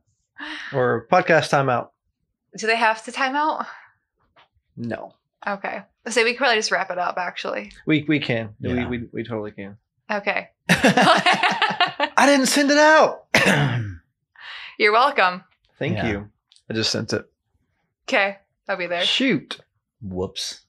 Or 0.74 1.08
podcast 1.12 1.50
timeout? 1.52 1.90
Do 2.58 2.68
they 2.68 2.76
have 2.76 3.04
to 3.06 3.12
time 3.12 3.36
out? 3.36 3.66
No, 4.78 5.14
Okay. 5.48 5.82
So 6.08 6.24
we 6.24 6.32
could 6.32 6.38
probably 6.38 6.58
just 6.58 6.72
wrap 6.72 6.90
it 6.92 6.98
up. 6.98 7.16
Actually. 7.18 7.72
we 7.86 8.04
we 8.08 8.20
can. 8.20 8.56
Yeah. 8.60 8.88
We, 8.88 8.98
we 9.00 9.08
we 9.12 9.24
totally 9.24 9.52
can. 9.52 9.78
Okay. 10.12 10.50
I 10.70 12.24
didn't 12.26 12.48
send 12.48 12.72
it 12.72 12.78
out. 12.78 13.26
You're 14.80 14.92
welcome. 14.92 15.44
Thank 15.80 15.98
Yeah. 15.98 16.08
you. 16.10 16.30
I 16.70 16.74
just 16.74 16.92
sent 16.92 17.14
it. 17.14 17.26
Okay, 18.08 18.38
I'll 18.68 18.78
be 18.78 18.88
there. 18.88 19.02
Shoot. 19.02 19.60
Whoops. 20.02 20.62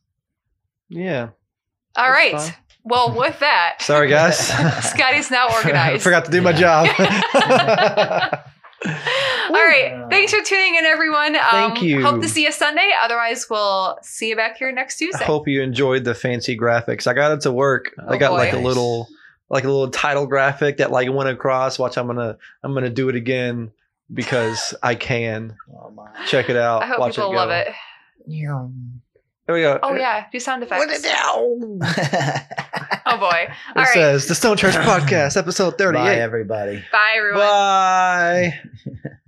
Yeah. 0.89 1.31
All 1.97 2.09
That's 2.11 2.17
right. 2.17 2.41
fine. 2.41 2.55
Well, 2.85 3.19
with 3.19 3.39
that, 3.41 3.79
Sorry, 3.81 4.09
guys. 4.09 4.39
Scotty's 4.91 5.31
now 5.31 5.49
organized. 5.53 5.97
I 5.97 5.99
forgot 5.99 6.25
to 6.27 6.31
do 6.31 6.41
my 6.41 6.53
job. 6.53 6.87
All 9.49 9.53
right. 9.55 10.07
Thanks 10.11 10.33
for 10.33 10.43
tuning 10.43 10.75
in, 10.77 10.85
everyone. 10.85 11.37
Um, 11.37 11.43
Thank 11.51 11.83
you. 11.83 12.03
Hope 12.03 12.21
to 12.23 12.29
see 12.29 12.45
you 12.45 12.53
Sunday. 12.53 12.91
Otherwise, 13.03 13.47
we'll 13.51 13.99
see 14.03 14.29
you 14.31 14.37
back 14.37 14.57
here 14.59 14.71
next 14.73 15.01
I 15.01 15.07
Tuesday. 15.07 15.25
hope 15.25 15.49
you 15.49 15.63
enjoyed 15.63 16.05
the 16.05 16.15
fancy 16.15 16.57
graphics. 16.57 17.07
I 17.07 17.13
got 17.15 17.33
it 17.33 17.41
to 17.43 17.53
work. 17.53 17.93
I 17.99 18.15
Oh, 18.15 18.19
got 18.19 18.33
like 18.33 18.53
a 18.53 18.59
little 18.59 19.09
like 19.49 19.65
a 19.65 19.69
little 19.69 19.91
title 19.91 20.27
graphic 20.27 20.79
that 20.79 20.91
like 20.91 21.11
went 21.13 21.29
across. 21.29 21.79
Watch, 21.79 21.97
I'm 21.99 22.07
gonna 22.07 22.37
I'm 22.63 22.75
gonna 22.75 22.91
do 22.91 23.09
it 23.09 23.15
again 23.17 23.71
because 24.13 24.75
I 24.83 24.95
can. 24.95 25.57
Oh 25.79 25.91
my. 25.91 26.09
Check 26.27 26.49
it 26.51 26.57
out. 26.57 26.83
I 26.83 26.87
hope 26.87 26.99
Watch 26.99 27.17
people 27.17 27.31
it 27.31 27.35
go. 27.35 27.37
love 27.39 27.51
it. 27.51 27.69
There 29.47 29.55
we 29.55 29.63
go. 29.63 29.79
Oh 29.83 29.95
yeah, 29.95 30.27
do 30.33 30.41
sound 30.41 30.63
What 30.69 30.91
effects. 30.91 31.05
it 31.05 31.13
now? 31.13 32.37
Oh 33.09 33.19
boy. 33.19 33.47
It 33.47 33.77
All 33.77 33.85
right. 33.85 33.95
says 33.95 34.27
the 34.27 34.35
Stone 34.35 34.57
Church 34.57 34.75
Podcast, 34.75 35.37
episode 35.37 35.79
38. 35.79 36.03
Bye, 36.03 36.15
everybody. 36.17 36.83
Bye 36.91 37.15
everyone. 37.17 37.39
Bye. 37.41 38.61